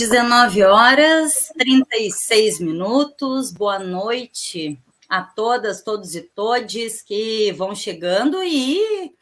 19 0.00 0.62
horas 0.62 1.52
36 1.58 2.58
minutos. 2.58 3.52
Boa 3.52 3.78
noite 3.78 4.80
a 5.06 5.20
todas, 5.20 5.82
todos 5.82 6.14
e 6.14 6.22
todes 6.22 7.02
que 7.02 7.52
vão 7.52 7.74
chegando 7.74 8.42
e 8.42 9.12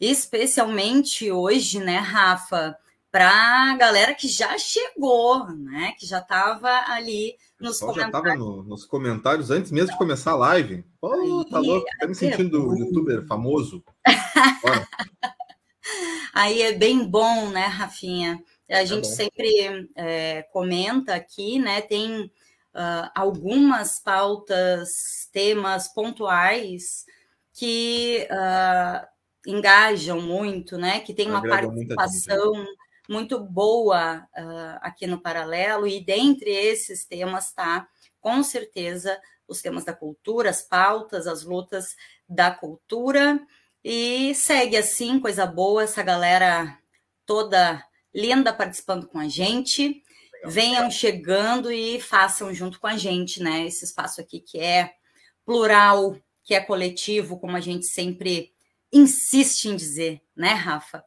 especialmente 0.00 1.30
hoje, 1.30 1.78
né, 1.78 1.98
Rafa, 1.98 2.76
para 3.08 3.30
a 3.30 3.76
galera 3.76 4.16
que 4.16 4.26
já 4.26 4.58
chegou, 4.58 5.46
né, 5.46 5.94
que 5.96 6.04
já 6.04 6.18
estava 6.18 6.70
ali 6.88 7.36
nos 7.60 7.78
comentários. 7.78 8.12
Já 8.12 8.18
estava 8.18 8.34
no, 8.34 8.64
nos 8.64 8.84
comentários 8.84 9.52
antes 9.52 9.70
mesmo 9.70 9.92
de 9.92 9.98
começar 9.98 10.32
a 10.32 10.36
live. 10.36 10.84
Pô, 11.00 11.44
tá 11.44 11.60
louco, 11.60 11.86
tá 12.00 12.08
me 12.08 12.16
sentindo 12.16 12.74
é 12.74 12.80
youtuber 12.80 13.24
famoso. 13.28 13.80
Aí 16.34 16.62
é 16.62 16.72
bem 16.72 17.08
bom, 17.08 17.48
né, 17.50 17.66
Rafinha? 17.66 18.42
A 18.68 18.78
tá 18.78 18.84
gente 18.84 19.06
sempre 19.06 19.88
é, 19.94 20.42
comenta 20.52 21.14
aqui, 21.14 21.58
né? 21.58 21.80
Tem 21.80 22.30
uh, 22.76 23.10
algumas 23.14 23.98
pautas, 24.00 25.28
temas 25.32 25.88
pontuais 25.88 27.06
que 27.52 28.28
uh, 28.30 29.06
engajam 29.46 30.20
muito, 30.20 30.76
né? 30.76 31.00
Que 31.00 31.14
tem 31.14 31.28
uma 31.28 31.42
participação 31.42 32.66
muito 33.08 33.38
boa 33.38 34.26
uh, 34.36 34.78
aqui 34.82 35.06
no 35.06 35.20
paralelo, 35.20 35.86
e 35.86 36.04
dentre 36.04 36.50
esses 36.50 37.04
temas 37.04 37.48
está, 37.48 37.86
com 38.20 38.42
certeza, 38.42 39.16
os 39.46 39.62
temas 39.62 39.84
da 39.84 39.94
cultura, 39.94 40.50
as 40.50 40.60
pautas, 40.60 41.28
as 41.28 41.44
lutas 41.44 41.94
da 42.28 42.50
cultura, 42.50 43.40
e 43.84 44.34
segue 44.34 44.76
assim, 44.76 45.20
coisa 45.20 45.46
boa, 45.46 45.84
essa 45.84 46.02
galera 46.02 46.76
toda 47.24 47.85
linda 48.16 48.52
participando 48.52 49.06
com 49.06 49.18
a 49.18 49.28
gente. 49.28 50.02
Legal. 50.32 50.50
Venham 50.50 50.90
chegando 50.90 51.70
e 51.70 52.00
façam 52.00 52.52
junto 52.54 52.80
com 52.80 52.86
a 52.86 52.96
gente, 52.96 53.42
né? 53.42 53.66
Esse 53.66 53.84
espaço 53.84 54.20
aqui 54.22 54.40
que 54.40 54.58
é 54.58 54.94
plural, 55.44 56.16
que 56.42 56.54
é 56.54 56.60
coletivo, 56.60 57.38
como 57.38 57.56
a 57.56 57.60
gente 57.60 57.84
sempre 57.84 58.52
insiste 58.90 59.66
em 59.66 59.76
dizer, 59.76 60.22
né, 60.34 60.54
Rafa? 60.54 61.04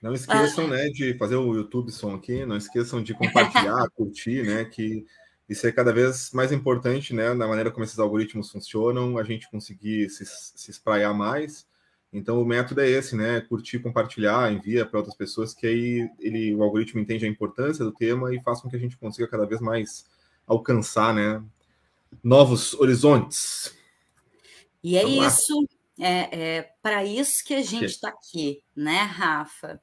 Não 0.00 0.14
esqueçam, 0.14 0.66
ah. 0.66 0.68
né, 0.68 0.88
de 0.88 1.18
fazer 1.18 1.36
o 1.36 1.54
YouTube 1.54 1.90
som 1.90 2.14
aqui, 2.14 2.46
não 2.46 2.56
esqueçam 2.56 3.02
de 3.02 3.12
compartilhar, 3.14 3.88
curtir, 3.94 4.44
né, 4.44 4.64
que 4.64 5.04
isso 5.48 5.66
é 5.66 5.72
cada 5.72 5.92
vez 5.92 6.30
mais 6.32 6.52
importante, 6.52 7.12
né, 7.12 7.34
na 7.34 7.48
maneira 7.48 7.70
como 7.70 7.84
esses 7.84 7.98
algoritmos 7.98 8.50
funcionam, 8.50 9.18
a 9.18 9.24
gente 9.24 9.50
conseguir 9.50 10.08
se, 10.08 10.24
se 10.24 10.70
espraiar 10.70 11.12
mais 11.12 11.66
então 12.12 12.40
o 12.40 12.44
método 12.44 12.80
é 12.80 12.88
esse, 12.88 13.14
né? 13.14 13.40
Curtir, 13.42 13.80
compartilhar, 13.80 14.50
envia 14.52 14.86
para 14.86 14.98
outras 14.98 15.16
pessoas, 15.16 15.52
que 15.52 15.66
aí 15.66 16.10
ele, 16.18 16.54
o 16.54 16.62
algoritmo 16.62 17.00
entende 17.00 17.26
a 17.26 17.28
importância 17.28 17.84
do 17.84 17.92
tema 17.92 18.34
e 18.34 18.42
faz 18.42 18.60
com 18.60 18.68
que 18.68 18.76
a 18.76 18.78
gente 18.78 18.96
consiga 18.96 19.28
cada 19.28 19.46
vez 19.46 19.60
mais 19.60 20.06
alcançar, 20.46 21.12
né? 21.12 21.42
Novos 22.24 22.72
horizontes. 22.74 23.76
E 24.82 24.96
é 24.96 25.02
Vamos 25.02 25.34
isso, 25.34 25.68
é, 25.98 26.56
é 26.56 26.72
para 26.82 27.04
isso 27.04 27.44
que 27.44 27.54
a 27.54 27.62
gente 27.62 27.86
está 27.86 28.08
aqui, 28.08 28.62
né, 28.74 29.02
Rafa? 29.02 29.80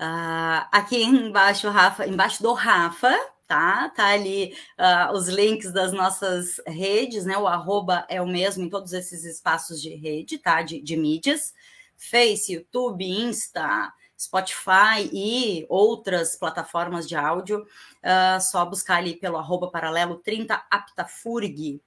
Uh, 0.00 0.66
aqui 0.72 1.02
embaixo, 1.02 1.68
Rafa, 1.68 2.06
embaixo 2.06 2.42
do 2.42 2.52
Rafa, 2.52 3.14
tá? 3.50 3.88
Tá 3.88 4.06
ali 4.06 4.54
uh, 4.78 5.12
os 5.12 5.26
links 5.26 5.72
das 5.72 5.92
nossas 5.92 6.60
redes, 6.64 7.24
né? 7.24 7.36
O 7.36 7.48
arroba 7.48 8.06
é 8.08 8.22
o 8.22 8.26
mesmo 8.26 8.62
em 8.62 8.70
todos 8.70 8.92
esses 8.92 9.24
espaços 9.24 9.82
de 9.82 9.92
rede, 9.92 10.38
tá? 10.38 10.62
De, 10.62 10.80
de 10.80 10.96
mídias. 10.96 11.52
Face, 11.96 12.52
YouTube, 12.52 13.04
Insta, 13.04 13.92
Spotify 14.16 15.10
e 15.12 15.66
outras 15.68 16.36
plataformas 16.36 17.08
de 17.08 17.16
áudio, 17.16 17.62
uh, 17.62 18.40
só 18.40 18.64
buscar 18.64 18.98
ali 18.98 19.16
pelo 19.16 19.36
arroba 19.36 19.68
paralelo 19.68 20.18
30 20.18 20.54
aptafurg. 20.70 21.82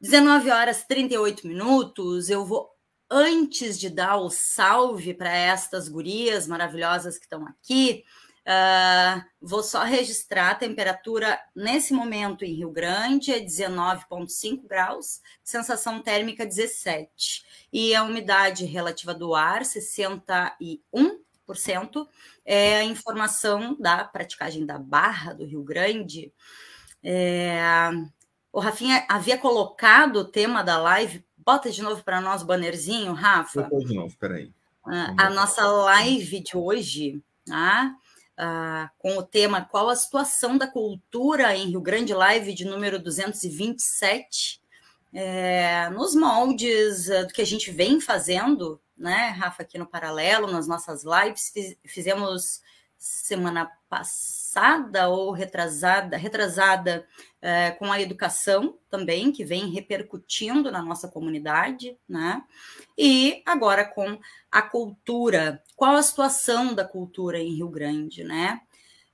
19 0.00 0.50
horas 0.50 0.82
38 0.84 1.46
minutos, 1.46 2.30
eu 2.30 2.46
vou, 2.46 2.70
antes 3.10 3.78
de 3.78 3.90
dar 3.90 4.16
o 4.16 4.30
salve 4.30 5.12
para 5.12 5.30
estas 5.30 5.88
gurias 5.88 6.46
maravilhosas 6.46 7.18
que 7.18 7.26
estão 7.26 7.46
aqui, 7.46 8.02
Uh, 8.48 9.22
vou 9.42 9.62
só 9.62 9.84
registrar 9.84 10.52
a 10.52 10.54
temperatura 10.54 11.38
nesse 11.54 11.92
momento 11.92 12.46
em 12.46 12.54
Rio 12.54 12.70
Grande 12.70 13.30
é 13.30 13.38
19,5 13.38 14.66
graus, 14.66 15.20
sensação 15.44 16.00
térmica 16.00 16.46
17 16.46 17.44
e 17.70 17.94
a 17.94 18.02
umidade 18.02 18.64
relativa 18.64 19.12
do 19.12 19.34
ar 19.34 19.64
61%. 19.64 20.80
É 22.42 22.78
a 22.78 22.84
informação 22.84 23.76
da 23.78 24.02
praticagem 24.02 24.64
da 24.64 24.78
Barra 24.78 25.34
do 25.34 25.44
Rio 25.44 25.62
Grande. 25.62 26.32
É, 27.04 27.60
o 28.50 28.60
Rafinha 28.60 29.04
havia 29.10 29.36
colocado 29.36 30.20
o 30.20 30.24
tema 30.24 30.64
da 30.64 30.78
live. 30.78 31.22
Bota 31.36 31.70
de 31.70 31.82
novo 31.82 32.02
para 32.02 32.18
nós 32.18 32.40
o 32.40 32.46
bannerzinho, 32.46 33.12
Rafa. 33.12 33.68
Vou 33.68 33.84
de 33.84 33.94
novo, 33.94 34.16
peraí. 34.16 34.46
Uh, 34.86 35.14
a 35.18 35.28
nossa 35.28 35.66
live 35.66 36.40
de 36.40 36.56
hoje, 36.56 37.22
tá? 37.44 37.94
Ah, 38.40 38.88
com 38.98 39.18
o 39.18 39.22
tema 39.22 39.64
Qual 39.64 39.88
a 39.88 39.96
situação 39.96 40.56
da 40.56 40.68
cultura 40.68 41.56
em 41.56 41.70
Rio 41.70 41.80
Grande 41.80 42.14
Live 42.14 42.54
de 42.54 42.64
número 42.64 42.96
227, 43.00 44.60
é, 45.12 45.90
nos 45.90 46.14
moldes 46.14 47.08
uh, 47.08 47.26
do 47.26 47.32
que 47.32 47.42
a 47.42 47.46
gente 47.46 47.72
vem 47.72 48.00
fazendo, 48.00 48.80
né, 48.96 49.30
Rafa, 49.30 49.62
aqui 49.62 49.76
no 49.76 49.86
Paralelo, 49.86 50.46
nas 50.46 50.68
nossas 50.68 51.02
lives, 51.02 51.50
fiz, 51.52 51.76
fizemos 51.84 52.62
semana 52.96 53.68
passada 53.88 54.37
ou 55.08 55.32
retrasada, 55.32 56.16
retrasada 56.16 57.06
é, 57.40 57.70
com 57.72 57.90
a 57.92 58.00
educação 58.00 58.78
também, 58.90 59.30
que 59.30 59.44
vem 59.44 59.70
repercutindo 59.70 60.70
na 60.70 60.82
nossa 60.82 61.08
comunidade, 61.08 61.96
né? 62.08 62.42
E 62.96 63.42
agora 63.46 63.84
com 63.84 64.18
a 64.50 64.62
cultura. 64.62 65.62
Qual 65.76 65.94
a 65.94 66.02
situação 66.02 66.74
da 66.74 66.84
cultura 66.84 67.38
em 67.38 67.54
Rio 67.54 67.68
Grande, 67.68 68.24
né? 68.24 68.60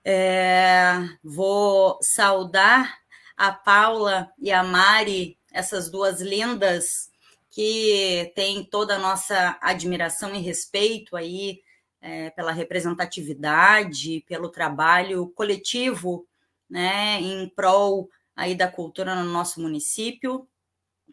É, 0.04 0.94
vou 1.22 1.98
saudar 2.02 2.98
a 3.36 3.50
Paula 3.52 4.30
e 4.38 4.52
a 4.52 4.62
Mari, 4.62 5.38
essas 5.52 5.90
duas 5.90 6.20
lindas 6.20 7.10
que 7.50 8.32
têm 8.34 8.64
toda 8.64 8.96
a 8.96 8.98
nossa 8.98 9.56
admiração 9.60 10.34
e 10.34 10.40
respeito 10.40 11.16
aí 11.16 11.63
é, 12.04 12.28
pela 12.28 12.52
representatividade, 12.52 14.22
pelo 14.28 14.50
trabalho 14.50 15.28
coletivo, 15.28 16.28
né, 16.68 17.18
em 17.18 17.48
prol 17.48 18.10
aí 18.36 18.54
da 18.54 18.68
cultura 18.68 19.14
no 19.14 19.24
nosso 19.24 19.58
município. 19.58 20.46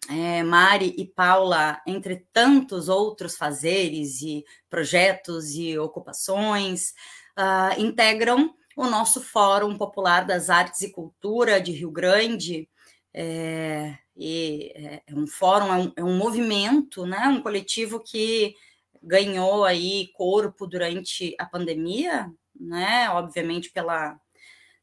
É, 0.09 0.43
Mari 0.43 0.93
e 0.97 1.05
Paula, 1.05 1.81
entre 1.88 2.27
tantos 2.33 2.89
outros 2.89 3.38
fazeres 3.38 4.21
e 4.21 4.43
projetos 4.69 5.55
e 5.55 5.77
ocupações, 5.77 6.94
uh, 7.37 7.79
integram 7.79 8.53
o 8.75 8.85
nosso 8.87 9.21
Fórum 9.21 9.77
Popular 9.77 10.25
das 10.25 10.49
Artes 10.49 10.81
e 10.81 10.91
Cultura 10.91 11.61
de 11.61 11.71
Rio 11.71 11.91
Grande. 11.91 12.67
É, 13.13 13.97
e 14.17 14.73
é, 14.75 15.03
é 15.07 15.15
um 15.15 15.27
fórum, 15.27 15.67
é 15.67 15.77
um, 15.77 15.94
é 15.97 16.03
um 16.03 16.17
movimento, 16.17 17.05
né, 17.05 17.27
um 17.27 17.41
coletivo 17.41 17.99
que 17.99 18.55
ganhou 19.01 19.63
aí 19.63 20.09
corpo 20.13 20.68
durante 20.68 21.36
a 21.39 21.45
pandemia, 21.45 22.31
né? 22.59 23.09
Obviamente 23.12 23.71
pela 23.71 24.19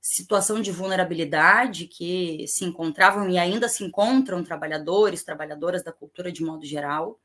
situação 0.01 0.61
de 0.61 0.71
vulnerabilidade 0.71 1.87
que 1.87 2.47
se 2.49 2.65
encontravam 2.65 3.29
e 3.29 3.39
ainda 3.39 3.69
se 3.69 3.85
encontram 3.85 4.45
trabalhadores, 4.45 5.25
trabalhadoras 5.25 5.83
da 5.85 5.93
cultura 5.93 6.33
de 6.33 6.43
modo 6.43 6.65
geral, 6.65 7.21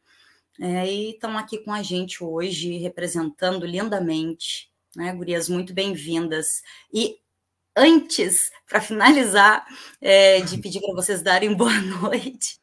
é, 0.60 0.88
e 0.88 1.12
estão 1.12 1.38
aqui 1.38 1.60
com 1.60 1.74
a 1.74 1.82
gente 1.82 2.24
hoje 2.24 2.78
representando 2.78 3.66
lindamente 3.66 4.72
né, 4.96 5.14
gurias? 5.14 5.50
Muito 5.50 5.74
bem-vindas. 5.74 6.62
E 6.94 7.18
antes, 7.76 8.52
para 8.68 8.82
finalizar, 8.82 9.66
é, 10.00 10.42
de 10.42 10.58
pedir 10.58 10.82
para 10.82 10.94
vocês 10.94 11.22
darem 11.22 11.54
boa 11.58 11.80
noite, 11.82 12.60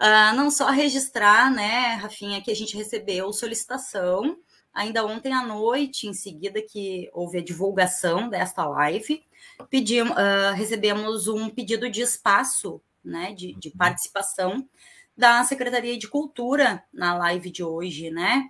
uh, 0.00 0.34
não 0.36 0.50
só 0.50 0.70
registrar, 0.70 1.50
né, 1.50 1.94
Rafinha, 1.94 2.42
que 2.42 2.50
a 2.50 2.56
gente 2.56 2.76
recebeu 2.76 3.32
solicitação 3.32 4.36
ainda 4.72 5.06
ontem 5.06 5.32
à 5.32 5.46
noite, 5.46 6.08
em 6.08 6.12
seguida 6.12 6.60
que 6.60 7.08
houve 7.12 7.38
a 7.38 7.44
divulgação 7.44 8.28
desta 8.28 8.66
live, 8.66 9.24
pedimos, 9.70 10.12
uh, 10.12 10.54
recebemos 10.54 11.28
um 11.28 11.48
pedido 11.48 11.88
de 11.88 12.00
espaço, 12.00 12.82
né, 13.04 13.32
de, 13.32 13.54
de 13.54 13.68
uhum. 13.68 13.76
participação 13.76 14.68
da 15.16 15.44
Secretaria 15.44 15.96
de 15.96 16.08
Cultura 16.08 16.82
na 16.92 17.16
live 17.16 17.50
de 17.50 17.62
hoje, 17.62 18.10
né? 18.10 18.48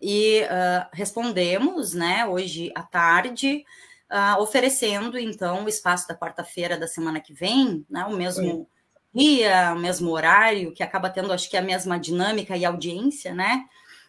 E 0.00 0.40
uh, 0.42 0.88
respondemos, 0.92 1.92
né, 1.92 2.24
hoje 2.26 2.72
à 2.74 2.82
tarde, 2.82 3.64
oferecendo 4.38 5.18
então 5.18 5.64
o 5.64 5.68
espaço 5.70 6.06
da 6.06 6.14
quarta-feira 6.14 6.76
da 6.76 6.86
semana 6.86 7.18
que 7.18 7.32
vem, 7.32 7.86
né, 7.88 8.04
o 8.04 8.14
mesmo 8.14 8.68
dia, 9.14 9.72
o 9.74 9.78
mesmo 9.78 10.10
horário, 10.10 10.72
que 10.72 10.82
acaba 10.82 11.10
tendo, 11.10 11.32
acho 11.32 11.48
que 11.50 11.56
a 11.56 11.62
mesma 11.62 11.98
dinâmica 11.98 12.56
e 12.56 12.64
audiência, 12.64 13.34
né? 13.34 13.64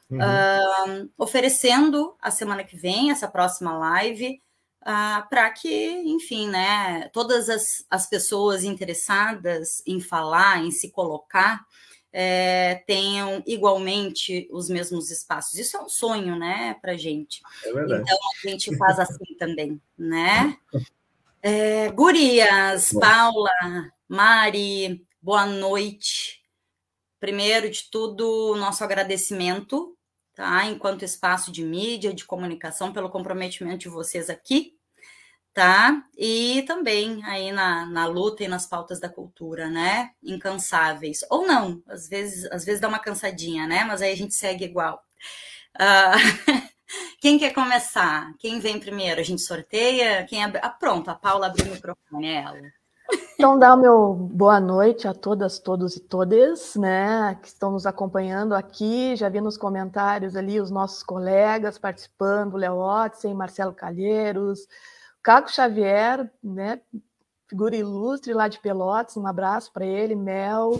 Uhum. 0.10 0.20
Uh, 0.20 1.10
oferecendo 1.18 2.16
a 2.22 2.30
semana 2.30 2.64
que 2.64 2.76
vem, 2.76 3.12
essa 3.12 3.28
próxima 3.28 3.76
live, 3.78 4.42
uh, 4.82 5.28
para 5.30 5.50
que, 5.52 6.04
enfim, 6.06 6.50
né, 6.50 7.10
todas 7.12 7.50
as, 7.50 7.86
as 7.90 8.08
pessoas 8.08 8.64
interessadas 8.64 9.82
em 9.86 10.00
falar, 10.00 10.64
em 10.64 10.72
se 10.72 10.92
colocar, 10.92 11.66
é, 12.16 12.84
tenham 12.86 13.42
igualmente 13.48 14.48
os 14.52 14.70
mesmos 14.70 15.10
espaços. 15.10 15.58
Isso 15.58 15.76
é 15.76 15.82
um 15.82 15.90
sonho, 15.90 16.38
né, 16.38 16.76
para 16.80 16.96
gente. 16.96 17.42
É 17.66 17.74
verdade. 17.74 18.04
Então 18.04 18.18
a 18.18 18.48
gente 18.50 18.78
faz 18.78 19.00
assim 19.00 19.36
também, 19.40 19.82
né? 19.98 20.56
É, 21.42 21.90
gurias, 21.92 22.92
Bom. 22.94 23.00
Paula, 23.00 23.50
Mari, 24.08 25.06
boa 25.22 25.46
noite. 25.46 26.42
Primeiro 27.20 27.70
de 27.70 27.90
tudo, 27.90 28.56
nosso 28.58 28.84
agradecimento, 28.84 29.98
tá? 30.36 30.66
Enquanto 30.66 31.04
espaço 31.06 31.52
de 31.52 31.64
mídia, 31.64 32.14
de 32.14 32.26
comunicação, 32.26 32.94
pelo 32.94 33.10
comprometimento 33.10 33.80
de 33.80 33.90
vocês 33.90 34.30
aqui 34.30 34.78
tá? 35.54 36.04
E 36.18 36.64
também 36.64 37.24
aí 37.26 37.52
na, 37.52 37.86
na 37.86 38.06
luta 38.08 38.44
e 38.44 38.48
nas 38.48 38.66
pautas 38.66 39.00
da 39.00 39.08
cultura, 39.08 39.70
né? 39.70 40.12
Incansáveis. 40.24 41.20
Ou 41.30 41.46
não, 41.46 41.82
às 41.88 42.10
vezes, 42.10 42.46
às 42.52 42.66
vezes 42.66 42.82
dá 42.82 42.88
uma 42.88 43.00
cansadinha, 43.00 43.68
né? 43.68 43.84
Mas 43.86 44.02
aí 44.02 44.12
a 44.12 44.18
gente 44.18 44.34
segue 44.34 44.66
igual. 44.66 45.04
Uh, 45.76 46.64
quem 47.22 47.38
quer 47.38 47.54
começar? 47.54 48.34
Quem 48.40 48.60
vem 48.60 48.80
primeiro? 48.80 49.22
A 49.22 49.24
gente 49.24 49.42
sorteia? 49.42 50.26
Quem 50.26 50.44
ab... 50.44 50.58
Ah, 50.62 50.70
pronto, 50.70 51.10
a 51.10 51.16
Paula 51.16 51.48
abriu 51.48 51.68
o 51.68 51.72
microfone, 51.72 52.28
é 52.28 52.36
ela. 52.42 52.83
Então, 53.34 53.60
dá 53.60 53.74
o 53.74 53.78
meu 53.78 54.14
boa 54.14 54.60
noite 54.60 55.08
a 55.08 55.14
todas, 55.14 55.60
todos 55.60 55.98
e 55.98 56.00
todas, 56.00 56.76
né, 56.76 57.38
que 57.42 57.48
estão 57.48 57.72
nos 57.72 57.86
acompanhando 57.86 58.54
aqui. 58.54 59.16
Já 59.16 59.28
vi 59.28 59.42
nos 59.42 59.58
comentários 59.58 60.36
ali 60.36 60.62
os 60.62 60.72
nossos 60.72 61.04
colegas 61.04 61.78
participando, 61.78 62.56
Léo 62.56 62.78
Otzen, 62.78 63.34
Marcelo 63.34 63.74
Calheiros, 63.74 64.68
Caco 65.22 65.52
Xavier, 65.52 66.32
né, 66.42 66.80
figura 67.48 67.76
ilustre 67.76 68.34
lá 68.34 68.48
de 68.48 68.60
Pelotas, 68.60 69.18
um 69.18 69.28
abraço 69.28 69.74
para 69.74 69.86
ele, 69.86 70.16
Mel. 70.16 70.80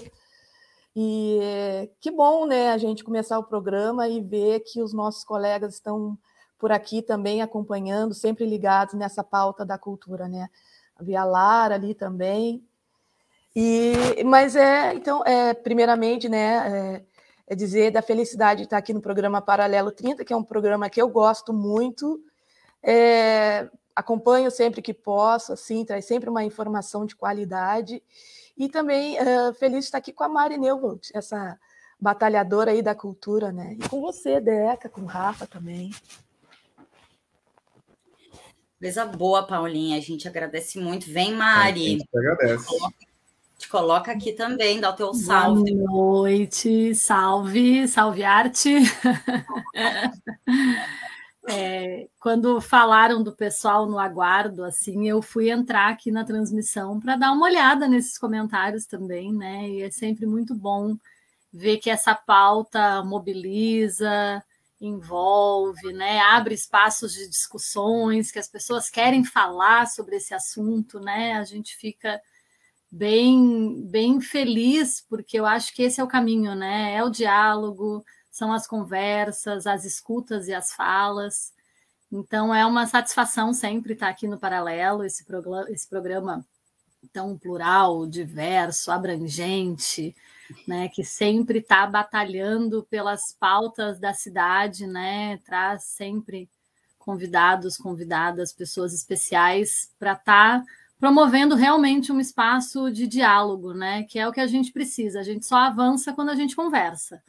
E 0.96 1.90
que 2.00 2.12
bom, 2.12 2.46
né, 2.46 2.72
a 2.72 2.78
gente 2.78 3.04
começar 3.04 3.38
o 3.40 3.44
programa 3.44 4.08
e 4.08 4.22
ver 4.22 4.62
que 4.62 4.82
os 4.82 4.94
nossos 4.94 5.24
colegas 5.26 5.74
estão 5.74 6.18
por 6.58 6.72
aqui 6.72 7.02
também 7.02 7.42
acompanhando, 7.42 8.14
sempre 8.14 8.46
ligados 8.46 8.94
nessa 8.94 9.22
pauta 9.22 9.66
da 9.66 9.78
cultura, 9.78 10.30
né? 10.30 10.50
Havia 10.96 11.24
Lara 11.24 11.76
ali 11.76 11.94
também. 11.94 12.64
E, 13.56 14.24
mas 14.26 14.56
é, 14.56 14.94
então, 14.94 15.24
é, 15.26 15.54
primeiramente, 15.54 16.28
né, 16.28 17.04
é, 17.48 17.54
é 17.54 17.56
dizer 17.56 17.92
da 17.92 18.02
felicidade 18.02 18.60
de 18.60 18.64
estar 18.66 18.78
aqui 18.78 18.94
no 18.94 19.02
programa 19.02 19.42
Paralelo 19.42 19.92
30, 19.92 20.26
que 20.26 20.34
é 20.34 20.36
um 20.36 20.44
programa 20.44 20.90
que 20.90 21.02
eu 21.02 21.08
gosto 21.08 21.54
muito. 21.54 22.20
É, 22.82 23.70
acompanho 23.96 24.50
sempre 24.50 24.82
que 24.82 24.94
posso, 24.94 25.54
assim, 25.54 25.86
traz 25.86 26.06
sempre 26.06 26.30
uma 26.30 26.44
informação 26.44 27.06
de 27.06 27.16
qualidade. 27.16 28.02
E 28.58 28.70
também 28.70 29.18
uh, 29.20 29.54
feliz 29.56 29.80
de 29.80 29.86
estar 29.86 29.98
aqui 29.98 30.14
com 30.14 30.24
a 30.24 30.30
Mari 30.30 30.58
Neuvold, 30.58 31.10
essa 31.14 31.58
batalhadora 32.00 32.72
aí 32.72 32.82
da 32.82 32.94
cultura, 32.94 33.52
né? 33.52 33.78
E 33.80 33.90
com 33.90 34.02
você, 34.02 34.40
Deca, 34.40 34.90
com 34.90 35.02
o 35.02 35.06
Rafa 35.06 35.48
também. 35.48 35.92
Coisa 38.84 39.06
boa, 39.06 39.48
Paulinha. 39.48 39.98
A 39.98 40.02
gente 40.02 40.28
agradece 40.28 40.78
muito. 40.78 41.10
Vem, 41.10 41.34
Mari. 41.34 41.86
A 41.86 41.90
gente 41.92 42.10
agradece. 42.14 42.66
Te 42.66 42.68
coloca, 42.68 42.96
te 43.58 43.70
coloca 43.70 44.12
aqui 44.12 44.34
também, 44.34 44.82
dá 44.82 44.90
o 44.90 44.94
teu 44.94 45.14
salve. 45.14 45.74
Boa 45.74 45.90
noite, 45.90 46.94
salve, 46.94 47.88
salve 47.88 48.26
arte. 48.26 48.76
É, 51.46 52.08
quando 52.22 52.62
falaram 52.62 53.22
do 53.22 53.36
pessoal 53.36 53.86
no 53.86 54.00
aguardo, 54.00 54.64
assim, 54.64 55.10
eu 55.10 55.22
fui 55.22 55.50
entrar 55.50 55.90
aqui 55.90 56.10
na 56.10 56.24
transmissão 56.24 57.02
para 57.02 57.18
dar 57.18 57.34
uma 57.34 57.46
olhada 57.46 57.86
nesses 57.86 58.18
comentários 58.18 58.86
também, 58.86 59.34
né? 59.34 59.68
E 59.68 59.82
é 59.82 59.92
sempre 59.92 60.26
muito 60.26 60.56
bom 60.56 60.96
ver 61.52 61.80
que 61.80 61.90
essa 61.90 62.16
pauta 62.16 63.04
mobiliza, 63.04 64.42
envolve, 64.86 65.94
né? 65.94 66.20
Abre 66.20 66.54
espaços 66.54 67.14
de 67.14 67.28
discussões, 67.30 68.32
que 68.32 68.40
as 68.40 68.48
pessoas 68.48 68.90
querem 68.90 69.24
falar 69.24 69.88
sobre 69.88 70.18
esse 70.18 70.34
assunto, 70.34 71.00
né? 71.00 71.34
A 71.34 71.44
gente 71.44 71.76
fica 71.76 72.22
bem, 72.92 73.82
bem 73.88 74.22
feliz, 74.22 75.02
porque 75.10 75.40
eu 75.40 75.46
acho 75.46 75.74
que 75.74 75.84
esse 75.84 76.02
é 76.02 76.04
o 76.04 76.08
caminho, 76.08 76.56
né? 76.56 76.96
É 76.96 77.04
o 77.04 77.10
diálogo 77.10 78.04
são 78.34 78.52
as 78.52 78.66
conversas, 78.66 79.68
as 79.68 79.86
escutas 79.86 80.48
e 80.48 80.54
as 80.56 80.74
falas. 80.74 81.54
Então, 82.12 82.54
é 82.54 82.66
uma 82.66 82.88
satisfação 82.88 83.54
sempre 83.54 83.94
estar 83.94 84.10
aqui 84.10 84.28
no 84.28 84.40
Paralelo, 84.40 85.04
esse, 85.04 85.24
programa, 85.24 85.70
esse 85.70 85.88
programa 85.88 86.44
tão 87.12 87.38
plural, 87.38 88.08
diverso, 88.08 88.92
abrangente, 88.92 90.16
né, 90.68 90.90
que 90.90 91.04
sempre 91.04 91.60
está 91.60 91.86
batalhando 91.86 92.84
pelas 92.90 93.36
pautas 93.40 94.00
da 94.00 94.14
cidade, 94.14 94.88
né, 94.88 95.38
traz 95.46 95.84
sempre 95.84 96.50
convidados, 96.98 97.78
convidadas, 97.78 98.54
pessoas 98.54 98.94
especiais 98.94 99.92
para 100.00 100.14
estar 100.14 100.60
tá 100.60 100.66
promovendo 101.00 101.56
realmente 101.56 102.12
um 102.12 102.20
espaço 102.20 102.90
de 102.92 103.08
diálogo, 103.08 103.74
né, 103.74 104.04
que 104.04 104.18
é 104.18 104.28
o 104.28 104.32
que 104.32 104.40
a 104.40 104.48
gente 104.48 104.72
precisa. 104.72 105.20
A 105.20 105.24
gente 105.24 105.46
só 105.46 105.58
avança 105.58 106.14
quando 106.14 106.30
a 106.30 106.36
gente 106.36 106.56
conversa 106.56 107.22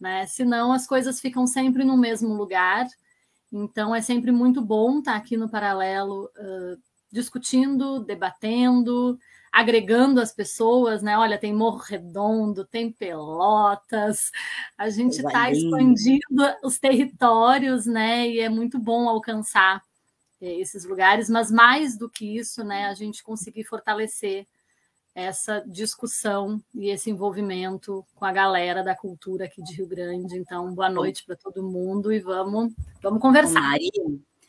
né? 0.00 0.26
Senão 0.26 0.72
as 0.72 0.86
coisas 0.86 1.20
ficam 1.20 1.46
sempre 1.46 1.84
no 1.84 1.96
mesmo 1.96 2.34
lugar. 2.34 2.86
Então 3.52 3.94
é 3.94 4.00
sempre 4.00 4.30
muito 4.30 4.60
bom 4.60 4.98
estar 4.98 5.16
aqui 5.16 5.36
no 5.36 5.48
paralelo 5.48 6.30
uh, 6.36 6.80
discutindo, 7.10 8.00
debatendo, 8.00 9.18
agregando 9.56 10.20
as 10.20 10.34
pessoas, 10.34 11.00
né? 11.02 11.16
Olha, 11.16 11.38
tem 11.38 11.50
Morro 11.54 11.78
Redondo, 11.78 12.66
tem 12.66 12.92
Pelotas, 12.92 14.30
a 14.76 14.90
gente 14.90 15.16
está 15.16 15.50
expandindo 15.50 16.44
os 16.62 16.78
territórios, 16.78 17.86
né? 17.86 18.28
E 18.28 18.40
é 18.40 18.50
muito 18.50 18.78
bom 18.78 19.08
alcançar 19.08 19.82
eh, 20.42 20.60
esses 20.60 20.84
lugares, 20.84 21.30
mas 21.30 21.50
mais 21.50 21.96
do 21.96 22.06
que 22.06 22.36
isso, 22.36 22.62
né? 22.62 22.84
A 22.84 22.92
gente 22.92 23.24
conseguir 23.24 23.64
fortalecer 23.64 24.46
essa 25.14 25.64
discussão 25.66 26.62
e 26.74 26.90
esse 26.90 27.08
envolvimento 27.08 28.04
com 28.14 28.26
a 28.26 28.32
galera 28.32 28.84
da 28.84 28.94
cultura 28.94 29.46
aqui 29.46 29.62
de 29.62 29.72
Rio 29.72 29.86
Grande. 29.86 30.36
Então, 30.36 30.74
boa 30.74 30.90
noite 30.90 31.24
para 31.24 31.34
todo 31.34 31.62
mundo 31.62 32.12
e 32.12 32.18
vamos, 32.20 32.74
vamos 33.02 33.22
conversar. 33.22 33.62
Mari, 33.62 33.90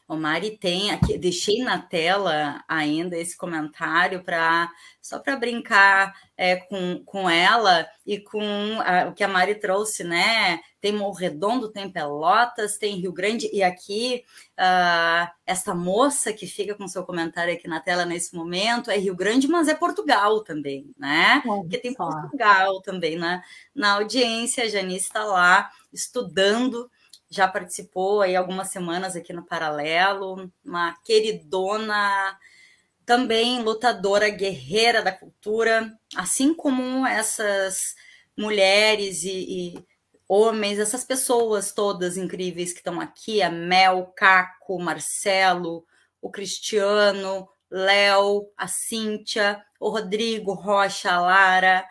o 0.08 0.16
Mari 0.16 0.58
tem 0.58 0.92
aqui, 0.92 1.18
deixei 1.18 1.62
na 1.62 1.80
tela 1.80 2.64
ainda 2.68 3.18
esse 3.18 3.36
comentário 3.36 4.24
para 4.24 4.72
só 5.02 5.20
para 5.20 5.36
brincar 5.36 6.14
é, 6.38 6.56
com, 6.56 7.04
com 7.06 7.30
ela 7.30 7.86
e 8.06 8.20
com 8.20 8.42
a, 8.82 9.10
o 9.10 9.14
que 9.14 9.24
a 9.24 9.28
Mari 9.28 9.56
trouxe, 9.56 10.04
né? 10.04 10.60
Tem 10.80 10.94
Morredondo, 10.94 11.72
tem 11.72 11.90
Pelotas, 11.90 12.78
tem 12.78 13.00
Rio 13.00 13.12
Grande, 13.12 13.50
e 13.52 13.62
aqui 13.62 14.24
uh, 14.58 15.30
essa 15.46 15.76
moça 15.76 16.32
que 16.32 16.48
fica 16.48 16.74
com 16.76 16.88
seu 16.88 17.04
comentário 17.04 17.54
aqui 17.54 17.68
na 17.68 17.80
tela 17.80 18.06
nesse 18.06 18.36
momento 18.36 18.90
é 18.90 18.98
Rio 18.98 19.16
Grande, 19.16 19.48
mas 19.48 19.68
é 19.68 19.76
Portugal 19.76 20.42
também, 20.42 20.90
né? 20.98 21.42
Porque 21.44 21.78
tem 21.78 21.94
Portugal 21.94 22.82
também 22.82 23.18
na, 23.18 23.42
na 23.76 23.94
audiência, 23.94 24.64
a 24.64 24.70
Janice 24.70 25.08
está 25.08 25.26
lá 25.26 25.70
estudando 25.92 26.90
já 27.30 27.48
participou 27.48 28.22
aí 28.22 28.36
algumas 28.36 28.70
semanas 28.70 29.16
aqui 29.16 29.34
no 29.34 29.46
Paralelo, 29.46 30.52
uma 30.64 30.96
queridona, 31.04 32.38
também 33.06 33.62
lutadora 33.62 34.30
guerreira 34.30 35.02
da 35.02 35.12
cultura, 35.12 35.98
assim 36.16 36.54
como 36.54 37.06
essas 37.08 37.96
mulheres 38.38 39.24
e, 39.24 39.76
e 39.76 39.86
homens, 40.28 40.78
essas 40.78 41.06
pessoas 41.06 41.72
todas 41.72 42.18
incríveis 42.18 42.74
que 42.74 42.80
estão 42.80 43.00
aqui, 43.00 43.42
a 43.42 43.50
Mel, 43.50 44.12
Caco, 44.16 44.80
Marcelo, 44.80 45.86
o 46.22 46.30
Cristiano, 46.30 47.48
Léo, 47.72 48.50
a 48.58 48.68
Cíntia, 48.68 49.64
o 49.80 49.90
Rodrigo 49.90 50.54
Rocha, 50.54 51.12
a 51.12 51.22
Lara, 51.22 51.86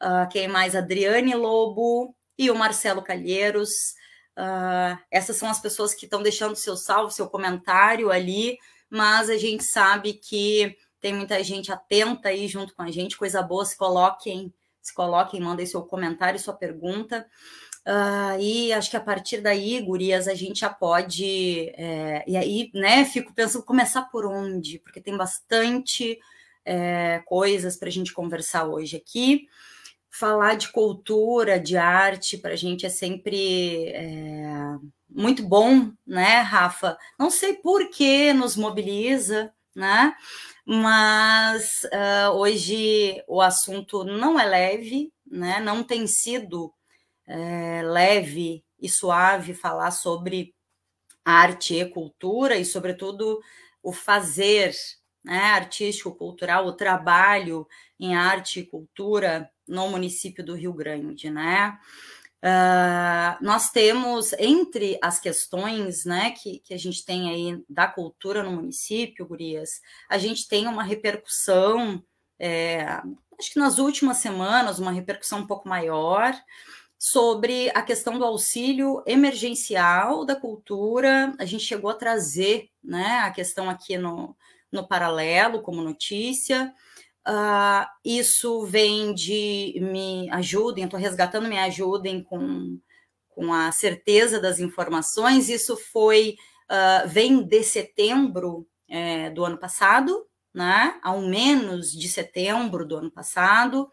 uh, 0.00 0.28
quem 0.30 0.48
mais? 0.48 0.74
Adriane 0.74 1.34
Lobo 1.34 2.14
e 2.38 2.50
o 2.50 2.54
Marcelo 2.54 3.02
Calheiros. 3.02 3.94
Uh, 4.38 4.98
essas 5.10 5.36
são 5.36 5.48
as 5.48 5.60
pessoas 5.60 5.94
que 5.94 6.06
estão 6.06 6.22
deixando 6.22 6.56
seu 6.56 6.76
salvo, 6.76 7.10
seu 7.10 7.28
comentário 7.28 8.10
ali, 8.10 8.58
mas 8.88 9.28
a 9.28 9.36
gente 9.36 9.64
sabe 9.64 10.14
que 10.14 10.76
tem 11.00 11.14
muita 11.14 11.42
gente 11.42 11.72
atenta 11.72 12.28
aí 12.28 12.46
junto 12.46 12.74
com 12.74 12.82
a 12.82 12.90
gente, 12.90 13.16
coisa 13.16 13.42
boa, 13.42 13.64
se 13.64 13.76
coloquem, 13.76 14.52
se 14.80 14.94
coloquem, 14.94 15.40
mandem 15.40 15.66
seu 15.66 15.82
comentário, 15.82 16.38
sua 16.38 16.54
pergunta. 16.54 17.26
Uh, 17.86 18.38
e 18.38 18.72
acho 18.72 18.90
que 18.90 18.96
a 18.96 19.00
partir 19.00 19.40
daí, 19.40 19.80
gurias, 19.80 20.28
a 20.28 20.34
gente 20.34 20.60
já 20.60 20.68
pode. 20.68 21.72
É, 21.76 22.22
e 22.26 22.36
aí, 22.36 22.70
né, 22.74 23.04
fico 23.06 23.32
pensando 23.34 23.64
começar 23.64 24.02
por 24.02 24.26
onde, 24.26 24.78
porque 24.80 25.00
tem 25.00 25.16
bastante 25.16 26.18
é, 26.64 27.22
coisas 27.24 27.76
para 27.76 27.88
a 27.88 27.92
gente 27.92 28.12
conversar 28.12 28.66
hoje 28.66 28.96
aqui. 28.96 29.48
Falar 30.10 30.56
de 30.56 30.72
cultura, 30.72 31.58
de 31.58 31.76
arte, 31.76 32.36
para 32.36 32.52
a 32.52 32.56
gente 32.56 32.84
é 32.84 32.88
sempre 32.88 33.86
é, 33.88 34.76
muito 35.08 35.42
bom, 35.42 35.92
né, 36.06 36.40
Rafa? 36.40 36.98
Não 37.18 37.30
sei 37.30 37.54
por 37.54 37.88
que 37.90 38.32
nos 38.32 38.56
mobiliza, 38.56 39.52
né? 39.74 40.14
Mas 40.66 41.84
uh, 41.84 42.32
hoje 42.36 43.22
o 43.26 43.40
assunto 43.40 44.04
não 44.04 44.38
é 44.38 44.44
leve, 44.44 45.12
né? 45.26 45.60
Não 45.60 45.82
tem 45.82 46.06
sido 46.06 46.72
é, 47.26 47.82
leve 47.82 48.64
e 48.80 48.88
suave 48.88 49.54
falar 49.54 49.92
sobre 49.92 50.54
arte 51.24 51.74
e 51.74 51.84
cultura 51.88 52.56
e, 52.56 52.64
sobretudo, 52.64 53.40
o 53.82 53.92
fazer 53.92 54.74
né, 55.22 55.38
artístico, 55.38 56.14
cultural, 56.14 56.66
o 56.66 56.72
trabalho 56.72 57.66
em 57.98 58.16
arte 58.16 58.60
e 58.60 58.66
cultura 58.66 59.50
no 59.70 59.88
município 59.88 60.44
do 60.44 60.54
Rio 60.54 60.72
Grande, 60.72 61.30
né? 61.30 61.78
Uh, 62.42 63.36
nós 63.44 63.70
temos 63.70 64.32
entre 64.34 64.98
as 65.02 65.20
questões 65.20 66.06
né, 66.06 66.30
que, 66.30 66.58
que 66.60 66.72
a 66.72 66.78
gente 66.78 67.04
tem 67.04 67.28
aí 67.28 67.62
da 67.68 67.86
cultura 67.86 68.42
no 68.42 68.50
município, 68.52 69.26
Gurias, 69.26 69.82
a 70.08 70.16
gente 70.16 70.48
tem 70.48 70.66
uma 70.66 70.82
repercussão, 70.82 72.02
é, 72.38 72.82
acho 73.38 73.52
que 73.52 73.58
nas 73.58 73.78
últimas 73.78 74.16
semanas, 74.16 74.78
uma 74.78 74.90
repercussão 74.90 75.40
um 75.40 75.46
pouco 75.46 75.68
maior, 75.68 76.34
sobre 76.98 77.70
a 77.74 77.82
questão 77.82 78.18
do 78.18 78.24
auxílio 78.24 79.02
emergencial 79.06 80.24
da 80.24 80.36
cultura. 80.36 81.34
A 81.38 81.46
gente 81.46 81.64
chegou 81.64 81.90
a 81.90 81.94
trazer 81.94 82.70
né, 82.84 83.20
a 83.20 83.30
questão 83.30 83.70
aqui 83.70 83.96
no, 83.96 84.36
no 84.70 84.86
paralelo 84.86 85.62
como 85.62 85.82
notícia. 85.82 86.74
Uh, 87.30 87.86
isso 88.04 88.66
vem 88.66 89.14
de 89.14 89.78
me 89.80 90.28
ajudem, 90.30 90.82
estou 90.82 90.98
resgatando, 90.98 91.48
me 91.48 91.60
ajudem 91.60 92.24
com, 92.24 92.76
com 93.28 93.52
a 93.52 93.70
certeza 93.70 94.40
das 94.40 94.58
informações. 94.58 95.48
Isso 95.48 95.76
foi 95.76 96.34
uh, 96.68 97.06
vem 97.06 97.44
de 97.44 97.62
setembro 97.62 98.66
é, 98.88 99.30
do 99.30 99.44
ano 99.44 99.56
passado, 99.56 100.26
né? 100.52 100.98
Ao 101.04 101.20
menos 101.20 101.92
de 101.92 102.08
setembro 102.08 102.84
do 102.84 102.96
ano 102.96 103.12
passado 103.12 103.88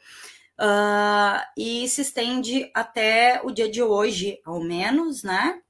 uh, 0.60 1.40
e 1.56 1.88
se 1.88 2.02
estende 2.02 2.72
até 2.74 3.40
o 3.44 3.52
dia 3.52 3.70
de 3.70 3.84
hoje, 3.84 4.42
ao 4.44 4.60
menos, 4.60 5.22
né? 5.22 5.62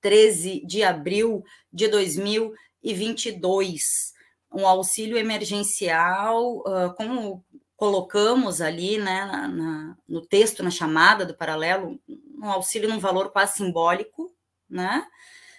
13 0.00 0.64
de 0.64 0.82
abril 0.82 1.44
de 1.70 1.88
2022. 1.88 4.15
Um 4.52 4.66
auxílio 4.66 5.18
emergencial, 5.18 6.58
uh, 6.58 6.94
como 6.96 7.44
colocamos 7.76 8.60
ali, 8.60 8.98
né, 8.98 9.24
na, 9.26 9.48
na, 9.48 9.96
no 10.08 10.22
texto, 10.22 10.62
na 10.62 10.70
chamada 10.70 11.26
do 11.26 11.36
paralelo, 11.36 12.00
um 12.38 12.50
auxílio 12.50 12.88
num 12.88 12.98
valor 12.98 13.30
quase 13.30 13.58
simbólico, 13.58 14.32
né? 14.68 15.06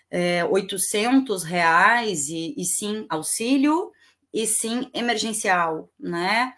É, 0.09 0.43
800 0.45 1.43
reais 1.43 2.29
e, 2.29 2.55
e 2.57 2.63
sim 2.65 3.05
auxílio 3.09 3.91
e 4.33 4.47
sim 4.47 4.89
emergencial, 4.93 5.89
né? 5.99 6.53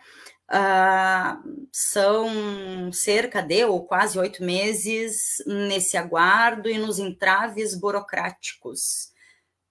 São 1.72 2.92
cerca 2.92 3.42
de 3.42 3.66
ou 3.66 3.86
quase 3.86 4.18
oito 4.18 4.44
meses 4.44 5.44
nesse 5.46 5.96
aguardo 5.96 6.70
e 6.70 6.78
nos 6.78 6.98
entraves 6.98 7.76
burocráticos. 7.76 9.12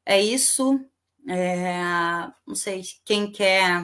É 0.07 0.21
isso. 0.21 0.81
É, 1.27 1.81
não 2.47 2.55
sei 2.55 2.83
quem 3.05 3.31
quer 3.31 3.83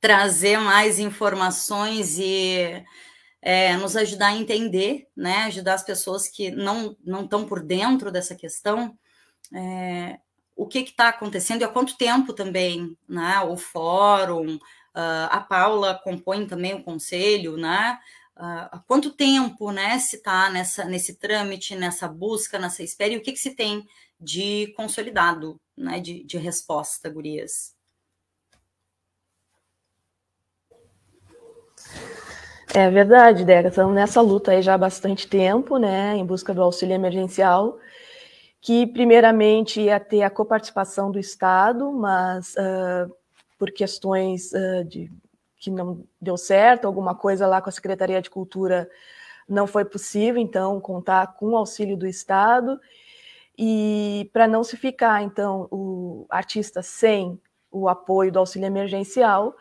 trazer 0.00 0.58
mais 0.58 0.98
informações 0.98 2.18
e 2.18 2.84
é, 3.40 3.76
nos 3.76 3.96
ajudar 3.96 4.28
a 4.28 4.36
entender, 4.36 5.06
né? 5.16 5.44
Ajudar 5.44 5.74
as 5.74 5.84
pessoas 5.84 6.28
que 6.28 6.50
não 6.50 6.96
não 7.04 7.24
estão 7.24 7.46
por 7.46 7.62
dentro 7.62 8.10
dessa 8.10 8.34
questão. 8.34 8.98
É, 9.54 10.18
o 10.56 10.66
que 10.66 10.80
está 10.80 11.08
acontecendo 11.08 11.62
e 11.62 11.64
há 11.64 11.68
quanto 11.68 11.96
tempo 11.96 12.32
também, 12.32 12.96
né? 13.08 13.40
O 13.40 13.56
fórum, 13.56 14.58
Uh, 14.96 15.28
a 15.30 15.40
Paula 15.42 16.00
compõe 16.02 16.46
também 16.46 16.72
o 16.72 16.82
conselho, 16.82 17.58
né? 17.58 17.98
Uh, 18.36 18.68
há 18.70 18.84
quanto 18.86 19.10
tempo, 19.12 19.70
né, 19.72 19.98
se 19.98 20.16
está 20.16 20.50
nessa 20.50 20.84
nesse 20.84 21.14
trâmite, 21.14 21.74
nessa 21.74 22.06
busca, 22.06 22.58
nessa 22.58 22.82
espera, 22.82 23.14
e 23.14 23.16
o 23.16 23.22
que, 23.22 23.32
que 23.32 23.38
se 23.38 23.54
tem 23.54 23.86
de 24.20 24.74
consolidado, 24.76 25.58
né, 25.74 26.00
de, 26.00 26.22
de 26.22 26.36
resposta, 26.36 27.08
Gurias? 27.08 27.74
É 32.74 32.90
verdade, 32.90 33.42
Deca. 33.42 33.68
Estamos 33.68 33.94
nessa 33.94 34.20
luta 34.20 34.50
aí 34.50 34.60
já 34.60 34.74
há 34.74 34.78
bastante 34.78 35.26
tempo, 35.26 35.78
né, 35.78 36.14
em 36.14 36.26
busca 36.26 36.52
do 36.52 36.62
auxílio 36.62 36.94
emergencial, 36.94 37.78
que 38.60 38.86
primeiramente 38.86 39.80
ia 39.80 39.98
ter 39.98 40.22
a 40.22 40.28
coparticipação 40.28 41.10
do 41.10 41.18
Estado, 41.18 41.90
mas 41.90 42.54
uh, 42.54 43.10
por 43.58 43.72
questões 43.72 44.52
uh, 44.52 44.84
de 44.84 45.10
que 45.66 45.70
não 45.70 46.04
deu 46.20 46.36
certo, 46.36 46.86
alguma 46.86 47.14
coisa 47.14 47.46
lá 47.46 47.60
com 47.60 47.68
a 47.68 47.72
Secretaria 47.72 48.22
de 48.22 48.30
Cultura 48.30 48.88
não 49.48 49.66
foi 49.66 49.84
possível, 49.84 50.40
então 50.40 50.80
contar 50.80 51.34
com 51.34 51.50
o 51.50 51.56
auxílio 51.56 51.96
do 51.96 52.06
Estado. 52.06 52.80
E 53.58 54.30
para 54.32 54.46
não 54.46 54.62
se 54.62 54.76
ficar 54.76 55.22
então 55.22 55.66
o 55.70 56.26
artista 56.28 56.82
sem 56.82 57.40
o 57.70 57.88
apoio 57.88 58.30
do 58.30 58.38
auxílio 58.38 58.66
emergencial, 58.66 59.56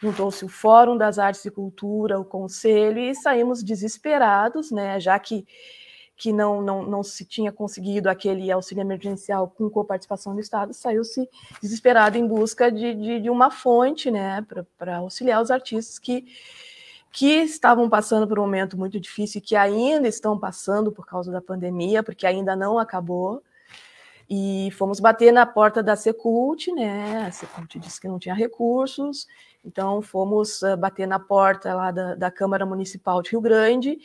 juntou-se 0.00 0.44
o 0.44 0.48
Fórum 0.48 0.96
das 0.96 1.18
Artes 1.18 1.44
e 1.44 1.50
Cultura, 1.50 2.18
o 2.18 2.24
Conselho 2.24 2.98
e 2.98 3.14
saímos 3.14 3.62
desesperados, 3.62 4.72
né, 4.72 4.98
já 4.98 5.18
que 5.18 5.46
que 6.16 6.32
não, 6.32 6.62
não, 6.62 6.82
não 6.82 7.02
se 7.02 7.24
tinha 7.24 7.50
conseguido 7.50 8.08
aquele 8.08 8.50
auxílio 8.50 8.82
emergencial 8.82 9.48
com 9.48 9.68
coparticipação 9.68 10.34
do 10.34 10.40
Estado, 10.40 10.72
saiu-se 10.72 11.28
desesperado 11.60 12.16
em 12.16 12.26
busca 12.26 12.70
de, 12.70 12.94
de, 12.94 13.20
de 13.20 13.30
uma 13.30 13.50
fonte 13.50 14.10
né, 14.10 14.44
para 14.78 14.98
auxiliar 14.98 15.42
os 15.42 15.50
artistas 15.50 15.98
que, 15.98 16.24
que 17.10 17.42
estavam 17.42 17.88
passando 17.90 18.28
por 18.28 18.38
um 18.38 18.42
momento 18.42 18.78
muito 18.78 19.00
difícil 19.00 19.38
e 19.38 19.42
que 19.42 19.56
ainda 19.56 20.06
estão 20.06 20.38
passando 20.38 20.92
por 20.92 21.04
causa 21.04 21.32
da 21.32 21.40
pandemia, 21.40 22.02
porque 22.02 22.26
ainda 22.26 22.54
não 22.54 22.78
acabou. 22.78 23.42
E 24.30 24.70
fomos 24.78 25.00
bater 25.00 25.32
na 25.32 25.44
porta 25.44 25.82
da 25.82 25.96
Secult, 25.96 26.72
né? 26.72 27.26
A 27.26 27.30
Secult 27.30 27.78
disse 27.78 28.00
que 28.00 28.08
não 28.08 28.18
tinha 28.18 28.34
recursos, 28.34 29.26
então 29.62 30.00
fomos 30.00 30.62
uh, 30.62 30.78
bater 30.78 31.06
na 31.06 31.18
porta 31.18 31.74
lá 31.74 31.90
da, 31.90 32.14
da 32.14 32.30
Câmara 32.30 32.64
Municipal 32.64 33.20
de 33.20 33.32
Rio 33.32 33.40
Grande 33.42 33.98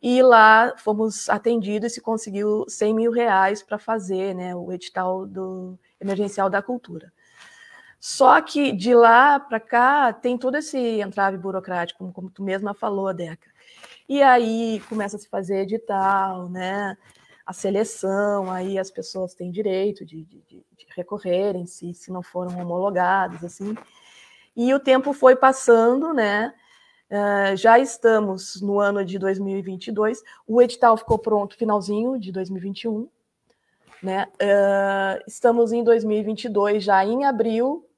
e 0.00 0.22
lá 0.22 0.74
fomos 0.76 1.28
atendidos 1.28 1.92
e 1.92 1.94
se 1.96 2.00
conseguiu 2.00 2.64
100 2.68 2.94
mil 2.94 3.12
reais 3.12 3.62
para 3.62 3.78
fazer 3.78 4.34
né, 4.34 4.54
o 4.54 4.72
edital 4.72 5.26
do 5.26 5.78
emergencial 6.00 6.48
da 6.48 6.62
cultura. 6.62 7.12
Só 8.00 8.40
que 8.40 8.70
de 8.70 8.94
lá 8.94 9.40
para 9.40 9.58
cá 9.58 10.12
tem 10.12 10.38
todo 10.38 10.56
esse 10.56 10.78
entrave 11.00 11.36
burocrático, 11.36 11.98
como, 11.98 12.12
como 12.12 12.30
tu 12.30 12.44
mesma 12.44 12.72
falou, 12.72 13.12
Deca. 13.12 13.50
E 14.08 14.22
aí 14.22 14.80
começa 14.88 15.16
a 15.16 15.18
se 15.18 15.28
fazer 15.28 15.62
edital, 15.62 16.48
né? 16.48 16.96
A 17.44 17.52
seleção, 17.52 18.50
aí 18.50 18.78
as 18.78 18.90
pessoas 18.90 19.34
têm 19.34 19.50
direito 19.50 20.04
de, 20.04 20.22
de, 20.24 20.42
de 20.48 20.64
recorrerem 20.96 21.66
se, 21.66 21.92
se 21.92 22.12
não 22.12 22.22
foram 22.22 22.58
homologadas, 22.60 23.42
assim. 23.42 23.74
E 24.56 24.72
o 24.72 24.80
tempo 24.80 25.12
foi 25.12 25.34
passando, 25.34 26.12
né? 26.12 26.54
Uh, 27.10 27.56
já 27.56 27.78
estamos 27.78 28.60
no 28.60 28.78
ano 28.78 29.02
de 29.02 29.18
2022, 29.18 30.22
o 30.46 30.60
edital 30.60 30.94
ficou 30.94 31.18
pronto 31.18 31.56
finalzinho 31.56 32.18
de 32.18 32.30
2021, 32.30 33.08
né? 34.02 34.26
Uh, 34.34 35.24
estamos 35.26 35.72
em 35.72 35.82
2022, 35.82 36.84
já 36.84 37.02
em 37.02 37.24
abril, 37.24 37.88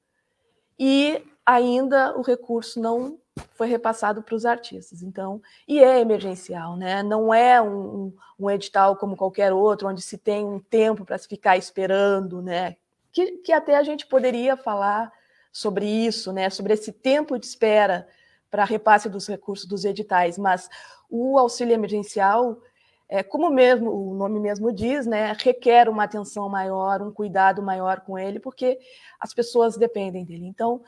e 0.79 1.21
ainda 1.45 2.17
o 2.17 2.21
recurso 2.21 2.79
não, 2.79 3.19
foi 3.51 3.67
repassado 3.67 4.23
para 4.23 4.35
os 4.35 4.45
artistas. 4.45 5.01
Então, 5.01 5.41
e 5.67 5.83
é 5.83 5.99
emergencial, 5.99 6.77
né? 6.77 7.03
Não 7.03 7.33
é 7.33 7.61
um, 7.61 8.13
um 8.39 8.49
edital 8.49 8.95
como 8.95 9.17
qualquer 9.17 9.51
outro, 9.51 9.89
onde 9.89 10.01
se 10.01 10.17
tem 10.17 10.45
um 10.45 10.59
tempo 10.59 11.03
para 11.03 11.17
se 11.17 11.27
ficar 11.27 11.57
esperando, 11.57 12.41
né? 12.41 12.77
Que, 13.11 13.39
que 13.39 13.51
até 13.51 13.75
a 13.75 13.83
gente 13.83 14.07
poderia 14.07 14.55
falar 14.55 15.11
sobre 15.51 15.85
isso, 15.85 16.31
né? 16.31 16.49
Sobre 16.49 16.73
esse 16.73 16.93
tempo 16.93 17.37
de 17.37 17.45
espera 17.45 18.07
para 18.51 18.65
repasse 18.65 19.09
dos 19.09 19.25
recursos 19.27 19.65
dos 19.65 19.85
editais, 19.85 20.37
mas 20.37 20.69
o 21.09 21.39
auxílio 21.39 21.73
emergencial, 21.73 22.61
é, 23.07 23.23
como 23.23 23.49
mesmo 23.49 23.89
o 23.89 24.13
nome 24.13 24.39
mesmo 24.39 24.73
diz, 24.73 25.07
né, 25.07 25.35
requer 25.39 25.87
uma 25.87 26.03
atenção 26.03 26.49
maior, 26.49 27.01
um 27.01 27.11
cuidado 27.11 27.63
maior 27.63 28.01
com 28.01 28.19
ele, 28.19 28.39
porque 28.39 28.77
as 29.19 29.33
pessoas 29.33 29.77
dependem 29.77 30.25
dele. 30.25 30.45
Então, 30.45 30.81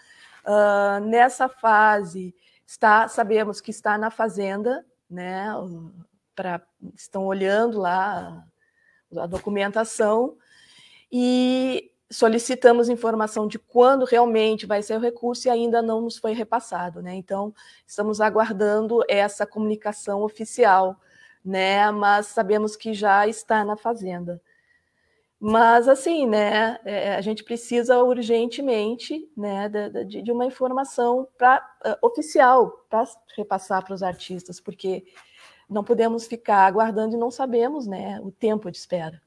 uh, 0.45 0.99
nessa 1.05 1.47
fase, 1.47 2.35
está, 2.67 3.07
sabemos 3.07 3.61
que 3.61 3.71
está 3.71 3.97
na 3.97 4.11
fazenda, 4.11 4.85
né, 5.09 5.47
pra, 6.35 6.61
estão 6.93 7.25
olhando 7.25 7.79
lá 7.79 8.45
a 9.15 9.25
documentação 9.25 10.35
e 11.11 11.92
solicitamos 12.13 12.89
informação 12.89 13.47
de 13.47 13.57
quando 13.57 14.05
realmente 14.05 14.65
vai 14.67 14.83
ser 14.83 14.95
o 14.95 15.01
recurso 15.01 15.47
e 15.47 15.49
ainda 15.49 15.81
não 15.81 15.99
nos 15.99 16.17
foi 16.17 16.33
repassado, 16.33 17.01
né? 17.01 17.15
Então, 17.15 17.53
estamos 17.87 18.21
aguardando 18.21 19.03
essa 19.09 19.47
comunicação 19.47 20.21
oficial, 20.21 20.95
né? 21.43 21.89
Mas 21.91 22.27
sabemos 22.27 22.75
que 22.75 22.93
já 22.93 23.27
está 23.27 23.65
na 23.65 23.75
fazenda. 23.75 24.39
Mas, 25.39 25.89
assim, 25.89 26.25
né, 26.25 26.79
é, 26.85 27.15
a 27.15 27.21
gente 27.21 27.43
precisa 27.43 28.01
urgentemente 28.01 29.29
né, 29.35 29.67
de, 30.07 30.21
de 30.21 30.31
uma 30.31 30.45
informação 30.45 31.27
pra, 31.37 31.61
uh, 31.85 32.07
oficial 32.07 32.85
para 32.89 33.03
repassar 33.35 33.83
para 33.83 33.93
os 33.93 34.01
artistas, 34.01 34.61
porque 34.61 35.03
não 35.69 35.83
podemos 35.83 36.27
ficar 36.27 36.65
aguardando 36.65 37.15
e 37.15 37.19
não 37.19 37.29
sabemos 37.29 37.85
né, 37.85 38.21
o 38.21 38.31
tempo 38.31 38.71
de 38.71 38.77
espera. 38.77 39.21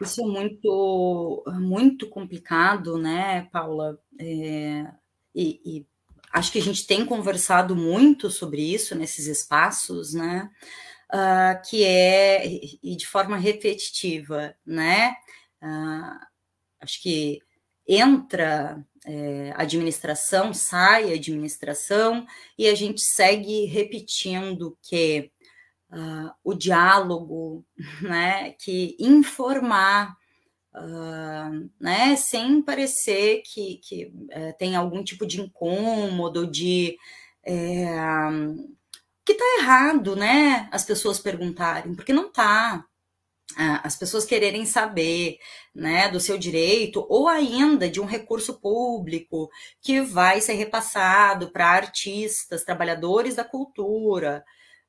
Isso 0.00 0.22
é 0.22 0.26
muito, 0.26 1.44
muito 1.60 2.08
complicado, 2.08 2.98
né, 2.98 3.48
Paula? 3.52 3.98
É, 4.18 4.86
e, 5.34 5.60
e, 5.64 5.86
acho 6.32 6.52
que 6.52 6.58
a 6.58 6.62
gente 6.62 6.86
tem 6.86 7.04
conversado 7.04 7.74
muito 7.74 8.30
sobre 8.30 8.62
isso 8.62 8.94
nesses 8.94 9.26
espaços, 9.26 10.14
né? 10.14 10.50
Uh, 11.12 11.62
que 11.68 11.84
é 11.84 12.44
e 12.82 12.96
de 12.96 13.06
forma 13.06 13.36
repetitiva, 13.36 14.54
né? 14.66 15.14
Uh, 15.62 16.18
acho 16.80 17.00
que 17.00 17.40
entra 17.86 18.84
é, 19.06 19.52
administração, 19.56 20.52
sai 20.52 21.12
administração, 21.12 22.26
e 22.58 22.66
a 22.66 22.74
gente 22.74 23.00
segue 23.00 23.64
repetindo 23.66 24.76
que 24.82 25.30
uh, 25.90 26.30
o 26.42 26.54
diálogo, 26.54 27.64
né, 28.02 28.52
que 28.52 28.96
informar, 28.98 30.16
uh, 30.74 31.70
né, 31.80 32.16
sem 32.16 32.62
parecer 32.62 33.42
que, 33.44 33.78
que 33.82 34.06
uh, 34.06 34.56
tem 34.58 34.76
algum 34.76 35.02
tipo 35.02 35.26
de 35.26 35.40
incômodo, 35.40 36.46
de 36.46 36.96
é, 37.48 37.86
que 39.24 39.32
está 39.32 39.44
errado, 39.60 40.16
né, 40.16 40.68
as 40.72 40.84
pessoas 40.84 41.18
perguntarem, 41.20 41.94
porque 41.94 42.12
não 42.12 42.26
está 42.26 42.84
as 43.56 43.96
pessoas 43.96 44.24
quererem 44.24 44.66
saber 44.66 45.38
né, 45.74 46.08
do 46.08 46.18
seu 46.18 46.36
direito 46.36 47.06
ou 47.08 47.28
ainda 47.28 47.88
de 47.88 48.00
um 48.00 48.04
recurso 48.04 48.60
público 48.60 49.48
que 49.80 50.00
vai 50.00 50.40
ser 50.40 50.54
repassado 50.54 51.50
para 51.50 51.68
artistas, 51.68 52.64
trabalhadores 52.64 53.36
da 53.36 53.44
cultura, 53.44 54.44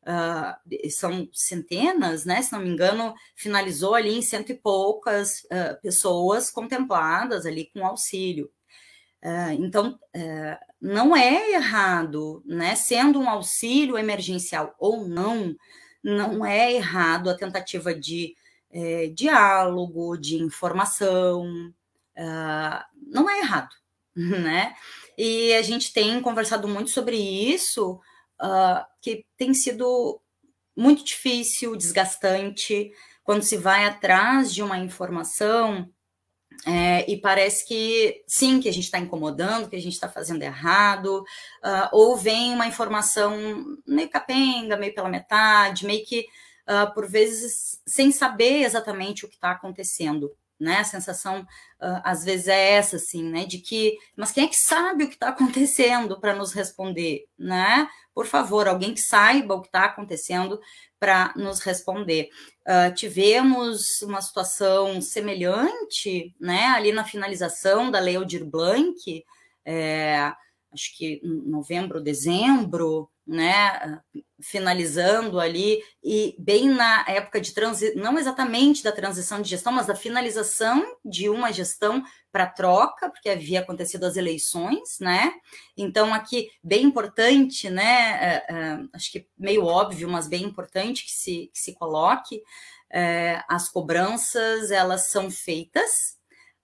uh, 0.08 0.90
são 0.90 1.30
centenas, 1.34 2.24
né? 2.26 2.42
Se 2.42 2.54
não 2.54 2.60
me 2.60 2.70
engano, 2.70 3.14
finalizou 3.36 3.94
ali 3.94 4.18
em 4.18 4.22
cento 4.22 4.52
e 4.52 4.56
poucas 4.56 5.44
uh, 5.46 5.80
pessoas 5.82 6.50
contempladas 6.50 7.46
ali 7.46 7.70
com 7.74 7.86
auxílio. 7.86 8.50
Uh, 9.22 9.52
então, 9.60 10.00
não 10.80 11.16
é 11.16 11.52
errado, 11.52 12.42
né? 12.46 12.76
Sendo 12.76 13.20
um 13.20 13.30
auxílio 13.30 13.98
emergencial 13.98 14.74
ou 14.80 15.08
não, 15.08 15.56
não 16.02 16.46
é 16.46 16.74
errado 16.74 17.30
a 17.30 17.38
tentativa 17.38 17.94
de 17.94 18.36
é, 18.72 19.08
diálogo, 19.08 20.18
de 20.18 20.36
informação, 20.38 21.74
não 23.08 23.30
é 23.30 23.40
errado, 23.40 23.74
né? 24.16 24.76
E 25.18 25.54
a 25.54 25.64
gente 25.64 25.92
tem 25.94 26.22
conversado 26.22 26.68
muito 26.68 26.92
sobre 26.92 27.18
isso, 27.18 28.00
uh, 28.42 28.86
que 29.02 29.26
tem 29.38 29.54
sido 29.54 30.22
muito 30.76 31.04
difícil, 31.04 31.76
desgastante, 31.76 32.92
quando 33.24 33.44
se 33.44 33.58
vai 33.58 33.86
atrás 33.86 34.54
de 34.54 34.62
uma 34.64 34.78
informação 34.78 35.90
é, 36.66 37.10
e 37.10 37.20
parece 37.20 37.68
que 37.68 38.24
sim, 38.28 38.60
que 38.60 38.70
a 38.70 38.74
gente 38.74 38.86
está 38.86 38.98
incomodando, 38.98 39.70
que 39.70 39.76
a 39.76 39.82
gente 39.82 39.94
está 39.94 40.10
fazendo 40.10 40.42
errado, 40.42 41.20
uh, 41.64 41.90
ou 41.92 42.16
vem 42.16 42.54
uma 42.54 42.68
informação 42.68 43.78
meio 43.86 44.10
capenga, 44.10 44.78
meio 44.78 44.94
pela 44.94 45.10
metade, 45.10 45.86
meio 45.86 46.06
que 46.06 46.26
uh, 46.68 46.94
por 46.94 47.08
vezes 47.08 47.82
sem 47.86 48.12
saber 48.12 48.64
exatamente 48.64 49.26
o 49.26 49.30
que 49.30 49.36
está 49.36 49.52
acontecendo 49.52 50.32
né? 50.60 50.80
A 50.80 50.84
sensação 50.84 51.42
uh, 51.42 52.02
às 52.04 52.24
vezes 52.24 52.48
é 52.48 52.72
essa, 52.74 52.98
assim, 52.98 53.24
né? 53.24 53.46
De 53.46 53.60
que, 53.60 53.98
mas 54.16 54.32
quem 54.32 54.46
é 54.46 54.48
que 54.48 54.56
sabe 54.56 55.04
o 55.04 55.08
que 55.08 55.14
está 55.14 55.30
acontecendo 55.30 56.20
para 56.20 56.36
nos 56.36 56.54
responder, 56.54 57.26
né? 57.38 57.88
Por 58.14 58.26
favor, 58.26 58.68
alguém 58.68 58.94
que 58.94 59.02
saiba 59.02 59.56
o 59.56 59.62
que 59.62 59.68
está 59.68 59.86
acontecendo 59.86 60.60
para 61.00 61.34
nos 61.36 61.60
responder. 61.60 62.30
Uh, 62.68 62.94
tivemos 62.96 64.02
uma 64.02 64.22
situação 64.22 65.00
semelhante, 65.02 66.36
né? 66.40 66.66
Ali 66.68 66.92
na 66.92 67.04
finalização 67.04 67.92
da 67.92 68.00
Lei 68.00 68.16
Aldir 68.16 68.46
Blanc, 68.46 69.24
é, 69.64 70.32
acho 70.78 70.96
que 70.96 71.20
novembro, 71.24 72.00
dezembro, 72.00 73.10
né, 73.26 74.00
finalizando 74.40 75.40
ali, 75.40 75.82
e 76.04 76.36
bem 76.40 76.70
na 76.70 77.04
época 77.08 77.42
de 77.42 77.54
transição, 77.54 78.02
não 78.02 78.18
exatamente 78.18 78.84
da 78.84 78.92
transição 78.92 79.42
de 79.42 79.50
gestão, 79.50 79.74
mas 79.74 79.88
da 79.88 79.96
finalização 79.96 80.86
de 81.04 81.28
uma 81.28 81.52
gestão 81.52 82.04
para 82.32 82.46
troca, 82.46 83.10
porque 83.10 83.30
havia 83.30 83.60
acontecido 83.60 84.06
as 84.06 84.16
eleições, 84.16 85.00
né? 85.02 85.34
Então, 85.76 86.14
aqui, 86.14 86.50
bem 86.64 86.86
importante, 86.86 87.70
né? 87.70 88.12
É, 88.22 88.46
é, 88.50 88.80
acho 88.94 89.12
que 89.12 89.28
meio 89.38 89.66
óbvio, 89.66 90.08
mas 90.08 90.28
bem 90.28 90.44
importante 90.44 91.04
que 91.04 91.12
se, 91.12 91.50
que 91.52 91.60
se 91.60 91.74
coloque, 91.74 92.42
é, 92.90 93.44
as 93.50 93.68
cobranças, 93.68 94.72
elas 94.72 95.08
são 95.08 95.30
feitas 95.30 96.18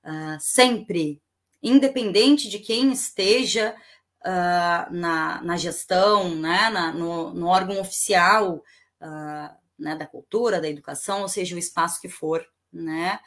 uh, 0.04 0.38
sempre, 0.40 1.22
independente 1.62 2.50
de 2.50 2.60
quem 2.60 2.92
esteja 2.92 3.76
uh, 4.26 4.94
na, 4.94 5.42
na, 5.42 5.58
gestão, 5.58 6.36
né, 6.36 6.70
na, 6.70 6.92
no, 6.92 7.34
no, 7.34 7.48
órgão 7.48 7.80
oficial 7.80 8.64
uh, 9.02 9.56
né, 9.78 9.96
da 9.96 10.08
cultura, 10.08 10.62
da 10.62 10.70
educação, 10.70 11.22
ou 11.22 11.30
seja, 11.30 11.56
o 11.56 11.60
espaço 11.60 12.02
que 12.02 12.10
for, 12.10 12.46
né? 12.72 13.20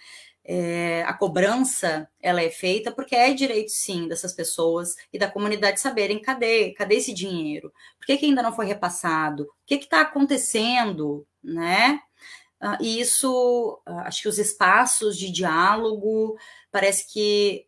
É, 0.48 1.02
a 1.02 1.12
cobrança 1.12 2.08
ela 2.20 2.40
é 2.40 2.48
feita 2.48 2.92
porque 2.92 3.16
é 3.16 3.34
direito 3.34 3.72
sim 3.72 4.06
dessas 4.06 4.32
pessoas 4.32 4.94
e 5.12 5.18
da 5.18 5.28
comunidade 5.28 5.80
saberem 5.80 6.22
cadê, 6.22 6.70
cadê 6.70 6.94
esse 6.94 7.12
dinheiro, 7.12 7.72
por 7.98 8.06
que, 8.06 8.16
que 8.16 8.26
ainda 8.26 8.44
não 8.44 8.54
foi 8.54 8.64
repassado, 8.64 9.42
o 9.42 9.48
que 9.66 9.74
está 9.74 10.02
acontecendo, 10.02 11.26
né? 11.42 12.00
Uh, 12.62 12.80
e 12.80 13.00
isso, 13.00 13.82
acho 13.84 14.22
que 14.22 14.28
os 14.28 14.38
espaços 14.38 15.18
de 15.18 15.30
diálogo 15.30 16.38
parece 16.70 17.12
que 17.12 17.66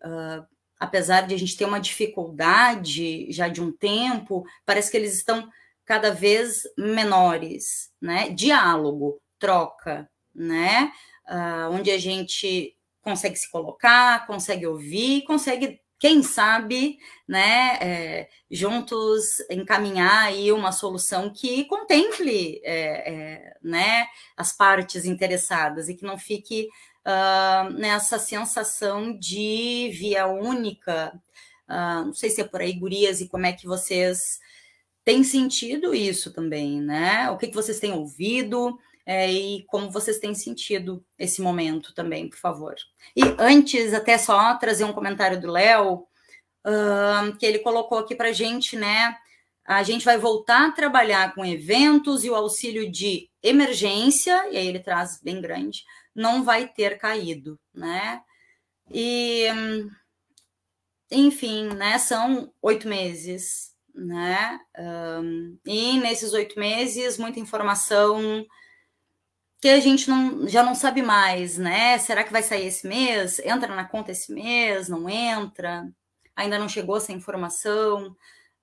apesar 0.78 1.26
de 1.26 1.34
a 1.34 1.38
gente 1.38 1.56
ter 1.56 1.64
uma 1.64 1.80
dificuldade 1.80 3.30
já 3.30 3.48
de 3.48 3.60
um 3.60 3.72
tempo, 3.72 4.44
parece 4.64 4.90
que 4.90 4.96
eles 4.96 5.14
estão 5.14 5.48
cada 5.84 6.10
vez 6.10 6.62
menores, 6.76 7.90
né? 8.00 8.28
Diálogo, 8.30 9.20
troca, 9.38 10.08
né? 10.34 10.92
Uh, 11.26 11.72
onde 11.72 11.90
a 11.90 11.98
gente 11.98 12.76
consegue 13.08 13.36
se 13.36 13.50
colocar, 13.50 14.26
consegue 14.26 14.66
ouvir, 14.66 15.22
consegue, 15.22 15.80
quem 15.98 16.22
sabe, 16.22 16.98
né, 17.26 17.78
é, 17.80 18.28
juntos 18.50 19.40
encaminhar 19.50 20.26
aí 20.26 20.52
uma 20.52 20.72
solução 20.72 21.32
que 21.32 21.64
contemple 21.64 22.60
é, 22.62 23.12
é, 23.12 23.56
né, 23.62 24.06
as 24.36 24.52
partes 24.52 25.04
interessadas 25.06 25.88
e 25.88 25.94
que 25.94 26.04
não 26.04 26.18
fique 26.18 26.68
uh, 27.08 27.72
nessa 27.72 28.18
sensação 28.18 29.18
de 29.18 29.90
via 29.94 30.26
única. 30.26 31.12
Uh, 31.68 32.06
não 32.06 32.14
sei 32.14 32.28
se 32.28 32.42
é 32.42 32.44
por 32.44 32.60
aí, 32.60 32.72
gurias, 32.72 33.20
e 33.20 33.28
como 33.28 33.46
é 33.46 33.52
que 33.52 33.66
vocês 33.66 34.38
têm 35.04 35.24
sentido 35.24 35.94
isso 35.94 36.32
também, 36.32 36.80
né? 36.80 37.30
O 37.30 37.38
que, 37.38 37.48
que 37.48 37.54
vocês 37.54 37.80
têm 37.80 37.92
ouvido 37.92 38.78
é, 39.06 39.30
e 39.30 39.64
como 39.64 39.90
vocês 39.90 40.18
têm 40.18 40.34
sentido 40.34 41.02
esse 41.18 41.40
momento 41.40 41.94
também, 41.94 42.28
por 42.28 42.38
favor. 42.38 42.74
E 43.16 43.22
antes, 43.38 43.94
até 43.94 44.18
só 44.18 44.54
trazer 44.56 44.84
um 44.84 44.92
comentário 44.92 45.40
do 45.40 45.50
Léo, 45.50 46.06
uh, 46.66 47.36
que 47.38 47.46
ele 47.46 47.60
colocou 47.60 47.98
aqui 47.98 48.14
para 48.14 48.32
gente, 48.32 48.76
né? 48.76 49.16
a 49.68 49.82
gente 49.82 50.02
vai 50.02 50.16
voltar 50.16 50.68
a 50.68 50.72
trabalhar 50.72 51.34
com 51.34 51.44
eventos 51.44 52.24
e 52.24 52.30
o 52.30 52.34
auxílio 52.34 52.90
de 52.90 53.28
emergência, 53.42 54.50
e 54.50 54.56
aí 54.56 54.66
ele 54.66 54.78
traz 54.78 55.20
bem 55.22 55.42
grande, 55.42 55.84
não 56.14 56.42
vai 56.44 56.68
ter 56.68 56.98
caído, 56.98 57.58
né? 57.74 58.22
E, 58.90 59.46
enfim, 61.10 61.68
né, 61.74 61.98
são 61.98 62.52
oito 62.62 62.88
meses, 62.88 63.74
né? 63.94 64.60
Um, 64.78 65.58
e 65.66 65.98
nesses 65.98 66.32
oito 66.32 66.58
meses, 66.58 67.18
muita 67.18 67.40
informação 67.40 68.46
que 69.60 69.68
a 69.68 69.80
gente 69.80 70.08
não, 70.08 70.46
já 70.48 70.62
não 70.62 70.74
sabe 70.74 71.02
mais, 71.02 71.58
né? 71.58 71.98
Será 71.98 72.22
que 72.22 72.32
vai 72.32 72.42
sair 72.42 72.66
esse 72.66 72.86
mês? 72.86 73.38
Entra 73.40 73.74
na 73.74 73.84
conta 73.84 74.12
esse 74.12 74.32
mês? 74.32 74.88
Não 74.88 75.08
entra? 75.08 75.90
Ainda 76.36 76.58
não 76.58 76.68
chegou 76.68 76.96
essa 76.96 77.12
informação. 77.12 78.16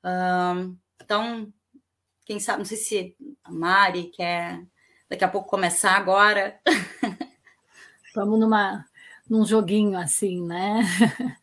Um, 0.04 0.78
então, 1.02 1.52
quem 2.26 2.40
sabe, 2.40 2.60
não 2.60 2.66
sei 2.66 2.78
se 2.78 3.18
a 3.44 3.52
Mari 3.52 4.06
quer 4.12 4.66
daqui 5.10 5.24
a 5.24 5.28
pouco 5.30 5.50
começar 5.50 5.92
agora. 5.92 6.60
Vamos 8.16 8.40
numa, 8.40 8.86
num 9.30 9.46
joguinho 9.46 9.98
assim, 9.98 10.42
né? 10.46 10.82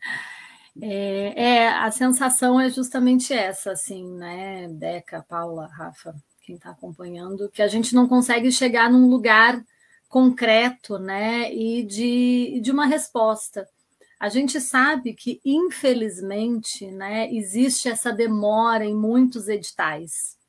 É, 0.81 1.33
é, 1.39 1.67
a 1.67 1.91
sensação 1.91 2.59
é 2.59 2.67
justamente 2.67 3.31
essa, 3.31 3.73
assim, 3.73 4.11
né, 4.13 4.67
Deca, 4.69 5.21
Paula, 5.21 5.67
Rafa, 5.67 6.15
quem 6.41 6.55
está 6.55 6.71
acompanhando, 6.71 7.47
que 7.49 7.61
a 7.61 7.67
gente 7.67 7.93
não 7.93 8.07
consegue 8.07 8.51
chegar 8.51 8.89
num 8.89 9.07
lugar 9.07 9.63
concreto, 10.09 10.97
né, 10.97 11.53
e 11.53 11.83
de, 11.83 12.59
de 12.59 12.71
uma 12.71 12.87
resposta. 12.87 13.67
A 14.19 14.29
gente 14.29 14.59
sabe 14.59 15.13
que, 15.13 15.39
infelizmente, 15.45 16.89
né, 16.89 17.31
existe 17.31 17.87
essa 17.87 18.11
demora 18.11 18.83
em 18.83 18.95
muitos 18.95 19.47
editais, 19.47 20.39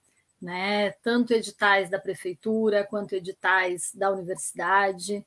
né, 0.40 0.92
tanto 1.02 1.34
editais 1.34 1.90
da 1.90 1.98
prefeitura 1.98 2.82
quanto 2.82 3.14
editais 3.14 3.90
da 3.94 4.10
universidade. 4.10 5.22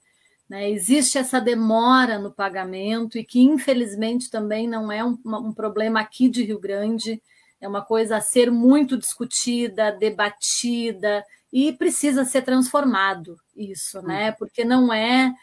Né, 0.50 0.72
existe 0.72 1.18
essa 1.18 1.42
demora 1.42 2.18
no 2.18 2.32
pagamento 2.32 3.18
e 3.18 3.24
que, 3.24 3.42
infelizmente, 3.42 4.30
também 4.30 4.66
não 4.66 4.90
é 4.90 5.04
um, 5.04 5.18
um 5.26 5.52
problema 5.52 6.00
aqui 6.00 6.30
de 6.30 6.42
Rio 6.42 6.58
Grande, 6.58 7.22
é 7.60 7.68
uma 7.68 7.84
coisa 7.84 8.18
a 8.18 8.22
ser 8.22 8.50
muito 8.50 8.98
discutida, 8.98 9.92
debatida 9.92 11.24
e 11.52 11.74
precisa 11.74 12.24
ser 12.24 12.44
transformado 12.44 13.38
isso, 13.56 14.02
né? 14.02 14.30
Uhum. 14.30 14.36
Porque 14.40 14.64
não 14.64 14.94
é 14.94 15.34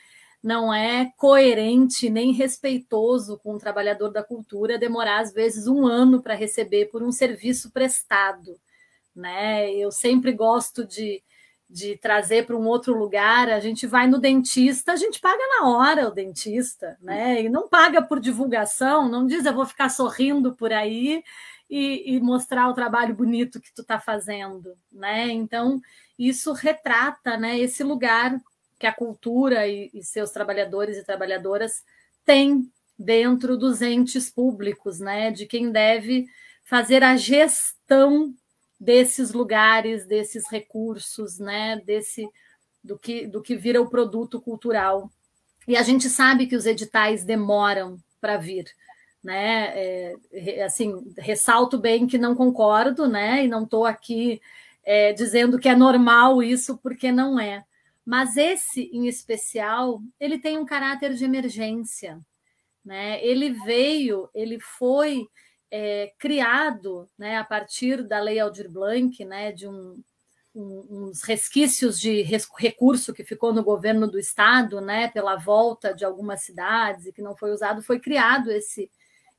não 0.43 0.73
é 0.75 1.11
coerente 1.17 2.11
nem 2.11 2.31
respeitoso 2.31 3.39
com 3.39 3.55
o 3.55 3.59
trabalhador 3.59 4.11
da 4.11 4.23
cultura 4.23 4.79
demorar 4.79 5.21
às 5.21 5.33
vezes 5.33 5.67
um 5.67 5.87
ano 5.87 6.23
para 6.23 6.35
receber 6.35 6.91
por 6.91 7.03
um 7.03 7.11
serviço 7.11 7.71
prestado, 7.71 8.55
né? 9.17 9.73
Eu 9.73 9.91
sempre 9.91 10.33
gosto 10.33 10.87
de, 10.87 11.23
de 11.75 11.97
trazer 11.97 12.47
para 12.47 12.57
um 12.57 12.69
outro 12.69 12.97
lugar. 12.97 13.51
A 13.51 13.59
gente 13.59 13.85
vai 13.85 14.07
no 14.07 14.21
dentista, 14.21 14.93
a 14.93 14.97
gente 14.97 15.19
paga 15.19 15.43
na 15.59 15.69
hora 15.69 16.07
o 16.07 16.13
dentista, 16.13 16.97
né? 17.03 17.43
E 17.43 17.49
não 17.49 17.69
paga 17.69 18.01
por 18.01 18.21
divulgação, 18.21 19.09
não 19.09 19.27
diz 19.27 19.45
eu 19.45 19.53
vou 19.53 19.67
ficar 19.67 19.89
sorrindo 19.89 20.55
por 20.55 20.73
aí 20.73 21.21
e, 21.69 22.15
e 22.15 22.21
mostrar 22.21 22.69
o 22.69 22.75
trabalho 22.75 23.13
bonito 23.13 23.61
que 23.61 23.75
tu 23.75 23.83
está 23.83 23.99
fazendo, 23.99 24.79
né? 24.93 25.27
Então 25.31 25.81
isso 26.17 26.53
retrata, 26.53 27.37
né? 27.37 27.59
Esse 27.59 27.83
lugar 27.83 28.41
que 28.79 28.87
a 28.87 28.93
cultura 28.93 29.67
e, 29.67 29.91
e 29.93 30.01
seus 30.05 30.31
trabalhadores 30.31 30.97
e 30.97 31.05
trabalhadoras 31.05 31.83
têm 32.25 32.71
dentro 32.97 33.59
dos 33.59 33.83
entes 33.83 34.31
públicos, 34.31 35.01
né? 35.01 35.33
De 35.33 35.45
quem 35.45 35.73
deve 35.73 36.27
fazer 36.63 37.03
a 37.03 37.17
gestão 37.17 38.33
desses 38.85 39.33
lugares, 39.33 40.07
desses 40.07 40.45
recursos, 40.51 41.39
né? 41.39 41.81
Desse 41.85 42.29
do 42.83 42.99
que 42.99 43.27
do 43.27 43.41
que 43.41 43.57
vira 43.57 43.81
o 43.81 43.89
produto 43.89 44.41
cultural. 44.41 45.11
E 45.67 45.77
a 45.77 45.83
gente 45.83 46.11
sabe 46.11 46.47
que 46.47 46.55
os 46.55 46.67
editais 46.67 47.25
demoram 47.25 47.97
para 48.21 48.37
vir, 48.37 48.67
né? 49.23 49.73
É, 49.75 50.63
assim, 50.65 50.95
ressalto 51.17 51.79
bem 51.79 52.07
que 52.07 52.19
não 52.19 52.35
concordo, 52.35 53.09
né? 53.09 53.45
E 53.45 53.49
não 53.49 53.65
estou 53.65 53.87
aqui 53.87 54.41
é, 54.85 55.15
dizendo 55.15 55.59
que 55.59 55.69
é 55.69 55.75
normal 55.75 56.43
isso, 56.43 56.77
porque 56.77 57.11
não 57.11 57.41
é. 57.41 57.65
Mas 58.05 58.37
esse, 58.37 58.91
em 58.93 59.09
especial, 59.09 60.03
ele 60.21 60.39
tem 60.39 60.59
um 60.59 60.67
caráter 60.67 61.15
de 61.15 61.25
emergência. 61.25 62.21
Né? 62.85 63.25
Ele 63.25 63.51
veio, 63.65 64.29
ele 64.35 64.61
foi 64.61 65.27
é, 65.71 66.13
criado 66.19 67.09
né, 67.19 67.37
a 67.37 67.45
partir 67.45 68.03
da 68.03 68.21
Lei 68.21 68.39
Aldir 68.39 68.71
Blanc, 68.71 69.25
né, 69.25 69.53
de 69.53 69.67
um, 69.67 70.03
um, 70.55 70.87
uns 70.91 71.23
resquícios 71.23 71.99
de 71.99 72.23
recurso 72.23 73.13
que 73.13 73.25
ficou 73.25 73.53
no 73.53 73.65
governo 73.65 74.07
do 74.07 74.19
estado, 74.19 74.81
né, 74.81 75.09
pela 75.09 75.37
volta 75.37 75.93
de 75.93 76.05
algumas 76.05 76.43
cidades 76.43 77.07
e 77.07 77.13
que 77.13 77.23
não 77.23 77.37
foi 77.37 77.53
usado, 77.53 77.83
foi 77.83 77.99
criado 77.99 78.51
esse, 78.51 78.91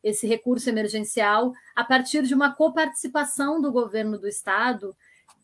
esse 0.03 0.27
recurso 0.27 0.69
emergencial 0.69 1.53
a 1.75 1.83
partir 1.83 2.23
de 2.23 2.33
uma 2.33 2.53
coparticipação 2.53 3.61
do 3.61 3.71
governo 3.71 4.17
do 4.19 4.27
estado 4.27 4.95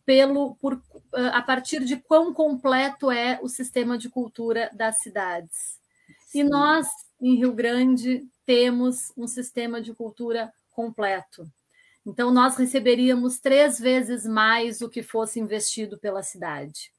pelo 0.06 0.56
por, 0.56 0.82
a 1.14 1.42
partir 1.42 1.86
de 1.86 1.96
quão 1.96 2.34
completo 2.34 3.10
é 3.10 3.40
o 3.42 3.48
sistema 3.48 3.98
de 3.98 4.10
cultura 4.10 4.70
das 4.74 4.98
cidades. 4.98 5.80
Sim. 6.28 6.40
E 6.40 6.44
nós, 6.44 6.88
em 7.22 7.36
Rio 7.36 7.54
Grande, 7.54 8.28
temos 8.46 9.12
um 9.16 9.28
sistema 9.28 9.82
de 9.82 9.94
cultura 9.94 10.52
completo. 10.72 11.48
Então, 12.06 12.32
nós 12.32 12.58
receberíamos 12.58 13.40
três 13.40 13.80
vezes 13.80 14.26
mais 14.26 14.82
o 14.82 14.90
que 14.90 15.04
fosse 15.04 15.40
investido 15.40 15.98
pela 15.98 16.24
cidade. 16.24 16.92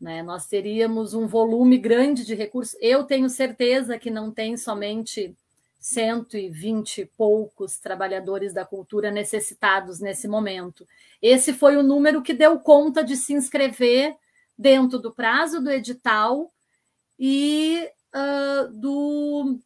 Né? 0.00 0.22
Nós 0.22 0.46
teríamos 0.46 1.14
um 1.14 1.26
volume 1.26 1.78
grande 1.78 2.24
de 2.24 2.34
recursos. 2.34 2.76
Eu 2.80 3.04
tenho 3.04 3.28
certeza 3.28 3.98
que 3.98 4.10
não 4.10 4.30
tem 4.30 4.56
somente 4.56 5.34
120 5.80 7.02
e 7.02 7.06
poucos 7.06 7.78
trabalhadores 7.78 8.52
da 8.52 8.64
cultura 8.64 9.10
necessitados 9.10 10.00
nesse 10.00 10.28
momento. 10.28 10.86
Esse 11.22 11.52
foi 11.52 11.76
o 11.76 11.82
número 11.82 12.22
que 12.22 12.34
deu 12.34 12.58
conta 12.58 13.02
de 13.02 13.16
se 13.16 13.32
inscrever 13.32 14.16
dentro 14.58 14.98
do 14.98 15.12
prazo 15.12 15.60
do 15.60 15.70
edital 15.70 16.52
e 17.18 17.88
uh, 18.14 18.72
do, 18.72 19.58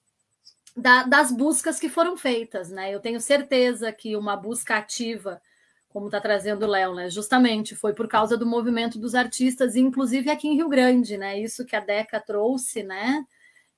da, 0.76 1.04
das 1.04 1.32
buscas 1.32 1.78
que 1.78 1.88
foram 1.88 2.16
feitas. 2.16 2.70
Né? 2.70 2.94
Eu 2.94 3.00
tenho 3.00 3.20
certeza 3.20 3.92
que 3.92 4.16
uma 4.16 4.36
busca 4.36 4.76
ativa, 4.76 5.40
como 5.88 6.06
está 6.06 6.20
trazendo 6.20 6.64
o 6.64 6.68
Léo, 6.68 6.94
né? 6.94 7.10
justamente 7.10 7.74
foi 7.74 7.92
por 7.92 8.08
causa 8.08 8.36
do 8.36 8.46
movimento 8.46 8.98
dos 8.98 9.14
artistas, 9.14 9.76
inclusive 9.76 10.30
aqui 10.30 10.48
em 10.48 10.56
Rio 10.56 10.68
Grande, 10.68 11.16
né? 11.16 11.38
isso 11.38 11.64
que 11.64 11.76
a 11.76 11.80
DECA 11.80 12.20
trouxe, 12.20 12.82
né? 12.82 13.24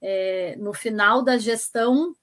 É, 0.04 0.56
no 0.58 0.72
final 0.72 1.22
da 1.22 1.38
gestão 1.38 2.14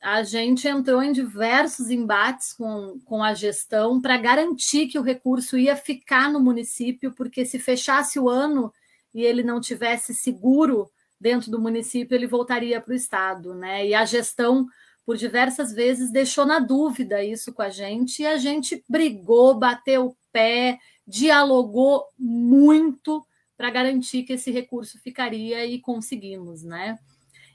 a 0.00 0.22
gente 0.22 0.68
entrou 0.68 1.02
em 1.02 1.10
diversos 1.10 1.90
embates 1.90 2.52
com, 2.52 3.00
com 3.04 3.24
a 3.24 3.34
gestão 3.34 4.00
para 4.00 4.16
garantir 4.16 4.86
que 4.86 4.98
o 4.98 5.02
recurso 5.02 5.58
ia 5.58 5.74
ficar 5.74 6.30
no 6.30 6.38
município, 6.38 7.12
porque 7.12 7.44
se 7.44 7.58
fechasse 7.58 8.18
o 8.18 8.28
ano 8.28 8.72
e 9.12 9.24
ele 9.24 9.42
não 9.42 9.60
tivesse 9.60 10.14
seguro 10.14 10.88
dentro 11.20 11.50
do 11.50 11.60
município, 11.60 12.14
ele 12.14 12.26
voltaria 12.26 12.80
para 12.80 12.92
o 12.92 12.96
Estado. 12.96 13.54
Né? 13.54 13.88
E 13.88 13.94
a 13.94 14.04
gestão, 14.04 14.66
por 15.04 15.16
diversas 15.16 15.72
vezes, 15.72 16.10
deixou 16.10 16.44
na 16.46 16.58
dúvida 16.58 17.24
isso 17.24 17.52
com 17.52 17.62
a 17.62 17.70
gente, 17.70 18.22
e 18.22 18.26
a 18.26 18.36
gente 18.36 18.84
brigou, 18.88 19.58
bateu 19.58 20.06
o 20.06 20.16
pé, 20.32 20.78
dialogou 21.06 22.04
muito 22.18 23.26
para 23.56 23.70
garantir 23.70 24.24
que 24.24 24.34
esse 24.34 24.50
recurso 24.50 24.98
ficaria 25.00 25.64
e 25.64 25.80
conseguimos. 25.80 26.62
Né? 26.62 26.98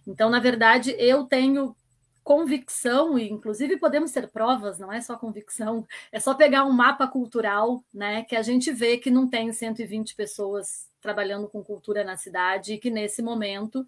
Então, 0.08 0.30
na 0.30 0.40
verdade, 0.40 0.96
eu 0.98 1.26
tenho 1.26 1.76
convicção, 2.24 3.18
e 3.18 3.30
inclusive 3.30 3.78
podemos 3.78 4.12
ter 4.12 4.28
provas, 4.30 4.78
não 4.78 4.92
é 4.92 5.02
só 5.02 5.18
convicção, 5.18 5.88
é 6.12 6.20
só 6.20 6.34
pegar 6.34 6.66
um 6.66 6.72
mapa 6.72 7.08
cultural, 7.08 7.84
né, 7.94 8.24
que 8.24 8.36
a 8.36 8.42
gente 8.42 8.72
vê 8.72 8.98
que 8.98 9.10
não 9.10 9.28
tem 9.28 9.52
120 9.52 10.16
pessoas 10.16 10.88
trabalhando 11.02 11.48
com 11.48 11.64
cultura 11.64 12.04
na 12.04 12.16
cidade 12.16 12.74
e 12.74 12.78
que 12.78 12.92
nesse 12.92 13.22
momento, 13.22 13.86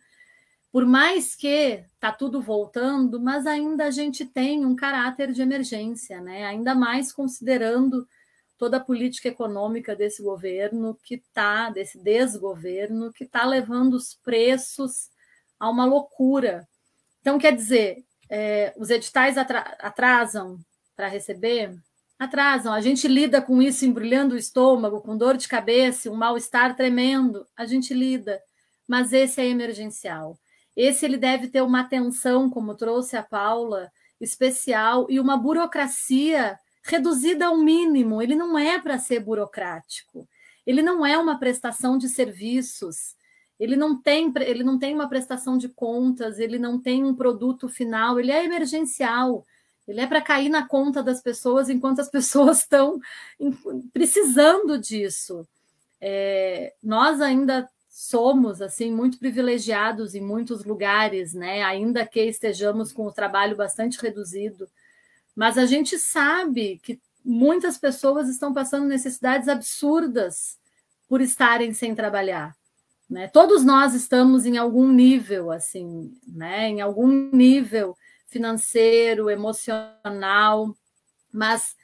por 0.72 0.86
mais 0.86 1.36
que 1.36 1.84
tá 2.00 2.12
tudo 2.12 2.42
voltando, 2.42 3.22
mas 3.22 3.46
ainda 3.46 3.86
a 3.86 3.92
gente 3.92 4.26
tem 4.26 4.66
um 4.66 4.76
caráter 4.76 5.32
de 5.32 5.42
emergência, 5.42 6.20
né? 6.20 6.46
Ainda 6.46 6.74
mais 6.74 7.14
considerando 7.14 8.08
toda 8.58 8.78
a 8.78 8.84
política 8.84 9.28
econômica 9.28 9.96
desse 9.96 10.24
governo 10.24 10.98
que 11.04 11.16
está, 11.16 11.70
desse 11.70 12.00
desgoverno, 12.00 13.14
que 13.14 13.26
está 13.26 13.46
levando 13.46 13.94
os 13.94 14.16
preços 14.16 15.12
a 15.60 15.70
uma 15.70 15.86
loucura. 15.86 16.68
Então, 17.22 17.38
quer 17.38 17.56
dizer, 17.56 18.04
é, 18.36 18.74
os 18.76 18.90
editais 18.90 19.38
atrasam 19.38 20.58
para 20.96 21.08
receber? 21.08 21.72
Atrasam. 22.18 22.74
A 22.74 22.82
gente 22.82 23.08
lida 23.08 23.40
com 23.40 23.62
isso 23.62 23.86
embrulhando 23.86 24.34
o 24.34 24.38
estômago, 24.38 25.02
com 25.02 25.16
dor 25.16 25.38
de 25.38 25.48
cabeça, 25.48 26.10
um 26.10 26.16
mal-estar 26.16 26.76
tremendo. 26.76 27.46
A 27.56 27.64
gente 27.66 27.94
lida. 27.94 28.42
Mas 28.88 29.14
esse 29.14 29.40
é 29.40 29.46
emergencial. 29.46 30.36
Esse 30.76 31.06
ele 31.06 31.18
deve 31.18 31.48
ter 31.48 31.62
uma 31.62 31.82
atenção, 31.82 32.50
como 32.50 32.74
trouxe 32.74 33.16
a 33.16 33.22
Paula, 33.22 33.92
especial 34.20 35.06
e 35.12 35.20
uma 35.20 35.38
burocracia 35.38 36.58
reduzida 36.84 37.46
ao 37.46 37.58
mínimo, 37.58 38.20
ele 38.20 38.36
não 38.36 38.58
é 38.58 38.80
para 38.80 38.98
ser 38.98 39.20
burocrático. 39.20 40.28
Ele 40.66 40.82
não 40.82 41.06
é 41.06 41.18
uma 41.20 41.38
prestação 41.38 42.00
de 42.00 42.10
serviços. 42.10 43.16
Ele 43.60 43.76
não 43.76 43.96
tem, 44.02 44.32
ele 44.42 44.64
não 44.64 44.80
tem 44.80 44.94
uma 44.94 45.08
prestação 45.08 45.58
de 45.58 45.70
contas, 45.70 46.40
ele 46.40 46.58
não 46.58 46.80
tem 46.80 47.04
um 47.04 47.16
produto 47.16 47.70
final, 47.70 48.20
ele 48.20 48.32
é 48.32 48.44
emergencial. 48.44 49.46
Ele 49.88 50.00
é 50.02 50.08
para 50.08 50.22
cair 50.22 50.50
na 50.50 50.68
conta 50.68 51.04
das 51.04 51.22
pessoas 51.22 51.70
enquanto 51.70 52.00
as 52.00 52.10
pessoas 52.12 52.60
estão 52.60 53.00
precisando 53.92 54.78
disso. 54.78 55.48
É, 56.00 56.74
nós 56.82 57.22
ainda 57.22 57.70
somos 57.90 58.62
assim 58.62 58.92
muito 58.92 59.20
privilegiados 59.20 60.16
em 60.16 60.22
muitos 60.22 60.66
lugares, 60.66 61.34
né? 61.34 61.62
Ainda 61.64 62.06
que 62.06 62.22
estejamos 62.22 62.92
com 62.92 63.06
o 63.06 63.12
trabalho 63.12 63.56
bastante 63.56 64.02
reduzido, 64.02 64.68
mas 65.36 65.58
a 65.58 65.66
gente 65.66 65.98
sabe 66.00 66.80
que 66.82 67.00
muitas 67.24 67.78
pessoas 67.78 68.28
estão 68.28 68.54
passando 68.54 68.88
necessidades 68.88 69.48
absurdas 69.48 70.58
por 71.08 71.22
estarem 71.22 71.74
sem 71.74 71.94
trabalhar. 71.94 72.56
Né? 73.10 73.28
Todos 73.28 73.64
nós 73.64 73.94
estamos 73.94 74.46
em 74.46 74.58
algum 74.58 74.92
nível, 74.92 75.52
assim, 75.52 76.12
né? 76.28 76.70
em 76.70 76.82
algum 76.82 77.08
nível 77.32 77.96
financeiro, 78.28 79.30
emocional, 79.30 80.76
mas 81.32 81.76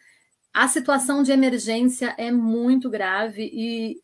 a 0.53 0.67
situação 0.67 1.21
de 1.21 1.32
emergência 1.32 2.15
é 2.17 2.32
muito 2.32 2.89
grave 2.89 3.49
e 3.53 4.01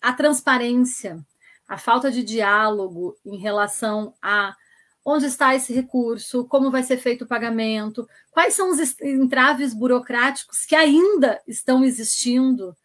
a 0.00 0.12
transparência, 0.12 1.24
a 1.68 1.76
falta 1.76 2.10
de 2.10 2.24
diálogo 2.24 3.16
em 3.24 3.36
relação 3.38 4.14
a 4.22 4.56
onde 5.04 5.26
está 5.26 5.54
esse 5.54 5.72
recurso, 5.72 6.46
como 6.46 6.70
vai 6.70 6.82
ser 6.82 6.98
feito 6.98 7.24
o 7.24 7.28
pagamento, 7.28 8.08
quais 8.30 8.54
são 8.54 8.70
os 8.70 9.00
entraves 9.00 9.74
burocráticos 9.74 10.64
que 10.64 10.74
ainda 10.74 11.40
estão 11.46 11.84
existindo, 11.84 12.76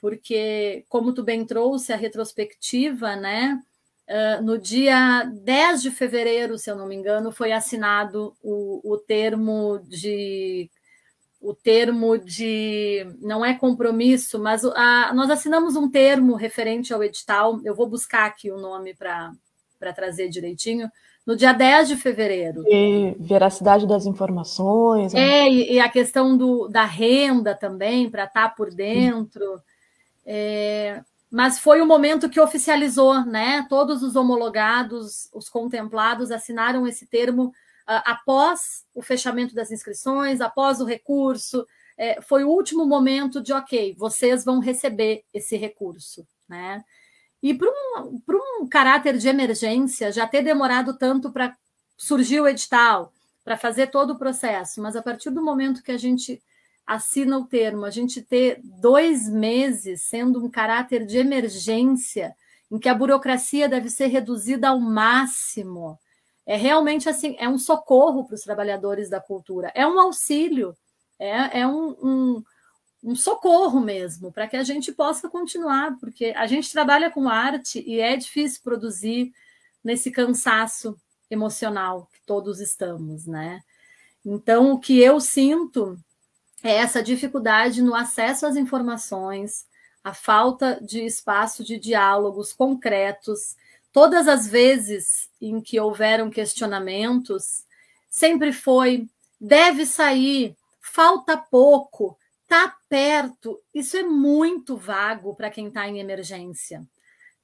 porque, 0.00 0.84
como 0.88 1.12
tu 1.12 1.22
bem 1.22 1.44
trouxe 1.44 1.92
a 1.92 1.96
retrospectiva, 1.96 3.16
né? 3.16 3.60
Uh, 4.08 4.42
no 4.42 4.58
dia 4.58 5.24
10 5.24 5.82
de 5.82 5.90
fevereiro, 5.90 6.58
se 6.58 6.68
eu 6.70 6.74
não 6.74 6.88
me 6.88 6.96
engano, 6.96 7.30
foi 7.30 7.52
assinado 7.52 8.34
o, 8.42 8.80
o 8.82 8.98
termo 8.98 9.80
de 9.86 10.68
o 11.40 11.54
termo 11.54 12.18
de 12.18 13.06
não 13.20 13.44
é 13.44 13.54
compromisso, 13.54 14.38
mas 14.38 14.62
a, 14.64 15.12
nós 15.14 15.30
assinamos 15.30 15.74
um 15.74 15.88
termo 15.90 16.34
referente 16.34 16.92
ao 16.92 17.02
edital. 17.02 17.60
Eu 17.64 17.74
vou 17.74 17.88
buscar 17.88 18.26
aqui 18.26 18.50
o 18.50 18.58
nome 18.58 18.94
para 18.94 19.32
trazer 19.94 20.28
direitinho, 20.28 20.90
no 21.26 21.34
dia 21.36 21.52
10 21.54 21.88
de 21.88 21.96
fevereiro. 21.96 22.62
E 22.66 23.16
veracidade 23.18 23.86
das 23.86 24.04
informações. 24.04 25.14
Né? 25.14 25.20
É, 25.20 25.48
e, 25.48 25.74
e, 25.74 25.80
a 25.80 25.88
questão 25.88 26.36
do, 26.36 26.68
da 26.68 26.84
renda 26.84 27.54
também, 27.54 28.10
para 28.10 28.24
estar 28.24 28.48
tá 28.48 28.54
por 28.54 28.70
dentro. 28.70 29.60
É, 30.32 31.02
mas 31.28 31.58
foi 31.58 31.80
o 31.80 31.86
momento 31.86 32.30
que 32.30 32.40
oficializou, 32.40 33.24
né? 33.24 33.66
Todos 33.68 34.00
os 34.00 34.14
homologados, 34.14 35.28
os 35.34 35.48
contemplados, 35.48 36.30
assinaram 36.30 36.86
esse 36.86 37.04
termo 37.04 37.46
uh, 37.46 38.02
após 38.04 38.84
o 38.94 39.02
fechamento 39.02 39.56
das 39.56 39.72
inscrições, 39.72 40.40
após 40.40 40.80
o 40.80 40.84
recurso. 40.84 41.66
É, 41.98 42.22
foi 42.22 42.44
o 42.44 42.48
último 42.48 42.86
momento 42.86 43.40
de, 43.40 43.52
ok, 43.52 43.96
vocês 43.98 44.44
vão 44.44 44.60
receber 44.60 45.24
esse 45.34 45.56
recurso, 45.56 46.24
né? 46.48 46.84
E 47.42 47.52
para 47.52 47.68
um, 47.68 48.20
um 48.60 48.68
caráter 48.68 49.18
de 49.18 49.26
emergência, 49.26 50.12
já 50.12 50.28
ter 50.28 50.42
demorado 50.42 50.96
tanto 50.96 51.32
para 51.32 51.56
surgir 51.96 52.40
o 52.40 52.46
edital, 52.46 53.12
para 53.42 53.56
fazer 53.56 53.88
todo 53.88 54.12
o 54.12 54.18
processo, 54.18 54.80
mas 54.80 54.94
a 54.94 55.02
partir 55.02 55.30
do 55.30 55.42
momento 55.42 55.82
que 55.82 55.90
a 55.90 55.98
gente 55.98 56.40
assina 56.94 57.38
o 57.38 57.46
termo, 57.46 57.84
a 57.84 57.90
gente 57.90 58.20
ter 58.20 58.60
dois 58.62 59.28
meses 59.28 60.02
sendo 60.02 60.44
um 60.44 60.50
caráter 60.50 61.06
de 61.06 61.18
emergência, 61.18 62.34
em 62.70 62.78
que 62.78 62.88
a 62.88 62.94
burocracia 62.94 63.68
deve 63.68 63.88
ser 63.88 64.06
reduzida 64.06 64.68
ao 64.68 64.80
máximo, 64.80 65.98
é 66.46 66.56
realmente 66.56 67.08
assim, 67.08 67.36
é 67.38 67.48
um 67.48 67.58
socorro 67.58 68.24
para 68.24 68.34
os 68.34 68.42
trabalhadores 68.42 69.08
da 69.08 69.20
cultura, 69.20 69.70
é 69.74 69.86
um 69.86 70.00
auxílio, 70.00 70.76
é, 71.18 71.60
é 71.60 71.66
um, 71.66 71.96
um 72.02 72.42
um 73.02 73.14
socorro 73.16 73.80
mesmo, 73.80 74.30
para 74.30 74.46
que 74.46 74.56
a 74.56 74.62
gente 74.62 74.92
possa 74.92 75.28
continuar, 75.28 75.96
porque 75.98 76.34
a 76.36 76.46
gente 76.46 76.70
trabalha 76.70 77.10
com 77.10 77.28
arte 77.28 77.82
e 77.86 77.98
é 77.98 78.14
difícil 78.14 78.60
produzir 78.62 79.32
nesse 79.82 80.10
cansaço 80.10 80.94
emocional 81.30 82.08
que 82.12 82.20
todos 82.26 82.60
estamos, 82.60 83.26
né? 83.26 83.62
Então, 84.22 84.72
o 84.72 84.78
que 84.78 85.00
eu 85.00 85.18
sinto 85.18 85.98
é 86.62 86.76
essa 86.76 87.02
dificuldade 87.02 87.82
no 87.82 87.94
acesso 87.94 88.46
às 88.46 88.56
informações, 88.56 89.66
a 90.02 90.12
falta 90.14 90.78
de 90.82 91.04
espaço 91.04 91.64
de 91.64 91.78
diálogos 91.78 92.52
concretos. 92.52 93.56
Todas 93.92 94.28
as 94.28 94.46
vezes 94.46 95.28
em 95.40 95.60
que 95.60 95.80
houveram 95.80 96.30
questionamentos, 96.30 97.64
sempre 98.08 98.52
foi: 98.52 99.08
deve 99.40 99.86
sair, 99.86 100.56
falta 100.80 101.36
pouco, 101.36 102.16
Está 102.50 102.76
perto, 102.88 103.62
isso 103.72 103.96
é 103.96 104.02
muito 104.02 104.76
vago 104.76 105.36
para 105.36 105.50
quem 105.50 105.68
está 105.68 105.88
em 105.88 106.00
emergência. 106.00 106.84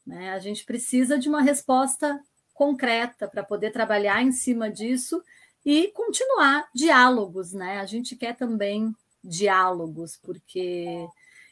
Né? 0.05 0.33
A 0.33 0.41
gente 0.41 0.65
precisa 0.65 1.17
de 1.17 1.29
uma 1.29 1.43
resposta 1.43 2.21
concreta 2.53 3.29
para 3.29 3.45
poder 3.45 3.71
trabalhar 3.71 4.21
em 4.21 4.33
cima 4.33 4.69
disso 4.69 5.23
e 5.65 5.93
continuar 5.95 6.69
diálogos, 6.75 7.53
né? 7.53 7.79
A 7.79 7.87
gente 7.87 8.17
quer 8.17 8.35
também 8.35 8.93
diálogos, 9.23 10.17
porque 10.17 11.07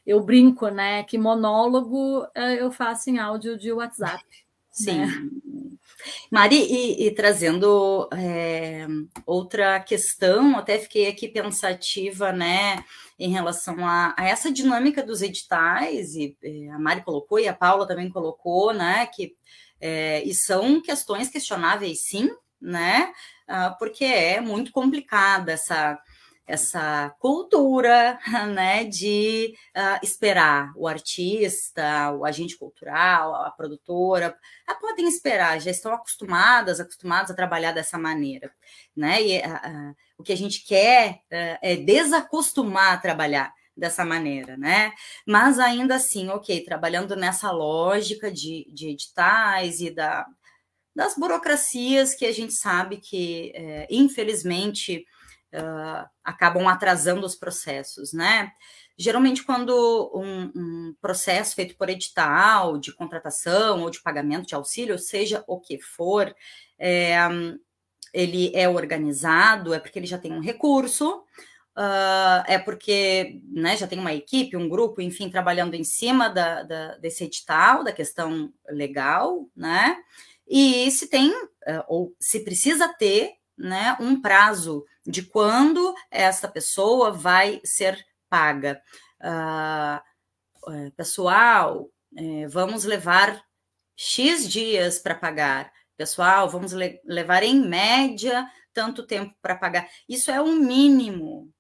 eu 0.07 0.23
brinco, 0.23 0.69
né, 0.69 1.03
que 1.05 1.19
monólogo 1.19 2.27
eh, 2.35 2.61
eu 2.61 2.71
faço 2.71 3.11
em 3.11 3.19
áudio 3.19 3.59
de 3.59 3.73
WhatsApp. 3.73 4.23
Sim. 4.71 4.99
Né? 4.99 5.31
Mari, 6.31 6.57
e, 6.57 7.07
e 7.07 7.11
trazendo 7.13 8.09
é, 8.13 8.87
outra 9.25 9.81
questão, 9.81 10.59
até 10.59 10.79
fiquei 10.79 11.07
aqui 11.07 11.29
pensativa, 11.29 12.33
né, 12.33 12.85
em 13.19 13.31
relação 13.31 13.87
a, 13.87 14.15
a 14.19 14.27
essa 14.27 14.53
dinâmica 14.53 15.03
dos 15.03 15.23
editais, 15.23 16.15
e 16.15 16.37
é, 16.43 16.71
a 16.71 16.79
Mari 16.79 17.03
colocou 17.03 17.39
e 17.39 17.49
a 17.49 17.55
Paula 17.55 17.87
também 17.87 18.11
colocou, 18.11 18.73
né, 18.73 19.07
que 19.07 19.35
é, 19.81 20.23
e 20.25 20.35
são 20.35 20.81
questões 20.81 21.29
questionáveis, 21.29 22.01
sim, 22.03 22.31
né, 22.61 23.13
ah, 23.47 23.77
porque 23.79 24.05
é 24.05 24.41
muito 24.41 24.73
complicada 24.73 25.53
essa 25.53 25.99
essa 26.47 27.15
cultura 27.19 28.19
né, 28.55 28.85
de 28.85 29.55
uh, 29.77 30.05
esperar 30.05 30.73
o 30.77 30.87
artista, 30.87 32.13
o 32.13 32.25
agente 32.25 32.57
cultural, 32.57 33.35
a 33.35 33.51
produtora, 33.51 34.37
a 34.67 34.75
podem 34.75 35.09
esperar, 35.09 35.61
já 35.61 35.71
estão 35.71 35.93
acostumadas, 35.93 36.81
acostumados 36.81 37.31
a 37.31 37.35
trabalhar 37.35 37.73
dessa 37.73 37.99
maneira. 37.99 38.53
Né? 38.97 39.23
E 39.23 39.39
uh, 39.39 39.97
o 40.19 40.23
que 40.23 40.33
a 40.33 40.37
gente 40.37 40.65
quer 40.65 41.23
uh, 41.33 41.59
é 41.63 41.77
desacostumar 41.77 42.95
a 42.95 42.99
trabalhar 42.99 43.53
dessa 43.77 44.05
maneira, 44.05 44.57
né? 44.57 44.93
Mas 45.27 45.59
ainda 45.59 45.97
assim, 45.97 46.29
ok, 46.29 46.65
trabalhando 46.65 47.17
nessa 47.17 47.51
lógica 47.51 48.31
de, 48.31 48.71
de 48.73 48.91
editais 48.91 49.81
e 49.81 49.91
da, 49.91 50.25
das 50.95 51.17
burocracias 51.17 52.15
que 52.15 52.25
a 52.25 52.33
gente 52.33 52.55
sabe 52.55 52.99
que, 52.99 53.53
é, 53.55 53.89
infelizmente, 53.91 55.05
uh, 55.55 56.09
acabam 56.23 56.67
atrasando 56.69 57.25
os 57.25 57.35
processos, 57.35 58.13
né? 58.13 58.53
Geralmente, 58.97 59.43
quando 59.43 60.13
um, 60.15 60.53
um, 60.55 60.95
processo 61.01 61.55
feito 61.57 61.77
por 61.77 61.89
edital, 61.89 62.79
de 62.79 62.93
contratação 62.95 63.83
ou 63.83 63.91
de 63.91 64.01
pagamento 64.01 64.47
de 64.47 64.55
auxílio, 64.55 64.99
seja 64.99 65.43
o 65.49 65.59
que 65.59 65.81
for, 65.81 66.33
é, 66.79 67.17
ele 68.13 68.53
é 68.55 68.69
organizado, 68.69 69.75
é 69.75 69.81
porque 69.81 69.99
ele 69.99 70.07
já 70.07 70.17
tem 70.17 70.33
um 70.33 70.41
recurso, 70.41 71.25
uh, 71.77 72.45
é 72.47 72.57
porque 72.57 73.41
né, 73.51 73.77
já 73.77 73.89
tem 73.89 73.99
uma 73.99 74.15
equipe, 74.15 74.57
um 74.57 74.69
grupo, 74.69 75.01
enfim, 75.01 75.29
trabalhando 75.29 75.75
em 75.75 75.83
cima 75.83 76.29
da, 76.29 76.63
da, 76.63 76.97
desse 76.99 77.25
edital, 77.25 77.83
da 77.83 77.93
questão 77.93 78.53
legal, 78.69 79.49
né? 79.57 79.97
E 80.47 80.89
se 80.93 81.09
tem, 81.09 81.31
uh, 81.33 81.85
ou 81.89 82.15
se 82.21 82.45
precisa 82.45 82.87
ter, 82.89 83.33
né, 83.59 83.97
um 84.01 84.21
prazo 84.21 84.85
de 85.07 85.23
quando 85.23 85.95
essa 86.11 86.49
pessoa 86.49 87.13
vai 87.13 87.61
ser 87.65 88.05
paga. 88.29 88.83
Uh, 89.21 90.91
pessoal, 90.97 91.91
é, 92.17 92.47
vamos 92.49 92.85
levar 92.85 93.45
X 93.97 94.49
dias 94.49 94.99
para 94.99 95.15
pagar. 95.15 95.73
Pessoal, 95.97 96.49
vamos 96.49 96.73
le 96.73 97.01
levar 97.05 97.43
em 97.43 97.61
média 97.61 98.49
tanto 98.73 99.07
tempo 99.07 99.33
para 99.41 99.55
pagar. 99.55 99.89
Isso 100.09 100.31
é 100.31 100.41
um 100.41 100.57
mínimo. 100.57 101.54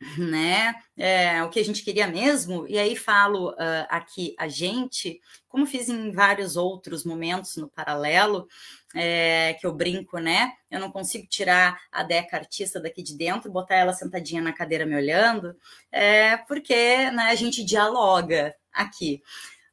né? 0.18 0.74
É, 0.96 1.42
o 1.42 1.48
que 1.48 1.58
a 1.58 1.64
gente 1.64 1.82
queria 1.82 2.06
mesmo, 2.06 2.66
e 2.68 2.78
aí 2.78 2.94
falo 2.94 3.50
uh, 3.52 3.86
aqui 3.88 4.34
a 4.38 4.46
gente, 4.46 5.20
como 5.48 5.66
fiz 5.66 5.88
em 5.88 6.10
vários 6.10 6.56
outros 6.56 7.04
momentos 7.04 7.56
no 7.56 7.68
paralelo, 7.68 8.46
é, 8.94 9.54
que 9.54 9.66
eu 9.66 9.72
brinco, 9.72 10.18
né? 10.18 10.52
Eu 10.70 10.80
não 10.80 10.90
consigo 10.90 11.26
tirar 11.26 11.80
a 11.90 12.02
Deca 12.02 12.36
artista 12.36 12.80
daqui 12.80 13.02
de 13.02 13.16
dentro, 13.16 13.50
botar 13.50 13.76
ela 13.76 13.92
sentadinha 13.92 14.42
na 14.42 14.52
cadeira 14.52 14.84
me 14.86 14.94
olhando, 14.94 15.56
é, 15.90 16.36
porque 16.36 17.10
né, 17.10 17.24
a 17.30 17.34
gente 17.34 17.64
dialoga 17.64 18.54
aqui. 18.72 19.22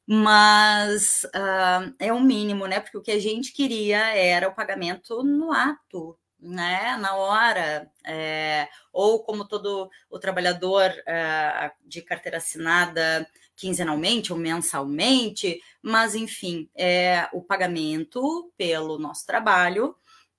Mas 0.06 1.24
uh, 1.36 1.94
é 1.98 2.12
o 2.12 2.20
mínimo, 2.20 2.68
né? 2.68 2.80
Porque 2.80 2.98
o 2.98 3.02
que 3.02 3.12
a 3.12 3.20
gente 3.20 3.54
queria 3.54 4.00
era 4.16 4.50
o 4.50 4.56
pagamento 4.56 5.24
no 5.24 5.52
ato, 5.54 6.18
né, 6.44 6.98
na 6.98 7.16
hora, 7.16 7.90
é, 8.06 8.68
ou 8.92 9.24
como 9.24 9.48
todo 9.48 9.90
o 10.10 10.20
trabalhador 10.20 10.92
é, 11.08 11.72
de 11.86 12.02
carteira 12.02 12.38
assinada 12.38 13.28
quinzenalmente 13.56 14.34
ou 14.34 14.40
mensalmente, 14.40 15.62
mas 15.82 16.16
enfim, 16.16 16.70
é 16.76 17.30
o 17.32 17.42
pagamento 17.42 18.52
pelo 18.58 18.98
nosso 18.98 19.26
trabalho 19.26 19.96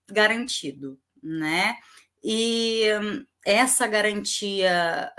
garantido, 0.09 0.99
né? 1.23 1.77
E 2.23 2.85
essa 3.45 3.87
garantia 3.87 5.13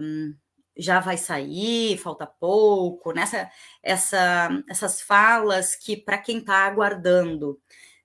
hum, 0.00 0.34
já 0.76 1.00
vai 1.00 1.16
sair, 1.16 1.98
falta 1.98 2.26
pouco, 2.26 3.12
nessa 3.12 3.50
essa, 3.82 4.48
essas 4.68 5.00
falas 5.00 5.74
que 5.74 5.96
para 5.96 6.18
quem 6.18 6.38
está 6.38 6.66
aguardando 6.66 7.60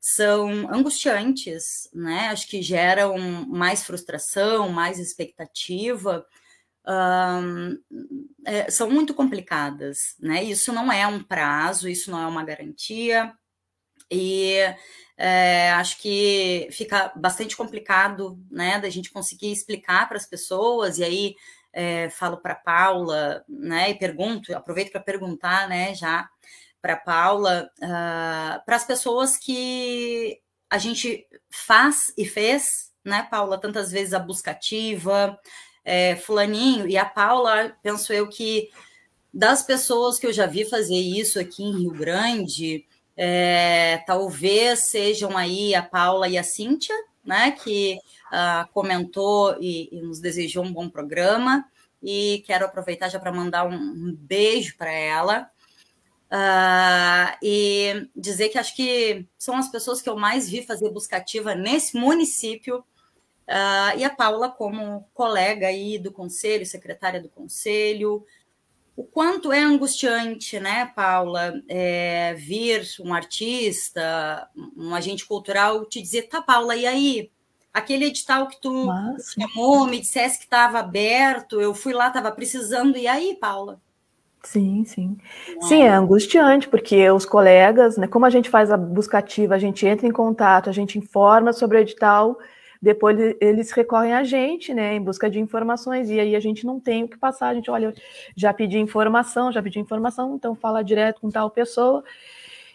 são 0.07 0.71
angustiantes, 0.71 1.89
né? 1.91 2.27
Acho 2.27 2.47
que 2.47 2.61
geram 2.61 3.17
mais 3.47 3.83
frustração, 3.83 4.69
mais 4.69 4.99
expectativa. 4.99 6.23
Um, 6.87 7.75
é, 8.45 8.69
são 8.69 8.87
muito 8.87 9.15
complicadas, 9.15 10.15
né? 10.19 10.43
Isso 10.43 10.71
não 10.71 10.91
é 10.91 11.07
um 11.07 11.23
prazo, 11.23 11.89
isso 11.89 12.11
não 12.11 12.21
é 12.21 12.27
uma 12.27 12.43
garantia, 12.43 13.33
e 14.11 14.57
é, 15.17 15.71
acho 15.71 15.97
que 15.99 16.67
fica 16.71 17.11
bastante 17.15 17.57
complicado, 17.57 18.39
né, 18.51 18.79
da 18.79 18.91
gente 18.91 19.11
conseguir 19.11 19.51
explicar 19.51 20.07
para 20.07 20.17
as 20.17 20.27
pessoas, 20.27 20.99
e 20.99 21.03
aí 21.03 21.35
é, 21.73 22.11
falo 22.11 22.37
para 22.37 22.53
Paula, 22.53 23.43
né, 23.49 23.89
e 23.89 23.95
pergunto, 23.95 24.55
aproveito 24.55 24.91
para 24.91 25.01
perguntar, 25.01 25.67
né, 25.67 25.95
já 25.95 26.29
para 26.85 26.95
Paula, 26.95 27.67
uh, 27.79 28.63
para 28.63 28.75
as 28.75 28.85
pessoas 28.85 29.37
que 29.37 30.39
a 30.69 30.77
gente 30.77 31.25
faz 31.49 32.13
e 32.15 32.25
fez, 32.25 32.93
né, 33.03 33.27
Paula, 33.27 33.57
tantas 33.57 33.91
vezes 33.91 34.13
a 34.13 34.19
buscativa, 34.19 35.35
é, 35.83 36.15
fulaninho, 36.15 36.87
e 36.87 36.95
a 36.95 37.03
Paula, 37.03 37.75
penso 37.81 38.13
eu 38.13 38.29
que 38.29 38.69
das 39.33 39.63
pessoas 39.63 40.19
que 40.19 40.27
eu 40.27 40.31
já 40.31 40.45
vi 40.45 40.63
fazer 40.63 40.93
isso 40.93 41.39
aqui 41.39 41.63
em 41.63 41.75
Rio 41.75 41.89
Grande, 41.89 42.85
é, 43.17 44.03
talvez 44.05 44.81
sejam 44.81 45.35
aí 45.35 45.73
a 45.73 45.81
Paula 45.81 46.27
e 46.27 46.37
a 46.37 46.43
Cíntia, 46.43 46.95
né, 47.25 47.49
que 47.49 47.97
uh, 48.31 48.71
comentou 48.71 49.57
e, 49.59 49.89
e, 49.91 50.01
nos 50.03 50.19
desejou 50.19 50.63
um 50.63 50.71
bom 50.71 50.87
programa, 50.87 51.65
e 52.03 52.43
quero 52.45 52.63
aproveitar 52.63 53.09
já 53.09 53.19
para 53.19 53.33
mandar 53.33 53.65
um, 53.65 53.73
um 53.73 54.15
beijo 54.15 54.77
para 54.77 54.91
ela, 54.91 55.49
Uh, 56.31 57.37
e 57.41 58.09
dizer 58.15 58.49
que 58.49 58.57
acho 58.57 58.75
que 58.75 59.27
são 59.37 59.55
as 59.57 59.69
pessoas 59.69 60.01
que 60.01 60.09
eu 60.09 60.17
mais 60.17 60.49
vi 60.49 60.63
fazer 60.63 60.89
buscativa 60.89 61.53
nesse 61.53 61.97
município, 61.97 62.79
uh, 62.79 63.97
e 63.97 64.03
a 64.03 64.09
Paula 64.09 64.49
como 64.49 65.07
colega 65.13 65.67
aí 65.67 65.99
do 65.99 66.11
conselho, 66.11 66.65
secretária 66.65 67.21
do 67.21 67.29
conselho, 67.29 68.25
o 68.95 69.03
quanto 69.03 69.51
é 69.51 69.59
angustiante, 69.59 70.57
né, 70.59 70.85
Paula, 70.95 71.61
é, 71.67 72.33
vir 72.35 72.87
um 73.01 73.13
artista, 73.13 74.49
um 74.75 74.95
agente 74.95 75.25
cultural 75.25 75.85
te 75.85 76.01
dizer, 76.01 76.23
tá, 76.23 76.41
Paula, 76.41 76.75
e 76.75 76.85
aí? 76.85 77.31
Aquele 77.73 78.05
edital 78.05 78.47
que 78.47 78.59
tu 78.61 78.87
chamou, 79.33 79.85
me 79.85 79.99
dissesse 79.99 80.37
que 80.37 80.45
estava 80.45 80.79
aberto, 80.79 81.59
eu 81.59 81.75
fui 81.75 81.91
lá, 81.91 82.07
estava 82.07 82.31
precisando, 82.31 82.97
e 82.97 83.05
aí, 83.05 83.35
Paula? 83.35 83.81
Sim, 84.45 84.85
sim. 84.85 85.17
Sim, 85.59 85.81
é 85.83 85.89
angustiante, 85.89 86.69
porque 86.69 87.09
os 87.09 87.25
colegas, 87.25 87.97
né, 87.97 88.07
como 88.07 88.27
a 88.27 88.29
gente 88.29 88.47
faz 88.47 88.71
a 88.71 88.77
busca 88.77 89.17
ativa, 89.17 89.55
a 89.55 89.57
gente 89.57 89.85
entra 89.87 90.05
em 90.05 90.11
contato, 90.11 90.69
a 90.69 90.73
gente 90.73 90.99
informa 90.99 91.51
sobre 91.51 91.77
o 91.77 91.81
edital, 91.81 92.37
depois 92.79 93.17
eles 93.41 93.71
recorrem 93.71 94.13
a 94.13 94.23
gente, 94.23 94.71
né, 94.71 94.93
em 94.93 95.01
busca 95.01 95.31
de 95.31 95.39
informações, 95.39 96.11
e 96.11 96.19
aí 96.19 96.35
a 96.35 96.39
gente 96.39 96.63
não 96.63 96.79
tem 96.79 97.03
o 97.03 97.07
que 97.07 97.17
passar, 97.17 97.47
a 97.47 97.53
gente, 97.55 97.71
olha, 97.71 97.91
já 98.35 98.53
pedi 98.53 98.77
informação, 98.77 99.51
já 99.51 99.63
pedi 99.63 99.79
informação, 99.79 100.35
então 100.35 100.53
fala 100.53 100.83
direto 100.83 101.21
com 101.21 101.31
tal 101.31 101.49
pessoa, 101.49 102.03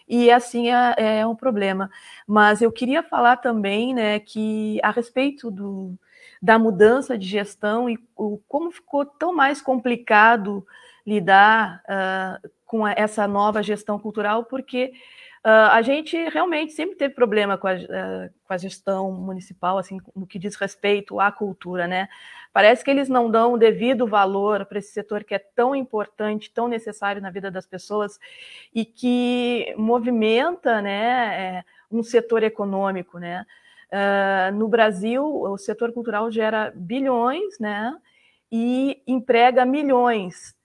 e 0.09 0.29
assim 0.29 0.69
é, 0.69 1.19
é 1.19 1.25
um 1.25 1.35
problema. 1.35 1.89
Mas 2.27 2.61
eu 2.61 2.69
queria 2.69 3.01
falar 3.01 3.37
também, 3.37 3.93
né, 3.93 4.19
que 4.19 4.77
a 4.83 4.91
respeito 4.91 5.49
do, 5.49 5.95
da 6.41 6.59
mudança 6.59 7.17
de 7.17 7.27
gestão 7.27 7.89
e 7.89 7.97
o, 8.13 8.37
como 8.45 8.71
ficou 8.71 9.05
tão 9.05 9.33
mais 9.33 9.61
complicado 9.61 10.65
lidar 11.05 11.81
uh, 11.83 12.49
com 12.65 12.87
essa 12.87 13.27
nova 13.27 13.61
gestão 13.61 13.99
cultural, 13.99 14.45
porque 14.45 14.93
uh, 15.45 15.71
a 15.71 15.81
gente 15.81 16.15
realmente 16.29 16.73
sempre 16.73 16.95
teve 16.95 17.13
problema 17.13 17.57
com 17.57 17.67
a, 17.67 17.73
uh, 17.73 18.29
com 18.43 18.53
a, 18.53 18.57
gestão 18.57 19.11
municipal, 19.11 19.77
assim, 19.77 19.99
no 20.15 20.27
que 20.27 20.39
diz 20.39 20.55
respeito 20.55 21.19
à 21.19 21.31
cultura, 21.31 21.87
né? 21.87 22.07
Parece 22.53 22.83
que 22.83 22.91
eles 22.91 23.07
não 23.07 23.31
dão 23.31 23.53
o 23.53 23.57
devido 23.57 24.05
valor 24.05 24.65
para 24.65 24.79
esse 24.79 24.91
setor 24.91 25.23
que 25.23 25.33
é 25.33 25.39
tão 25.39 25.73
importante, 25.73 26.51
tão 26.51 26.67
necessário 26.67 27.21
na 27.21 27.29
vida 27.29 27.49
das 27.49 27.65
pessoas 27.65 28.19
e 28.75 28.83
que 28.83 29.73
movimenta, 29.77 30.81
né, 30.81 31.59
é, 31.59 31.63
um 31.89 32.03
setor 32.03 32.43
econômico, 32.43 33.17
né? 33.19 33.45
no 34.53 34.69
Brasil, 34.69 35.21
o 35.25 35.57
setor 35.57 35.91
cultural 35.91 36.31
gera 36.31 36.71
bilhões, 36.73 37.59
né? 37.59 37.93
E 38.49 39.03
emprega 39.05 39.65
milhões 39.65 40.55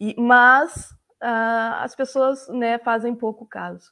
e, 0.00 0.14
mas 0.18 0.90
uh, 1.22 1.80
as 1.80 1.94
pessoas 1.94 2.48
né, 2.48 2.78
fazem 2.78 3.14
pouco 3.14 3.46
caso. 3.46 3.90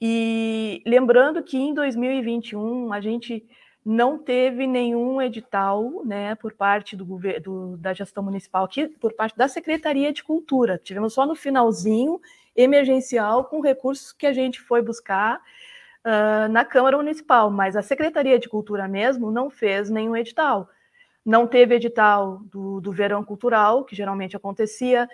E 0.00 0.82
lembrando 0.86 1.42
que 1.42 1.56
em 1.56 1.72
2021 1.72 2.92
a 2.92 3.00
gente 3.00 3.46
não 3.84 4.18
teve 4.18 4.66
nenhum 4.66 5.20
edital 5.20 6.02
né, 6.04 6.34
por 6.36 6.54
parte 6.54 6.96
do 6.96 7.76
da 7.76 7.92
gestão 7.92 8.22
municipal 8.22 8.64
aqui, 8.64 8.88
por 8.88 9.12
parte 9.12 9.36
da 9.36 9.46
Secretaria 9.46 10.12
de 10.12 10.24
Cultura. 10.24 10.80
Tivemos 10.82 11.12
só 11.12 11.26
no 11.26 11.34
finalzinho, 11.34 12.20
emergencial, 12.56 13.44
com 13.44 13.60
recursos 13.60 14.12
que 14.12 14.26
a 14.26 14.32
gente 14.32 14.60
foi 14.60 14.80
buscar 14.80 15.40
uh, 16.04 16.50
na 16.50 16.64
Câmara 16.64 16.96
Municipal, 16.96 17.50
mas 17.50 17.76
a 17.76 17.82
Secretaria 17.82 18.38
de 18.38 18.48
Cultura 18.48 18.88
mesmo 18.88 19.30
não 19.30 19.50
fez 19.50 19.90
nenhum 19.90 20.16
edital. 20.16 20.68
Não 21.24 21.46
teve 21.46 21.74
edital 21.74 22.40
do, 22.44 22.80
do 22.80 22.92
verão 22.92 23.24
cultural, 23.24 23.84
que 23.84 23.96
geralmente 23.96 24.36
acontecia, 24.36 25.08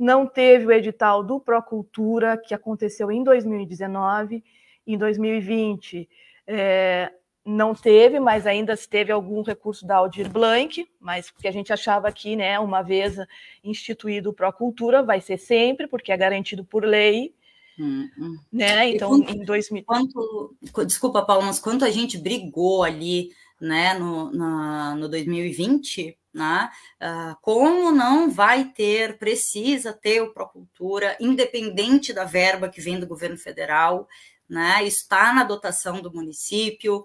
não 0.00 0.26
teve 0.26 0.64
o 0.64 0.72
edital 0.72 1.22
do 1.22 1.38
Procultura, 1.38 2.38
que 2.38 2.54
aconteceu 2.54 3.12
em 3.12 3.22
2019, 3.22 4.42
em 4.86 4.96
2020 4.96 6.08
é, 6.46 7.12
não 7.44 7.74
teve, 7.74 8.18
mas 8.18 8.46
ainda 8.46 8.74
teve 8.78 9.12
algum 9.12 9.42
recurso 9.42 9.86
da 9.86 9.96
Aldir 9.96 10.28
Blanc, 10.30 10.88
mas 10.98 11.30
porque 11.30 11.46
a 11.46 11.52
gente 11.52 11.70
achava 11.70 12.10
que, 12.10 12.34
né, 12.34 12.58
uma 12.58 12.80
vez 12.80 13.16
instituído 13.62 14.30
o 14.30 14.32
Procultura, 14.32 15.02
vai 15.02 15.20
ser 15.20 15.36
sempre, 15.36 15.86
porque 15.86 16.10
é 16.10 16.16
garantido 16.16 16.64
por 16.64 16.82
lei, 16.82 17.34
hum. 17.78 18.08
né? 18.50 18.88
Então, 18.88 19.10
quanto, 19.10 19.32
em 19.32 19.44
2000. 19.44 19.84
Quanto, 19.84 20.56
desculpa, 20.86 21.22
Paulo, 21.22 21.44
mas 21.44 21.58
quanto 21.58 21.84
a 21.84 21.90
gente 21.90 22.16
brigou 22.16 22.82
ali, 22.82 23.30
né, 23.60 23.92
no, 23.98 24.30
na, 24.32 24.94
no 24.94 25.10
2020 25.10 26.16
né? 26.32 26.70
Uh, 27.00 27.36
como 27.40 27.90
não 27.92 28.30
vai 28.30 28.64
ter, 28.64 29.18
precisa 29.18 29.92
ter 29.92 30.22
o 30.22 30.32
Procultura, 30.32 31.16
independente 31.20 32.12
da 32.12 32.24
verba 32.24 32.68
que 32.68 32.80
vem 32.80 32.98
do 32.98 33.06
governo 33.06 33.36
federal, 33.36 34.08
né? 34.48 34.84
está 34.84 35.32
na 35.32 35.44
dotação 35.44 36.00
do 36.00 36.12
município, 36.12 37.04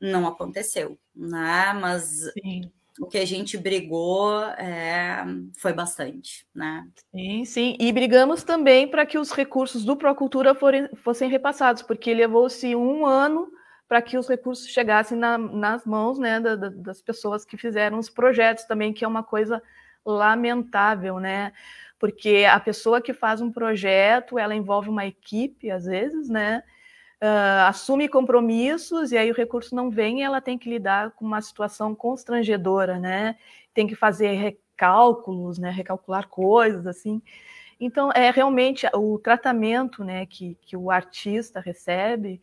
não 0.00 0.26
aconteceu, 0.26 0.98
né? 1.14 1.72
mas 1.80 2.30
Sim. 2.32 2.70
o 3.00 3.06
que 3.06 3.18
a 3.18 3.24
gente 3.24 3.56
brigou 3.56 4.42
é, 4.42 5.24
foi 5.56 5.72
bastante. 5.72 6.46
Né? 6.54 6.86
Sim, 7.10 7.44
sim, 7.44 7.76
e 7.80 7.90
brigamos 7.92 8.42
também 8.42 8.88
para 8.88 9.06
que 9.06 9.18
os 9.18 9.30
recursos 9.30 9.84
do 9.84 9.96
Procultura 9.96 10.54
forem, 10.54 10.88
fossem 10.96 11.30
repassados, 11.30 11.82
porque 11.82 12.12
levou-se 12.12 12.74
um 12.76 13.06
ano 13.06 13.50
para 13.88 14.02
que 14.02 14.18
os 14.18 14.28
recursos 14.28 14.68
chegassem 14.68 15.16
na, 15.16 15.38
nas 15.38 15.84
mãos 15.84 16.18
né, 16.18 16.40
da, 16.40 16.56
da, 16.56 16.68
das 16.68 17.00
pessoas 17.00 17.44
que 17.44 17.56
fizeram 17.56 17.98
os 17.98 18.10
projetos 18.10 18.64
também, 18.64 18.92
que 18.92 19.04
é 19.04 19.08
uma 19.08 19.22
coisa 19.22 19.62
lamentável, 20.04 21.18
né? 21.18 21.52
Porque 21.98 22.46
a 22.48 22.60
pessoa 22.60 23.00
que 23.00 23.12
faz 23.12 23.40
um 23.40 23.50
projeto, 23.50 24.38
ela 24.38 24.54
envolve 24.54 24.88
uma 24.88 25.06
equipe, 25.06 25.70
às 25.70 25.86
vezes, 25.86 26.28
né? 26.28 26.62
uh, 27.22 27.68
assume 27.68 28.08
compromissos 28.08 29.12
e 29.12 29.18
aí 29.18 29.30
o 29.30 29.34
recurso 29.34 29.74
não 29.74 29.90
vem 29.90 30.20
e 30.20 30.22
ela 30.22 30.40
tem 30.40 30.58
que 30.58 30.68
lidar 30.68 31.12
com 31.12 31.24
uma 31.24 31.40
situação 31.40 31.94
constrangedora, 31.94 32.98
né? 32.98 33.36
Tem 33.74 33.86
que 33.86 33.94
fazer 33.94 34.32
recálculos, 34.32 35.58
né? 35.58 35.70
Recalcular 35.70 36.28
coisas, 36.28 36.86
assim. 36.86 37.22
Então, 37.78 38.10
é 38.12 38.30
realmente 38.30 38.86
o 38.94 39.18
tratamento 39.18 40.02
né, 40.02 40.24
que, 40.24 40.56
que 40.62 40.76
o 40.76 40.90
artista 40.90 41.60
recebe 41.60 42.40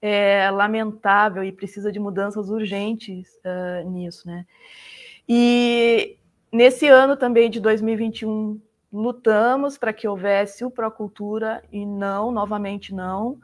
é 0.00 0.50
lamentável 0.50 1.42
e 1.42 1.52
precisa 1.52 1.90
de 1.90 1.98
mudanças 1.98 2.48
urgentes 2.50 3.28
uh, 3.44 3.88
nisso, 3.90 4.26
né? 4.26 4.46
E 5.28 6.16
nesse 6.52 6.86
ano 6.86 7.16
também 7.16 7.50
de 7.50 7.60
2021 7.60 8.60
lutamos 8.92 9.76
para 9.76 9.92
que 9.92 10.06
houvesse 10.06 10.64
o 10.64 10.70
Procultura 10.70 11.62
e 11.72 11.84
não, 11.84 12.30
novamente 12.30 12.94
não. 12.94 13.38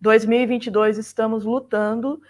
2022 0.00 0.98
estamos 0.98 1.44
lutando, 1.44 2.20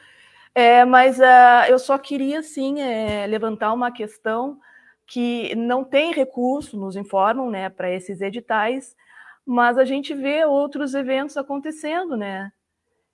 é, 0.54 0.84
mas 0.84 1.18
uh, 1.18 1.68
eu 1.68 1.78
só 1.78 1.98
queria 1.98 2.42
sim 2.42 2.80
é, 2.80 3.26
levantar 3.26 3.72
uma 3.72 3.90
questão 3.90 4.58
que 5.06 5.54
não 5.54 5.84
tem 5.84 6.12
recurso, 6.12 6.78
nos 6.78 6.96
informam, 6.96 7.50
né, 7.50 7.68
para 7.68 7.90
esses 7.90 8.20
editais, 8.20 8.96
mas 9.44 9.78
a 9.78 9.84
gente 9.84 10.14
vê 10.14 10.44
outros 10.44 10.94
eventos 10.94 11.36
acontecendo, 11.36 12.16
né? 12.16 12.50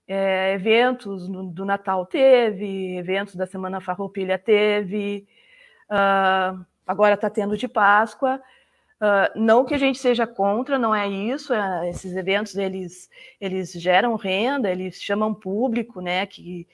É, 0.07 0.53
eventos 0.53 1.27
do 1.29 1.65
Natal 1.65 2.05
teve, 2.05 2.97
eventos 2.97 3.35
da 3.35 3.47
Semana 3.47 3.79
Farroupilha 3.79 4.37
teve, 4.37 5.25
uh, 5.89 6.65
agora 6.85 7.13
está 7.13 7.29
tendo 7.29 7.57
de 7.57 7.67
Páscoa. 7.67 8.41
Uh, 9.01 9.39
não 9.39 9.65
que 9.65 9.73
a 9.73 9.77
gente 9.77 9.99
seja 9.99 10.27
contra, 10.27 10.77
não 10.77 10.93
é 10.93 11.07
isso. 11.07 11.53
É, 11.53 11.89
esses 11.89 12.15
eventos 12.15 12.55
eles 12.55 13.09
eles 13.39 13.71
geram 13.73 14.15
renda, 14.15 14.71
eles 14.71 15.01
chamam 15.01 15.33
público, 15.33 16.01
né? 16.01 16.25
Que 16.25 16.67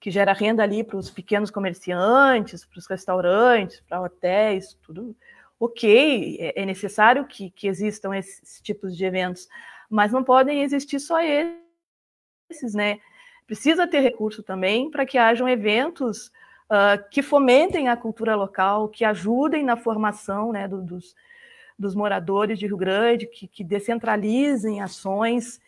que 0.00 0.10
gera 0.10 0.32
renda 0.32 0.62
ali 0.62 0.82
para 0.82 0.96
os 0.96 1.10
pequenos 1.10 1.50
comerciantes, 1.50 2.64
para 2.64 2.78
os 2.78 2.86
restaurantes, 2.86 3.80
para 3.80 4.00
hotéis, 4.00 4.74
tudo. 4.82 5.14
Ok, 5.58 6.38
é, 6.40 6.62
é 6.62 6.64
necessário 6.64 7.26
que, 7.26 7.50
que 7.50 7.68
existam 7.68 8.16
esses 8.16 8.62
tipos 8.62 8.96
de 8.96 9.04
eventos, 9.04 9.46
mas 9.90 10.10
não 10.10 10.24
podem 10.24 10.62
existir 10.62 10.98
só 10.98 11.20
esses, 12.50 12.74
né? 12.74 12.98
Precisa 13.46 13.86
ter 13.86 14.00
recurso 14.00 14.42
também 14.42 14.90
para 14.90 15.06
que 15.06 15.18
hajam 15.18 15.48
eventos 15.48 16.28
uh, 16.70 17.02
que 17.10 17.22
fomentem 17.22 17.88
a 17.88 17.96
cultura 17.96 18.36
local, 18.36 18.88
que 18.88 19.04
ajudem 19.04 19.64
na 19.64 19.76
formação 19.76 20.52
né, 20.52 20.68
do, 20.68 20.82
dos, 20.82 21.16
dos 21.78 21.94
moradores 21.94 22.58
de 22.58 22.66
Rio 22.66 22.76
Grande, 22.76 23.26
que, 23.26 23.48
que 23.48 23.64
descentralizem 23.64 24.80
ações. 24.80 25.60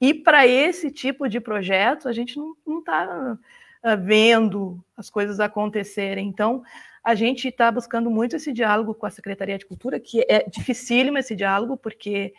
E 0.00 0.12
para 0.12 0.46
esse 0.46 0.90
tipo 0.90 1.28
de 1.28 1.40
projeto, 1.40 2.08
a 2.08 2.12
gente 2.12 2.36
não 2.36 2.80
está 2.80 3.36
uh, 3.36 4.04
vendo 4.04 4.82
as 4.96 5.08
coisas 5.08 5.38
acontecerem. 5.38 6.28
Então, 6.28 6.62
a 7.04 7.14
gente 7.14 7.48
está 7.48 7.70
buscando 7.70 8.10
muito 8.10 8.36
esse 8.36 8.52
diálogo 8.52 8.94
com 8.94 9.06
a 9.06 9.10
Secretaria 9.10 9.56
de 9.56 9.64
Cultura, 9.64 10.00
que 10.00 10.26
é 10.28 10.44
dificílimo 10.48 11.18
esse 11.18 11.34
diálogo, 11.34 11.76
porque 11.76 12.34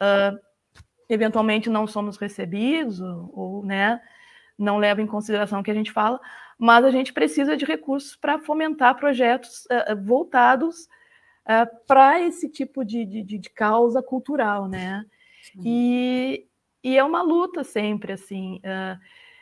uh, 0.00 0.38
eventualmente 1.08 1.70
não 1.70 1.86
somos 1.86 2.16
recebidos, 2.16 3.00
ou, 3.00 3.32
ou 3.34 3.64
né, 3.64 4.00
não 4.58 4.78
leva 4.78 5.02
em 5.02 5.06
consideração 5.06 5.60
o 5.60 5.62
que 5.62 5.70
a 5.70 5.74
gente 5.74 5.92
fala, 5.92 6.20
mas 6.58 6.84
a 6.84 6.90
gente 6.90 7.12
precisa 7.12 7.56
de 7.56 7.64
recursos 7.64 8.16
para 8.16 8.38
fomentar 8.38 8.96
projetos 8.96 9.66
uh, 9.66 9.96
voltados 10.04 10.88
uh, 11.44 11.86
para 11.86 12.20
esse 12.20 12.48
tipo 12.48 12.84
de, 12.84 13.04
de, 13.04 13.22
de, 13.22 13.50
causa 13.50 14.02
cultural, 14.02 14.66
né? 14.68 15.04
E, 15.64 16.46
e, 16.82 16.96
é 16.96 17.04
uma 17.04 17.22
luta 17.22 17.62
sempre, 17.62 18.12
assim. 18.12 18.56
Uh, 18.56 18.98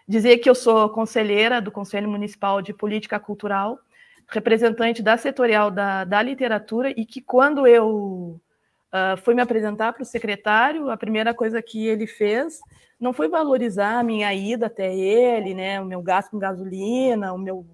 dizer 0.07 0.39
que 0.39 0.51
eu 0.51 0.55
sou 0.55 0.89
conselheira 0.91 1.61
do 1.61 1.71
Conselho 1.73 2.09
Municipal 2.09 2.61
de 2.61 2.75
Política 2.75 3.19
Cultural, 3.19 3.79
representante 4.29 5.03
da 5.03 5.17
setorial 5.17 5.71
da, 5.71 6.05
da 6.05 6.21
literatura, 6.21 6.91
e 6.91 7.07
que 7.07 7.23
quando 7.23 7.67
eu 7.67 8.41
uh, 8.95 9.17
fui 9.17 9.35
me 9.35 9.43
apresentar 9.43 9.93
para 9.93 10.03
o 10.03 10.07
secretário, 10.07 10.89
a 10.89 10.97
primeira 10.97 11.35
coisa 11.35 11.61
que 11.61 11.87
ele 11.87 12.07
fez 12.07 12.61
não 13.01 13.13
foi 13.13 13.29
valorizar 13.29 13.99
a 13.99 14.05
minha 14.05 14.33
ida 14.33 14.67
até 14.67 14.95
ele, 14.95 15.53
né, 15.53 15.81
o 15.81 15.85
meu 15.85 16.01
gasto 16.01 16.31
com 16.31 16.39
gasolina, 16.39 17.33
o 17.33 17.39
meu, 17.39 17.67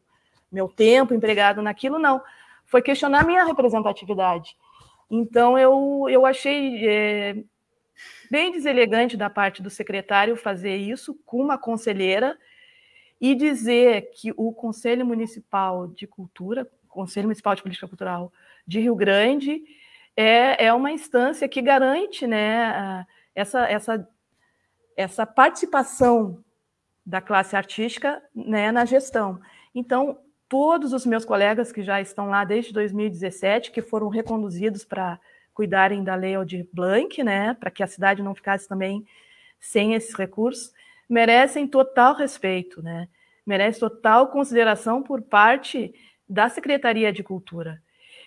meu 0.51 0.69
tempo 0.69 1.15
empregado 1.15 1.63
naquilo, 1.63 1.99
não. 1.99 2.21
Foi 2.65 2.81
questionar 2.81 3.21
a 3.21 3.27
minha 3.27 3.45
representatividade. 3.45 4.57
Então, 5.11 5.59
eu, 5.59 6.07
eu 6.09 6.25
achei 6.25 6.89
é, 6.89 7.37
bem 8.31 8.51
deselegante 8.51 9.17
da 9.17 9.29
parte 9.29 9.63
do 9.63 9.69
secretário 9.69 10.37
fazer 10.37 10.77
isso 10.77 11.19
com 11.27 11.41
uma 11.41 11.59
conselheira 11.59 12.39
e 13.21 13.35
dizer 13.35 14.11
que 14.15 14.33
o 14.37 14.53
Conselho 14.53 15.05
Municipal 15.05 15.89
de 15.89 16.07
Cultura, 16.07 16.67
Conselho 16.89 17.27
Municipal 17.27 17.55
de 17.55 17.63
Política 17.63 17.89
Cultural 17.89 18.33
de 18.67 18.81
Rio 18.81 18.95
Grande, 18.95 19.63
é, 20.17 20.67
é 20.67 20.73
uma 20.73 20.93
instância 20.93 21.49
que 21.49 21.63
garante 21.63 22.27
né, 22.27 23.07
essa, 23.35 23.67
essa, 23.67 24.09
essa 24.97 25.27
participação 25.27 26.45
da 27.05 27.21
classe 27.21 27.57
artística 27.57 28.23
né, 28.35 28.71
na 28.71 28.85
gestão. 28.85 29.41
Então, 29.75 30.19
todos 30.49 30.93
os 30.93 31.07
meus 31.07 31.25
colegas 31.25 31.73
que 31.73 31.83
já 31.83 32.01
estão 32.01 32.29
lá 32.29 32.45
desde 32.45 32.73
2017, 32.73 33.71
que 33.71 33.81
foram 33.81 34.09
reconduzidos 34.09 34.85
para 34.85 35.19
cuidarem 35.55 36.03
da 36.03 36.15
lei 36.15 36.35
Aldir 36.35 36.69
Blanc, 36.73 37.23
né, 37.23 37.55
para 37.55 37.71
que 37.71 37.83
a 37.83 37.87
cidade 37.87 38.23
não 38.23 38.35
ficasse 38.35 38.69
também 38.69 39.07
sem 39.59 39.95
esses 39.95 40.15
recursos, 40.15 40.73
merecem 41.09 41.67
total 41.67 42.15
respeito, 42.15 42.83
né? 42.83 43.09
Merece 43.45 43.81
total 43.81 44.29
consideração 44.29 45.03
por 45.03 45.21
parte 45.21 45.93
da 46.29 46.49
Secretaria 46.49 47.13
de 47.13 47.23
Cultura. 47.23 47.83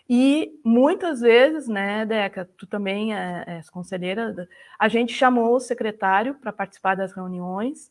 E 0.10 0.60
muitas 0.64 1.22
vezes, 1.22 1.68
né, 1.68 2.06
Deca, 2.06 2.50
tu 2.58 2.68
também 2.68 3.16
é, 3.16 3.44
és 3.48 3.70
conselheira, 3.70 4.48
a 4.78 4.88
gente 4.88 5.14
chamou 5.14 5.56
o 5.56 5.60
secretário 5.60 6.36
para 6.36 6.52
participar 6.52 6.96
das 6.96 7.14
reuniões 7.14 7.90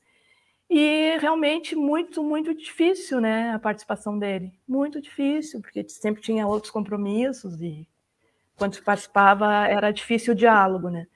e 0.69 1.17
realmente 1.19 1.75
muito, 1.75 2.23
muito 2.23 2.55
difícil, 2.55 3.21
né, 3.21 3.53
a 3.53 3.59
participação 3.59 4.19
dele. 4.19 4.53
Muito 4.69 5.01
difícil, 5.01 5.61
porque 5.61 5.89
sempre 5.89 6.23
tinha 6.23 6.47
outros 6.47 6.71
compromissos 6.71 7.61
e 7.61 7.89
quando 8.57 8.75
se 8.75 8.83
participava 8.83 9.67
era 9.67 9.91
difícil 9.91 10.35
o 10.35 10.37
diálogo, 10.37 10.89
né? 10.89 11.07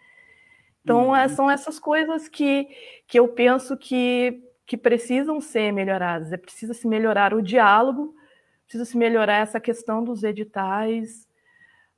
Então, 0.83 1.15
é, 1.17 1.25
uhum. 1.25 1.29
são 1.29 1.51
essas 1.51 1.79
coisas 1.81 2.29
que, 2.29 2.69
que 3.09 3.19
eu 3.19 3.27
penso 3.29 3.77
que, 3.77 4.41
que 4.65 4.77
precisam 4.77 5.41
ser 5.41 5.73
melhoradas. 5.73 6.33
É 6.33 6.37
preciso 6.37 6.73
se 6.75 6.87
melhorar 6.87 7.35
o 7.35 7.43
diálogo, 7.43 8.15
precisa 8.67 8.85
se 8.85 8.97
melhorar 8.97 9.39
essa 9.39 9.61
questão 9.61 10.03
dos 10.03 10.23
editais, 10.23 11.27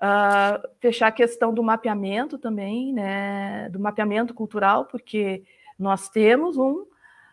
uh, 0.01 0.69
fechar 0.81 1.09
a 1.09 1.12
questão 1.12 1.53
do 1.53 1.62
mapeamento 1.62 2.39
também, 2.39 2.93
né? 2.93 3.69
Do 3.71 3.81
mapeamento 3.81 4.35
cultural, 4.35 4.85
porque 4.85 5.43
nós 5.79 6.09
temos 6.09 6.57
um, 6.57 6.87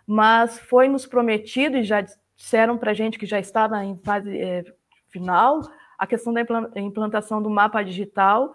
mas 0.08 0.58
foi 0.60 0.88
nos 0.88 1.06
prometido 1.06 1.78
e 1.78 1.84
já 1.84 2.02
disseram 2.36 2.78
para 2.78 2.92
a 2.92 2.94
gente 2.94 3.20
que 3.20 3.26
já 3.26 3.40
estava 3.40 3.84
em 3.84 3.98
fase 3.98 4.38
é, 4.38 4.64
final 5.10 5.62
a 5.98 6.06
questão 6.06 6.34
da 6.34 6.42
implantação 6.76 7.42
do 7.42 7.50
mapa 7.50 7.82
digital, 7.82 8.54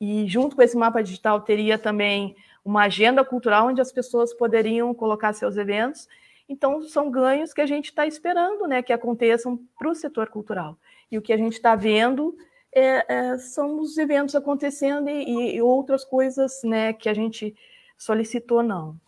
e 0.00 0.26
junto 0.26 0.56
com 0.56 0.62
esse 0.62 0.76
mapa 0.76 1.02
digital 1.02 1.40
teria 1.40 1.78
também 1.78 2.36
uma 2.64 2.82
agenda 2.82 3.24
cultural 3.24 3.68
onde 3.68 3.80
as 3.80 3.92
pessoas 3.92 4.34
poderiam 4.34 4.92
colocar 4.92 5.32
seus 5.32 5.56
eventos. 5.56 6.08
Então, 6.52 6.82
são 6.82 7.10
ganhos 7.10 7.54
que 7.54 7.62
a 7.62 7.66
gente 7.66 7.86
está 7.86 8.06
esperando 8.06 8.66
né, 8.66 8.82
que 8.82 8.92
aconteçam 8.92 9.58
para 9.78 9.90
o 9.90 9.94
setor 9.94 10.28
cultural. 10.28 10.78
E 11.10 11.16
o 11.16 11.22
que 11.22 11.32
a 11.32 11.36
gente 11.36 11.54
está 11.54 11.74
vendo 11.74 12.36
é, 12.70 13.04
é, 13.08 13.38
são 13.38 13.80
os 13.80 13.96
eventos 13.96 14.34
acontecendo 14.34 15.08
e, 15.08 15.56
e, 15.56 15.62
outras 15.62 16.04
coisas 16.04 16.60
né, 16.62 16.92
que 16.92 17.08
a 17.08 17.14
gente 17.14 17.54
solicitou, 17.96 18.62
não. 18.62 19.00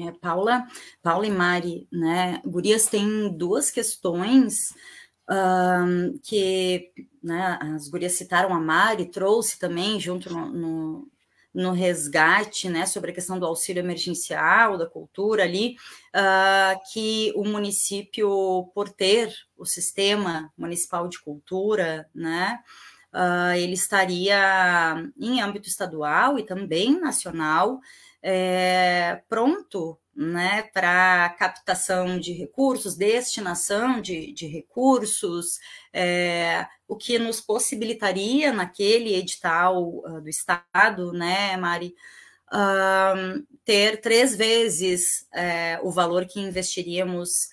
É, 0.00 0.12
Paula, 0.12 0.66
Paula 1.02 1.26
e 1.26 1.30
Mari, 1.30 1.86
né? 1.92 2.40
Gurias 2.46 2.86
têm 2.86 3.28
duas 3.36 3.70
questões 3.70 4.74
um, 5.28 6.18
que 6.22 6.90
né, 7.22 7.58
as 7.60 7.86
gurias 7.86 8.12
citaram 8.12 8.54
a 8.54 8.60
Mari, 8.60 9.04
trouxe 9.10 9.58
também 9.58 10.00
junto 10.00 10.32
no, 10.32 10.46
no, 10.48 11.08
no, 11.56 11.72
resgate, 11.72 12.68
né, 12.68 12.84
sobre 12.84 13.10
a 13.10 13.14
questão 13.14 13.38
do 13.38 13.46
auxílio 13.46 13.80
emergencial, 13.80 14.76
da 14.76 14.86
cultura 14.86 15.42
ali, 15.42 15.76
uh, 16.14 16.78
que 16.92 17.32
o 17.34 17.44
município, 17.44 18.70
por 18.74 18.90
ter 18.90 19.34
o 19.56 19.64
sistema 19.64 20.52
municipal 20.56 21.08
de 21.08 21.18
cultura, 21.18 22.08
né, 22.14 22.58
uh, 23.12 23.56
ele 23.56 23.72
estaria 23.72 25.10
em 25.18 25.40
âmbito 25.40 25.66
estadual 25.66 26.38
e 26.38 26.44
também 26.44 27.00
nacional, 27.00 27.80
é, 28.22 29.22
pronto 29.28 29.98
né, 30.14 30.62
para 30.74 31.28
captação 31.38 32.18
de 32.18 32.32
recursos, 32.32 32.96
destinação 32.96 34.00
de, 34.00 34.32
de 34.32 34.46
recursos, 34.46 35.58
é, 35.92 36.66
o 36.88 36.96
que 36.96 37.18
nos 37.18 37.40
possibilitaria 37.40 38.52
naquele 38.52 39.14
edital 39.14 39.88
uh, 39.98 40.20
do 40.20 40.28
Estado, 40.28 41.12
né, 41.12 41.56
Mari, 41.56 41.94
uh, 42.52 43.46
ter 43.64 44.00
três 44.00 44.36
vezes 44.36 45.26
uh, 45.32 45.86
o 45.86 45.90
valor 45.90 46.26
que 46.26 46.40
investiríamos 46.40 47.48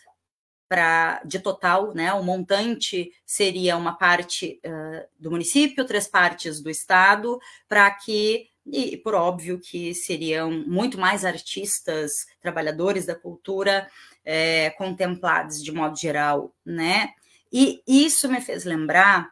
para 0.68 1.22
de 1.24 1.40
total, 1.40 1.94
né? 1.94 2.14
O 2.14 2.24
montante 2.24 3.12
seria 3.26 3.78
uma 3.78 3.94
parte 3.94 4.60
uh, 4.66 5.06
do 5.20 5.30
município, 5.30 5.86
três 5.86 6.08
partes 6.08 6.62
do 6.62 6.70
estado, 6.70 7.40
para 7.68 7.92
que 7.92 8.50
e 8.66 8.96
por 8.98 9.14
óbvio 9.14 9.60
que 9.60 9.94
seriam 9.94 10.50
muito 10.50 10.98
mais 10.98 11.26
artistas, 11.26 12.26
trabalhadores 12.40 13.06
da 13.06 13.14
cultura 13.14 13.90
é, 14.24 14.70
contemplados 14.72 15.62
de 15.62 15.72
modo 15.72 15.98
geral, 15.98 16.56
né? 16.66 17.14
E 17.54 17.84
isso 17.86 18.28
me 18.28 18.42
fez 18.42 18.66
lembrar 18.66 19.32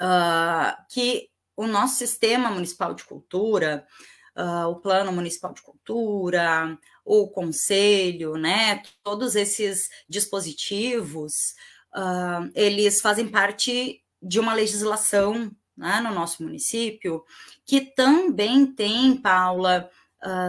uh, 0.00 0.74
que 0.88 1.28
o 1.54 1.66
nosso 1.66 1.96
sistema 1.96 2.50
municipal 2.50 2.94
de 2.94 3.04
cultura, 3.04 3.86
uh, 4.34 4.68
o 4.68 4.80
Plano 4.80 5.12
Municipal 5.12 5.52
de 5.52 5.60
Cultura, 5.60 6.78
o 7.04 7.28
Conselho, 7.28 8.38
né? 8.38 8.82
Todos 9.02 9.36
esses 9.36 9.90
dispositivos, 10.08 11.54
uh, 11.94 12.50
eles 12.54 13.02
fazem 13.02 13.28
parte 13.28 14.02
de 14.22 14.40
uma 14.40 14.54
legislação 14.54 15.54
né, 15.76 16.00
no 16.00 16.14
nosso 16.14 16.42
município, 16.42 17.22
que 17.66 17.82
também 17.82 18.64
tem, 18.64 19.20
Paula, 19.20 19.90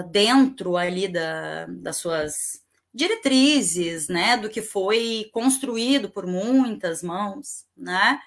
dentro 0.10 0.78
ali 0.78 1.10
da, 1.10 1.66
das 1.66 1.98
suas 1.98 2.65
diretrizes, 2.96 4.08
né, 4.08 4.38
do 4.38 4.50
que 4.50 4.62
foi 4.62 5.30
construído 5.34 6.10
por 6.10 6.26
muitas 6.26 7.04
mãos, 7.04 7.66
né, 7.76 8.20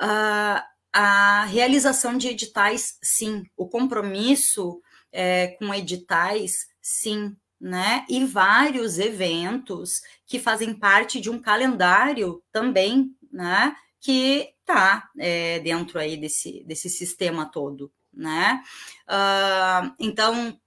uh, 0.00 0.60
a 0.92 1.44
realização 1.44 2.18
de 2.18 2.26
editais, 2.26 2.98
sim, 3.00 3.44
o 3.56 3.68
compromisso 3.68 4.82
é, 5.12 5.48
com 5.58 5.72
editais, 5.72 6.66
sim, 6.82 7.36
né, 7.60 8.04
e 8.08 8.24
vários 8.24 8.98
eventos 8.98 10.02
que 10.26 10.40
fazem 10.40 10.74
parte 10.74 11.20
de 11.20 11.30
um 11.30 11.38
calendário 11.38 12.42
também, 12.50 13.14
né, 13.30 13.76
que 14.00 14.52
está 14.60 15.08
é, 15.16 15.60
dentro 15.60 15.98
aí 15.98 16.16
desse, 16.16 16.64
desse 16.64 16.88
sistema 16.88 17.46
todo, 17.46 17.92
né? 18.12 18.62
Uh, 19.08 19.94
então 19.98 20.58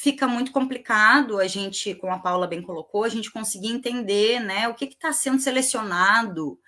fica 0.00 0.28
muito 0.28 0.52
complicado 0.52 1.38
a 1.38 1.48
gente, 1.48 1.92
como 1.96 2.12
a 2.12 2.20
Paula 2.20 2.46
bem 2.46 2.62
colocou, 2.62 3.02
a 3.02 3.08
gente 3.08 3.32
conseguir 3.32 3.68
entender, 3.68 4.38
né, 4.38 4.68
o 4.68 4.74
que 4.74 4.84
está 4.84 5.12
sendo 5.12 5.40
selecionado, 5.40 6.58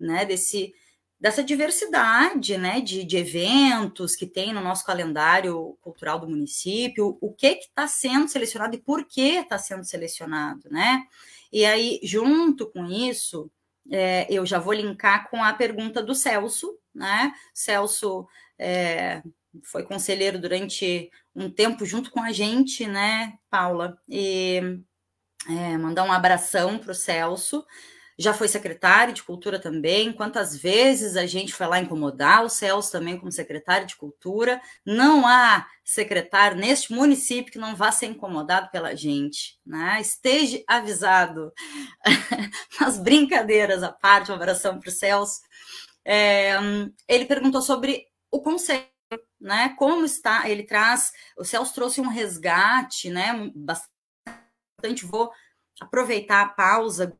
né, 0.00 0.24
desse 0.24 0.74
dessa 1.20 1.42
diversidade, 1.42 2.56
né, 2.56 2.80
de, 2.80 3.02
de 3.02 3.16
eventos 3.16 4.14
que 4.14 4.24
tem 4.24 4.52
no 4.52 4.60
nosso 4.60 4.86
calendário 4.86 5.76
cultural 5.80 6.20
do 6.20 6.28
município, 6.28 7.18
o 7.20 7.32
que 7.34 7.48
está 7.48 7.88
sendo 7.88 8.28
selecionado 8.28 8.76
e 8.76 8.80
por 8.80 9.04
que 9.04 9.38
está 9.40 9.58
sendo 9.58 9.82
selecionado, 9.82 10.70
né? 10.70 11.04
E 11.52 11.64
aí, 11.64 11.98
junto 12.04 12.68
com 12.68 12.86
isso, 12.86 13.50
é, 13.90 14.28
eu 14.30 14.46
já 14.46 14.60
vou 14.60 14.72
linkar 14.72 15.28
com 15.28 15.42
a 15.42 15.52
pergunta 15.52 16.00
do 16.00 16.14
Celso, 16.14 16.78
né? 16.94 17.32
Celso 17.52 18.28
é, 18.56 19.20
foi 19.64 19.82
conselheiro 19.82 20.38
durante 20.38 21.10
um 21.34 21.50
tempo 21.50 21.84
junto 21.84 22.10
com 22.10 22.22
a 22.22 22.32
gente, 22.32 22.86
né, 22.86 23.34
Paula? 23.50 23.98
E 24.08 24.80
é, 25.48 25.76
mandar 25.78 26.04
um 26.04 26.12
abração 26.12 26.78
para 26.78 26.92
o 26.92 26.94
Celso 26.94 27.64
já 28.18 28.34
foi 28.34 28.48
secretário 28.48 29.14
de 29.14 29.22
Cultura 29.22 29.60
também. 29.60 30.12
Quantas 30.12 30.56
vezes 30.56 31.16
a 31.16 31.24
gente 31.24 31.54
foi 31.54 31.68
lá 31.68 31.78
incomodar 31.78 32.44
o 32.44 32.48
Celso 32.48 32.90
também 32.90 33.16
como 33.16 33.30
secretário 33.30 33.86
de 33.86 33.94
Cultura? 33.94 34.60
Não 34.84 35.24
há 35.24 35.64
secretário 35.84 36.58
neste 36.58 36.92
município 36.92 37.52
que 37.52 37.58
não 37.58 37.76
vá 37.76 37.92
ser 37.92 38.06
incomodado 38.06 38.70
pela 38.72 38.96
gente, 38.96 39.60
né? 39.64 40.00
Esteja 40.00 40.60
avisado. 40.66 41.52
As 42.80 42.98
brincadeiras 42.98 43.84
à 43.84 43.92
parte, 43.92 44.32
uma 44.32 44.36
abração 44.36 44.80
para 44.80 44.88
o 44.88 44.92
Celso. 44.92 45.40
É, 46.04 46.56
ele 47.06 47.24
perguntou 47.24 47.62
sobre 47.62 48.04
o 48.32 48.42
conselho, 48.42 48.84
né? 49.40 49.70
Como 49.78 50.04
está? 50.04 50.48
Ele 50.48 50.62
traz, 50.62 51.12
o 51.36 51.44
Celso 51.44 51.74
trouxe 51.74 52.00
um 52.00 52.08
resgate, 52.08 53.10
né? 53.10 53.50
Bastante. 53.54 55.04
Vou 55.04 55.30
aproveitar 55.80 56.42
a 56.42 56.48
pausa 56.48 57.16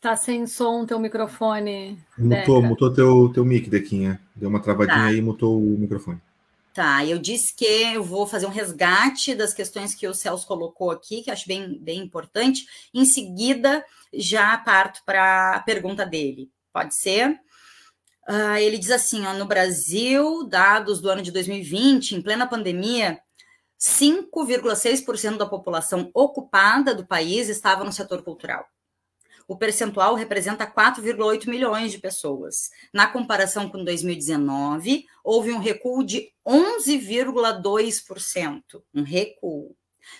Tá 0.00 0.16
sem 0.16 0.46
som 0.46 0.86
teu 0.86 0.98
microfone. 0.98 2.02
Mutou, 2.16 2.56
Deca. 2.56 2.68
mutou 2.68 2.94
teu, 2.94 3.30
teu 3.34 3.44
mic, 3.44 3.68
Dequinha. 3.68 4.18
Deu 4.34 4.48
uma 4.48 4.60
travadinha 4.60 4.96
tá. 4.96 5.04
aí 5.04 5.18
e 5.18 5.22
mutou 5.22 5.58
o 5.58 5.78
microfone. 5.78 6.18
Tá, 6.72 7.04
eu 7.04 7.18
disse 7.18 7.54
que 7.54 7.66
eu 7.66 8.02
vou 8.02 8.26
fazer 8.26 8.46
um 8.46 8.50
resgate 8.50 9.34
das 9.34 9.52
questões 9.52 9.94
que 9.94 10.08
o 10.08 10.14
Celso 10.14 10.46
colocou 10.46 10.90
aqui, 10.90 11.22
que 11.22 11.30
acho 11.30 11.46
bem, 11.46 11.78
bem 11.78 12.00
importante. 12.00 12.64
Em 12.94 13.04
seguida, 13.04 13.84
já 14.14 14.56
parto 14.56 15.02
para 15.04 15.56
a 15.56 15.60
pergunta 15.60 16.06
dele. 16.06 16.48
Pode 16.72 16.94
ser? 16.94 17.38
Uh, 18.30 18.56
ele 18.58 18.78
diz 18.78 18.92
assim: 18.92 19.26
ó, 19.26 19.34
no 19.34 19.46
Brasil, 19.46 20.44
dados 20.44 21.00
do 21.00 21.10
ano 21.10 21.22
de 21.22 21.32
2020, 21.32 22.12
em 22.12 22.22
plena 22.22 22.46
pandemia, 22.46 23.18
5,6% 23.78 25.36
da 25.36 25.46
população 25.46 26.10
ocupada 26.14 26.94
do 26.94 27.04
país 27.04 27.48
estava 27.48 27.82
no 27.82 27.92
setor 27.92 28.22
cultural 28.22 28.64
o 29.50 29.56
percentual 29.56 30.14
representa 30.14 30.64
4,8 30.64 31.48
milhões 31.48 31.90
de 31.90 31.98
pessoas. 31.98 32.70
Na 32.92 33.08
comparação 33.08 33.68
com 33.68 33.82
2019, 33.82 35.06
houve 35.24 35.50
um 35.50 35.58
recuo 35.58 36.04
de 36.04 36.32
11,2%, 36.46 38.62
um 38.94 39.02
recuo. 39.02 39.74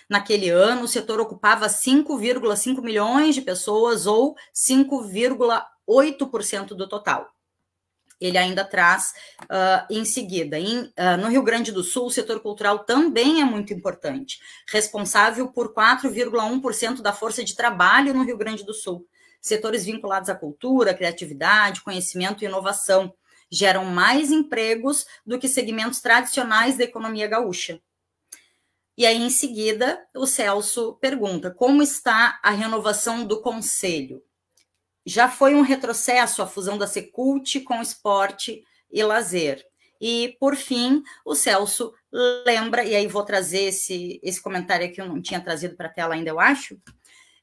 Naquele 0.09 0.49
ano, 0.49 0.83
o 0.83 0.87
setor 0.87 1.21
ocupava 1.21 1.67
5,5 1.67 2.81
milhões 2.81 3.33
de 3.33 3.41
pessoas, 3.41 4.05
ou 4.05 4.35
5,8% 4.53 6.75
do 6.75 6.89
total. 6.89 7.29
Ele 8.21 8.37
ainda 8.37 8.63
traz 8.63 9.13
uh, 9.43 9.85
em 9.89 10.05
seguida. 10.05 10.57
Em, 10.59 10.83
uh, 10.83 11.17
no 11.19 11.27
Rio 11.27 11.41
Grande 11.41 11.71
do 11.71 11.83
Sul, 11.83 12.05
o 12.05 12.11
setor 12.11 12.39
cultural 12.39 12.79
também 12.79 13.41
é 13.41 13.43
muito 13.43 13.73
importante, 13.73 14.39
responsável 14.69 15.51
por 15.51 15.73
4,1% 15.73 17.01
da 17.01 17.11
força 17.11 17.43
de 17.43 17.55
trabalho 17.55 18.13
no 18.13 18.23
Rio 18.23 18.37
Grande 18.37 18.63
do 18.63 18.73
Sul, 18.73 19.07
Setores 19.41 19.85
vinculados 19.85 20.29
à 20.29 20.35
cultura, 20.35 20.93
criatividade, 20.93 21.81
conhecimento 21.81 22.43
e 22.43 22.45
inovação 22.45 23.11
geram 23.49 23.85
mais 23.85 24.31
empregos 24.31 25.05
do 25.25 25.39
que 25.39 25.49
segmentos 25.49 25.99
tradicionais 25.99 26.77
da 26.77 26.83
economia 26.83 27.27
gaúcha. 27.27 27.81
E 28.95 29.03
aí, 29.03 29.17
em 29.17 29.31
seguida, 29.31 29.99
o 30.15 30.27
Celso 30.27 30.93
pergunta: 31.01 31.49
como 31.49 31.81
está 31.81 32.39
a 32.43 32.51
renovação 32.51 33.25
do 33.25 33.41
conselho? 33.41 34.23
Já 35.11 35.27
foi 35.27 35.53
um 35.53 35.61
retrocesso 35.61 36.41
a 36.41 36.47
fusão 36.47 36.77
da 36.77 36.87
Secult 36.87 37.59
com 37.65 37.81
esporte 37.81 38.63
e 38.89 39.03
lazer. 39.03 39.61
E, 39.99 40.37
por 40.39 40.55
fim, 40.55 41.03
o 41.25 41.35
Celso 41.35 41.93
lembra, 42.45 42.85
e 42.85 42.95
aí 42.95 43.07
vou 43.07 43.25
trazer 43.25 43.63
esse, 43.63 44.21
esse 44.23 44.41
comentário 44.41 44.87
aqui, 44.87 45.01
eu 45.01 45.09
não 45.09 45.21
tinha 45.21 45.41
trazido 45.41 45.75
para 45.75 45.87
a 45.87 45.91
tela 45.91 46.13
ainda, 46.13 46.29
eu 46.29 46.39
acho, 46.39 46.79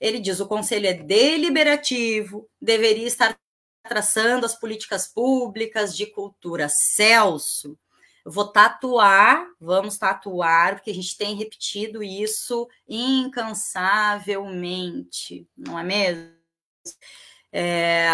ele 0.00 0.18
diz: 0.18 0.40
o 0.40 0.48
conselho 0.48 0.86
é 0.86 0.94
deliberativo, 0.94 2.48
deveria 2.58 3.06
estar 3.06 3.38
traçando 3.82 4.46
as 4.46 4.58
políticas 4.58 5.06
públicas 5.06 5.94
de 5.94 6.06
cultura. 6.06 6.70
Celso, 6.70 7.78
vou 8.24 8.50
tatuar, 8.50 9.46
vamos 9.60 9.98
tatuar, 9.98 10.76
porque 10.76 10.90
a 10.90 10.94
gente 10.94 11.18
tem 11.18 11.36
repetido 11.36 12.02
isso 12.02 12.66
incansavelmente, 12.88 15.46
não 15.54 15.78
é 15.78 15.84
mesmo? 15.84 16.38
É, 17.53 18.09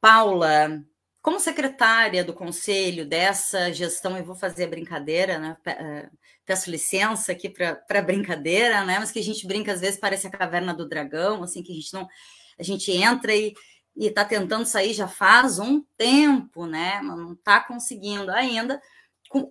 Paula, 0.00 0.82
como 1.22 1.38
secretária 1.38 2.24
do 2.24 2.32
conselho 2.32 3.04
dessa 3.06 3.72
gestão, 3.72 4.16
eu 4.16 4.24
vou 4.24 4.34
fazer 4.34 4.64
a 4.64 4.68
brincadeira, 4.68 5.38
né? 5.38 5.56
Eh, 5.66 6.08
peço 6.46 6.70
licença 6.70 7.32
aqui 7.32 7.48
para 7.50 8.02
brincadeira, 8.02 8.84
né? 8.84 8.98
Mas 8.98 9.12
que 9.12 9.18
a 9.18 9.22
gente 9.22 9.46
brinca 9.46 9.72
às 9.72 9.80
vezes 9.80 10.00
parece 10.00 10.26
a 10.26 10.30
caverna 10.30 10.72
do 10.72 10.88
dragão, 10.88 11.42
assim 11.42 11.62
que 11.62 11.72
a 11.72 11.74
gente 11.74 11.92
não, 11.92 12.08
a 12.58 12.62
gente 12.62 12.90
entra 12.90 13.34
e 13.34 13.54
está 13.96 14.24
tentando 14.24 14.64
sair 14.64 14.94
já 14.94 15.06
faz 15.06 15.58
um 15.58 15.82
tempo, 15.98 16.66
né? 16.66 17.00
Mas 17.02 17.18
não 17.18 17.34
está 17.34 17.60
conseguindo 17.60 18.30
ainda. 18.30 18.80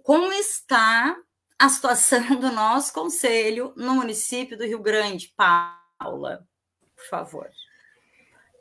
Como 0.03 0.34
está 0.34 1.15
a 1.59 1.69
situação 1.69 2.19
do 2.39 2.51
nosso 2.51 2.91
conselho 2.93 3.73
no 3.77 3.93
município 3.93 4.57
do 4.57 4.65
Rio 4.65 4.80
Grande, 4.80 5.32
Paula? 5.38 6.47
Por 6.95 7.05
favor. 7.09 7.49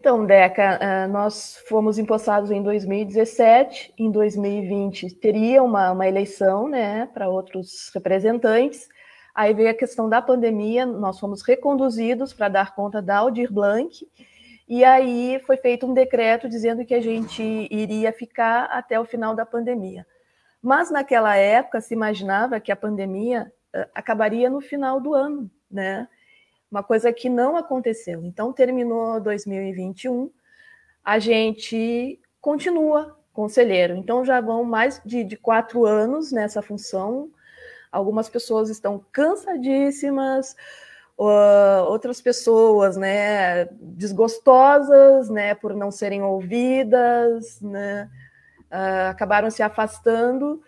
Então, 0.00 0.24
Deca, 0.24 0.78
eh, 0.80 1.06
nós 1.08 1.58
fomos 1.68 1.98
empossados 1.98 2.52
em 2.52 2.62
2017, 2.62 3.92
em 3.98 4.10
2020 4.10 5.12
teria 5.16 5.60
uma, 5.60 5.90
uma 5.90 6.06
eleição 6.06 6.68
né, 6.68 7.06
para 7.12 7.28
outros 7.28 7.90
representantes, 7.92 8.88
aí 9.34 9.52
veio 9.52 9.70
a 9.70 9.74
questão 9.74 10.08
da 10.08 10.22
pandemia, 10.22 10.86
nós 10.86 11.18
fomos 11.18 11.42
reconduzidos 11.42 12.32
para 12.32 12.48
dar 12.48 12.76
conta 12.76 13.02
da 13.02 13.18
Aldir 13.18 13.52
Blanc, 13.52 14.06
e 14.68 14.84
aí 14.84 15.40
foi 15.44 15.56
feito 15.56 15.84
um 15.84 15.94
decreto 15.94 16.48
dizendo 16.48 16.84
que 16.84 16.94
a 16.94 17.00
gente 17.00 17.42
iria 17.68 18.12
ficar 18.12 18.66
até 18.66 19.00
o 19.00 19.04
final 19.04 19.34
da 19.34 19.44
pandemia. 19.44 20.06
Mas 20.62 20.92
naquela 20.92 21.34
época 21.36 21.80
se 21.80 21.94
imaginava 21.94 22.60
que 22.60 22.70
a 22.70 22.76
pandemia 22.76 23.50
uh, 23.74 23.88
acabaria 23.94 24.48
no 24.50 24.60
final 24.60 25.00
do 25.00 25.14
ano, 25.14 25.50
né? 25.70 26.06
Uma 26.70 26.82
coisa 26.82 27.12
que 27.12 27.28
não 27.28 27.56
aconteceu. 27.56 28.24
Então 28.24 28.52
terminou 28.52 29.20
2021, 29.20 30.30
a 31.04 31.18
gente 31.18 32.20
continua 32.40 33.16
conselheiro. 33.32 33.96
Então 33.96 34.24
já 34.24 34.40
vão 34.40 34.64
mais 34.64 35.00
de, 35.04 35.24
de 35.24 35.36
quatro 35.36 35.86
anos 35.86 36.32
nessa 36.32 36.60
função. 36.60 37.30
Algumas 37.90 38.28
pessoas 38.28 38.68
estão 38.68 39.02
cansadíssimas, 39.12 40.54
uh, 41.18 41.84
outras 41.86 42.20
pessoas, 42.20 42.96
né, 42.96 43.64
desgostosas, 43.80 45.30
né, 45.30 45.54
por 45.54 45.74
não 45.74 45.90
serem 45.90 46.22
ouvidas, 46.22 47.60
né, 47.60 48.10
uh, 48.70 49.10
acabaram 49.10 49.50
se 49.50 49.62
afastando 49.62 50.62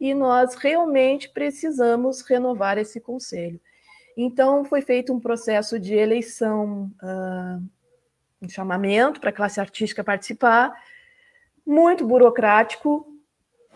e 0.00 0.12
nós 0.14 0.54
realmente 0.54 1.28
precisamos 1.28 2.20
renovar 2.22 2.78
esse 2.78 3.00
conselho. 3.00 3.60
Então, 4.16 4.64
foi 4.64 4.80
feito 4.80 5.12
um 5.12 5.20
processo 5.20 5.78
de 5.78 5.94
eleição, 5.94 6.90
uh, 7.02 7.62
um 8.40 8.48
chamamento 8.48 9.20
para 9.20 9.30
a 9.30 9.32
classe 9.32 9.60
artística 9.60 10.02
participar, 10.02 10.72
muito 11.66 12.06
burocrático, 12.06 13.06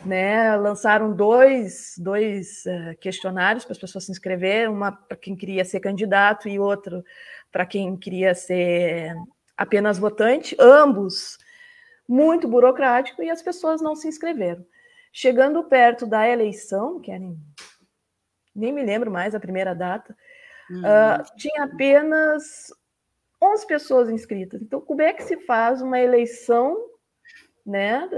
né? 0.05 0.57
Lançaram 0.57 1.13
dois, 1.13 1.95
dois 1.99 2.65
uh, 2.65 2.97
questionários 2.99 3.65
para 3.65 3.73
as 3.73 3.79
pessoas 3.79 4.05
se 4.07 4.13
inscreverem, 4.13 4.69
uma 4.69 4.91
para 4.91 5.17
quem 5.17 5.37
queria 5.37 5.65
ser 5.65 5.81
candidato 5.81 6.49
e 6.49 6.59
outro 6.59 7.05
para 7.53 7.67
quem 7.67 7.97
queria 7.97 8.35
ser 8.35 9.15
apenas 9.57 9.99
votante, 9.99 10.57
ambos 10.59 11.37
muito 12.09 12.49
burocrático, 12.49 13.23
e 13.23 13.31
as 13.31 13.43
pessoas 13.43 13.83
não 13.83 13.95
se 13.95 14.09
inscreveram. 14.09 14.65
Chegando 15.13 15.63
perto 15.65 16.07
da 16.07 16.27
eleição, 16.27 16.99
que 17.01 17.11
era 17.11 17.23
em, 17.23 17.37
nem 18.55 18.73
me 18.73 18.83
lembro 18.83 19.11
mais 19.11 19.35
a 19.35 19.41
primeira 19.41 19.75
data, 19.75 20.17
uh, 20.71 21.37
tinha 21.37 21.65
apenas 21.65 22.73
11 23.43 23.67
pessoas 23.67 24.11
inscritas. 24.11 24.63
Então, 24.63 24.81
como 24.81 25.03
é 25.03 25.13
que 25.13 25.23
se 25.23 25.37
faz 25.39 25.83
uma 25.83 25.99
eleição, 25.99 26.77
né, 27.65 28.09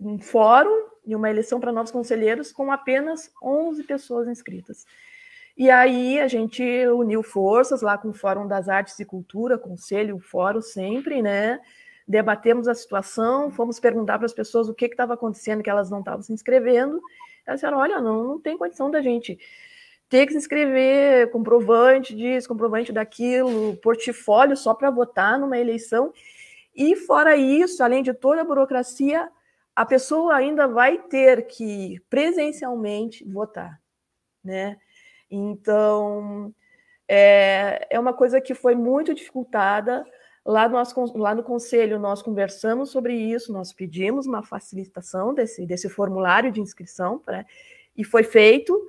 um 0.00 0.18
fórum 0.18 0.88
e 1.04 1.14
uma 1.14 1.30
eleição 1.30 1.58
para 1.60 1.72
novos 1.72 1.90
conselheiros 1.90 2.52
com 2.52 2.70
apenas 2.70 3.32
11 3.42 3.82
pessoas 3.84 4.28
inscritas. 4.28 4.84
E 5.56 5.70
aí 5.70 6.20
a 6.20 6.28
gente 6.28 6.62
uniu 6.88 7.22
forças 7.22 7.82
lá 7.82 7.98
com 7.98 8.10
o 8.10 8.14
Fórum 8.14 8.46
das 8.46 8.68
Artes 8.68 8.98
e 9.00 9.04
Cultura, 9.04 9.58
Conselho, 9.58 10.20
Fórum 10.20 10.60
sempre, 10.60 11.20
né? 11.20 11.58
Debatemos 12.06 12.68
a 12.68 12.74
situação, 12.74 13.50
fomos 13.50 13.80
perguntar 13.80 14.18
para 14.18 14.26
as 14.26 14.32
pessoas 14.32 14.68
o 14.68 14.74
que 14.74 14.84
estava 14.84 15.14
acontecendo, 15.14 15.62
que 15.62 15.68
elas 15.68 15.90
não 15.90 15.98
estavam 15.98 16.22
se 16.22 16.32
inscrevendo. 16.32 17.00
Elas 17.44 17.60
disseram: 17.60 17.78
olha, 17.78 18.00
não, 18.00 18.22
não 18.22 18.40
tem 18.40 18.56
condição 18.56 18.90
da 18.90 19.02
gente 19.02 19.38
ter 20.08 20.26
que 20.26 20.32
se 20.32 20.38
inscrever, 20.38 21.30
comprovante 21.30 22.14
disso, 22.14 22.48
comprovante 22.48 22.92
daquilo, 22.92 23.76
portfólio 23.76 24.56
só 24.56 24.74
para 24.74 24.90
votar 24.90 25.38
numa 25.38 25.58
eleição. 25.58 26.12
E 26.74 26.96
fora 26.96 27.36
isso, 27.36 27.82
além 27.82 28.02
de 28.02 28.14
toda 28.14 28.40
a 28.40 28.44
burocracia, 28.44 29.28
a 29.74 29.84
pessoa 29.84 30.34
ainda 30.34 30.66
vai 30.66 30.98
ter 30.98 31.46
que 31.46 32.00
presencialmente 32.08 33.24
votar, 33.24 33.80
né? 34.42 34.76
Então, 35.30 36.52
é, 37.06 37.86
é 37.90 38.00
uma 38.00 38.12
coisa 38.12 38.40
que 38.40 38.54
foi 38.54 38.74
muito 38.74 39.14
dificultada. 39.14 40.04
Lá, 40.44 40.68
nós, 40.68 40.94
lá 41.14 41.34
no 41.34 41.42
conselho, 41.42 41.98
nós 41.98 42.22
conversamos 42.22 42.90
sobre 42.90 43.14
isso, 43.14 43.52
nós 43.52 43.72
pedimos 43.72 44.26
uma 44.26 44.42
facilitação 44.42 45.34
desse, 45.34 45.66
desse 45.66 45.88
formulário 45.88 46.50
de 46.50 46.60
inscrição, 46.60 47.22
né? 47.26 47.44
e 47.96 48.02
foi 48.02 48.22
feito, 48.22 48.80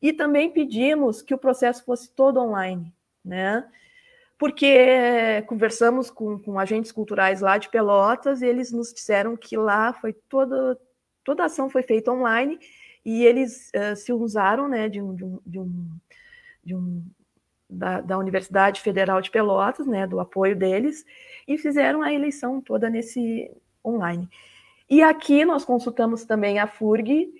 e 0.00 0.12
também 0.12 0.50
pedimos 0.50 1.22
que 1.22 1.34
o 1.34 1.38
processo 1.38 1.84
fosse 1.84 2.10
todo 2.10 2.40
online, 2.40 2.92
né? 3.24 3.66
porque 4.38 5.42
conversamos 5.46 6.10
com, 6.10 6.38
com, 6.38 6.58
agentes 6.58 6.92
culturais 6.92 7.40
lá 7.40 7.56
de 7.56 7.70
Pelotas 7.70 8.42
e 8.42 8.46
eles 8.46 8.70
nos 8.70 8.92
disseram 8.92 9.36
que 9.36 9.56
lá 9.56 9.92
foi 9.94 10.12
toda, 10.12 10.78
toda 11.24 11.42
a 11.42 11.46
ação 11.46 11.70
foi 11.70 11.82
feita 11.82 12.12
online 12.12 12.58
e 13.04 13.24
eles 13.24 13.70
uh, 13.74 13.96
se 13.96 14.12
usaram 14.12 14.68
né, 14.68 14.88
de 14.88 15.00
um, 15.00 15.14
de 15.14 15.24
um, 15.24 15.40
de 15.46 15.58
um, 15.58 15.90
de 16.64 16.74
um 16.74 17.04
da, 17.68 18.00
da, 18.00 18.18
Universidade 18.18 18.80
Federal 18.80 19.20
de 19.20 19.30
Pelotas, 19.30 19.86
né, 19.86 20.06
do 20.06 20.20
apoio 20.20 20.54
deles, 20.54 21.04
e 21.48 21.56
fizeram 21.56 22.02
a 22.02 22.12
eleição 22.12 22.60
toda 22.60 22.90
nesse 22.90 23.50
online. 23.84 24.28
E 24.88 25.02
aqui 25.02 25.44
nós 25.44 25.64
consultamos 25.64 26.24
também 26.24 26.58
a 26.58 26.66
FURG, 26.66 27.32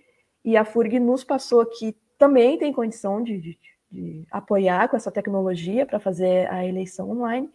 e 0.44 0.56
a 0.56 0.64
FURG 0.64 0.98
nos 0.98 1.22
passou 1.24 1.64
que 1.66 1.96
também 2.18 2.58
tem 2.58 2.72
condição 2.72 3.22
de, 3.22 3.38
de 3.38 3.58
de 3.90 4.26
apoiar 4.30 4.88
com 4.88 4.96
essa 4.96 5.10
tecnologia 5.10 5.86
para 5.86 6.00
fazer 6.00 6.50
a 6.50 6.64
eleição 6.64 7.10
online, 7.10 7.50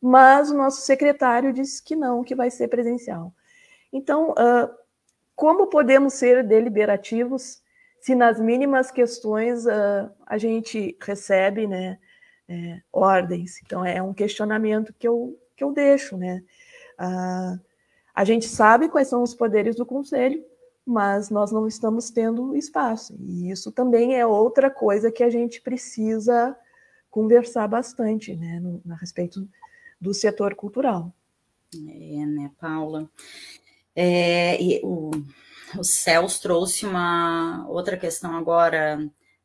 mas 0.00 0.50
o 0.50 0.56
nosso 0.56 0.82
secretário 0.82 1.52
disse 1.52 1.82
que 1.82 1.94
não, 1.94 2.24
que 2.24 2.34
vai 2.34 2.50
ser 2.50 2.68
presencial. 2.68 3.32
Então, 3.92 4.30
uh, 4.30 4.70
como 5.34 5.66
podemos 5.66 6.14
ser 6.14 6.44
deliberativos 6.44 7.62
se 8.00 8.14
nas 8.14 8.40
mínimas 8.40 8.90
questões 8.90 9.64
uh, 9.66 10.10
a 10.26 10.38
gente 10.38 10.96
recebe 11.00 11.66
né, 11.66 11.98
é, 12.48 12.80
ordens? 12.92 13.60
Então, 13.64 13.84
é 13.84 14.02
um 14.02 14.12
questionamento 14.12 14.92
que 14.98 15.06
eu, 15.06 15.38
que 15.56 15.62
eu 15.62 15.72
deixo. 15.72 16.16
Né? 16.16 16.42
Uh, 16.98 17.60
a 18.14 18.24
gente 18.24 18.48
sabe 18.48 18.88
quais 18.88 19.08
são 19.08 19.22
os 19.22 19.34
poderes 19.34 19.76
do 19.76 19.86
conselho, 19.86 20.44
mas 20.86 21.30
nós 21.30 21.52
não 21.52 21.66
estamos 21.66 22.10
tendo 22.10 22.56
espaço. 22.56 23.16
E 23.20 23.50
isso 23.50 23.70
também 23.70 24.16
é 24.16 24.26
outra 24.26 24.70
coisa 24.70 25.12
que 25.12 25.22
a 25.22 25.30
gente 25.30 25.60
precisa 25.60 26.56
conversar 27.10 27.68
bastante, 27.68 28.34
né, 28.34 28.58
no, 28.58 28.82
a 28.90 28.96
respeito 28.96 29.48
do 30.00 30.12
setor 30.12 30.54
cultural. 30.54 31.12
É, 31.74 32.26
né, 32.26 32.50
Paula? 32.58 33.08
É, 33.94 34.80
o, 34.82 35.10
o 35.78 35.84
Celso 35.84 36.40
trouxe 36.40 36.86
uma 36.86 37.66
outra 37.68 37.96
questão 37.96 38.36
agora. 38.36 38.98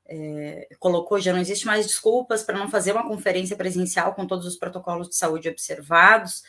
É, 0.10 0.70
colocou 0.80 1.20
já 1.20 1.34
não 1.34 1.42
existe 1.42 1.66
mais 1.66 1.86
desculpas 1.86 2.42
para 2.42 2.58
não 2.58 2.70
fazer 2.70 2.94
uma 2.94 3.06
conferência 3.06 3.58
presencial 3.58 4.16
com 4.16 4.26
todos 4.26 4.46
os 4.46 4.56
protocolos 4.56 5.10
de 5.10 5.18
saúde 5.18 5.50
observados 5.50 6.44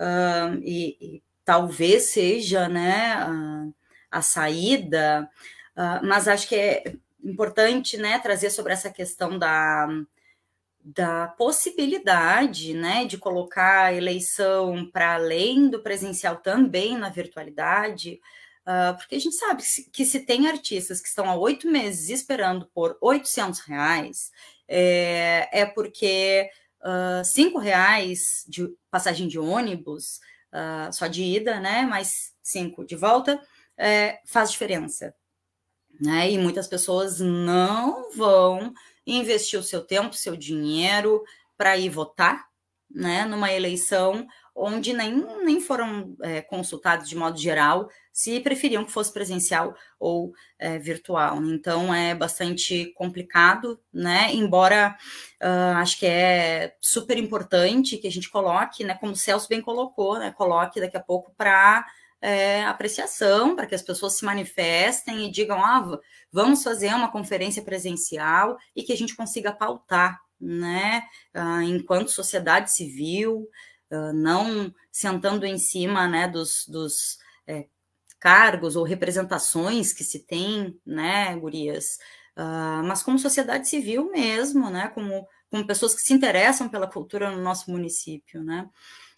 uh, 0.00 0.58
e, 0.60 0.96
e, 1.00 1.22
talvez 1.44 2.06
seja 2.10 2.68
né 2.68 3.24
uh, 3.24 3.74
a 4.14 4.22
saída, 4.22 5.28
uh, 5.76 6.06
mas 6.06 6.28
acho 6.28 6.48
que 6.48 6.54
é 6.54 6.94
importante 7.22 7.96
né, 7.96 8.18
trazer 8.18 8.50
sobre 8.50 8.72
essa 8.72 8.90
questão 8.90 9.38
da, 9.38 9.88
da 10.84 11.28
possibilidade 11.28 12.74
né, 12.74 13.06
de 13.06 13.18
colocar 13.18 13.86
a 13.86 13.92
eleição 13.92 14.88
para 14.92 15.14
além 15.14 15.68
do 15.68 15.82
presencial 15.82 16.36
também 16.36 16.96
na 16.96 17.08
virtualidade, 17.08 18.20
uh, 18.66 18.96
porque 18.96 19.16
a 19.16 19.18
gente 19.18 19.34
sabe 19.34 19.62
que 19.92 20.04
se 20.04 20.20
tem 20.20 20.46
artistas 20.46 21.00
que 21.00 21.08
estão 21.08 21.28
há 21.28 21.34
oito 21.34 21.68
meses 21.68 22.10
esperando 22.10 22.66
por 22.74 22.96
800 23.00 23.60
reais, 23.60 24.30
é, 24.68 25.48
é 25.52 25.66
porque 25.66 26.48
uh, 26.82 27.24
cinco 27.24 27.58
reais 27.58 28.44
de 28.46 28.68
passagem 28.90 29.26
de 29.26 29.38
ônibus, 29.38 30.20
uh, 30.52 30.92
só 30.92 31.06
de 31.06 31.24
ida, 31.24 31.58
né, 31.58 31.82
mais 31.82 32.34
cinco 32.42 32.84
de 32.84 32.94
volta, 32.94 33.40
é, 33.76 34.20
faz 34.26 34.50
diferença. 34.50 35.14
Né? 36.00 36.30
E 36.32 36.38
muitas 36.38 36.66
pessoas 36.66 37.20
não 37.20 38.10
vão 38.12 38.72
investir 39.06 39.58
o 39.58 39.62
seu 39.62 39.82
tempo, 39.82 40.14
seu 40.14 40.36
dinheiro 40.36 41.22
para 41.56 41.76
ir 41.76 41.88
votar 41.88 42.46
né, 42.90 43.24
numa 43.24 43.52
eleição 43.52 44.26
onde 44.54 44.92
nem, 44.92 45.12
nem 45.44 45.60
foram 45.60 46.16
é, 46.22 46.40
consultados 46.40 47.08
de 47.08 47.16
modo 47.16 47.36
geral 47.36 47.88
se 48.12 48.38
preferiam 48.38 48.84
que 48.84 48.92
fosse 48.92 49.12
presencial 49.12 49.74
ou 49.98 50.32
é, 50.56 50.78
virtual. 50.78 51.42
Então 51.44 51.92
é 51.92 52.14
bastante 52.14 52.92
complicado, 52.94 53.80
né? 53.92 54.32
Embora 54.32 54.96
uh, 55.42 55.76
acho 55.78 55.98
que 55.98 56.06
é 56.06 56.76
super 56.80 57.18
importante 57.18 57.98
que 57.98 58.06
a 58.06 58.12
gente 58.12 58.30
coloque, 58.30 58.84
né? 58.84 58.94
Como 58.94 59.12
o 59.12 59.16
Celso 59.16 59.48
bem 59.48 59.60
colocou, 59.60 60.20
né? 60.20 60.30
Coloque 60.30 60.80
daqui 60.80 60.96
a 60.96 61.02
pouco 61.02 61.34
para 61.36 61.84
é, 62.24 62.64
apreciação, 62.64 63.54
para 63.54 63.66
que 63.66 63.74
as 63.74 63.82
pessoas 63.82 64.16
se 64.16 64.24
manifestem 64.24 65.26
e 65.26 65.30
digam: 65.30 65.62
ah, 65.62 66.00
vamos 66.32 66.62
fazer 66.62 66.88
uma 66.94 67.12
conferência 67.12 67.62
presencial 67.62 68.56
e 68.74 68.82
que 68.82 68.94
a 68.94 68.96
gente 68.96 69.14
consiga 69.14 69.52
pautar, 69.52 70.18
né, 70.40 71.02
ah, 71.34 71.62
enquanto 71.62 72.10
sociedade 72.10 72.72
civil, 72.72 73.46
ah, 73.90 74.10
não 74.14 74.74
sentando 74.90 75.44
em 75.44 75.58
cima 75.58 76.08
né, 76.08 76.26
dos, 76.26 76.66
dos 76.66 77.18
é, 77.46 77.66
cargos 78.18 78.74
ou 78.74 78.84
representações 78.84 79.92
que 79.92 80.02
se 80.02 80.20
tem, 80.20 80.80
né, 80.86 81.36
Gurias, 81.36 81.98
ah, 82.36 82.82
mas 82.86 83.02
como 83.02 83.18
sociedade 83.18 83.68
civil 83.68 84.10
mesmo, 84.10 84.70
né, 84.70 84.88
como, 84.94 85.28
como 85.50 85.66
pessoas 85.66 85.94
que 85.94 86.00
se 86.00 86.14
interessam 86.14 86.70
pela 86.70 86.90
cultura 86.90 87.30
no 87.30 87.42
nosso 87.42 87.70
município, 87.70 88.42
né. 88.42 88.66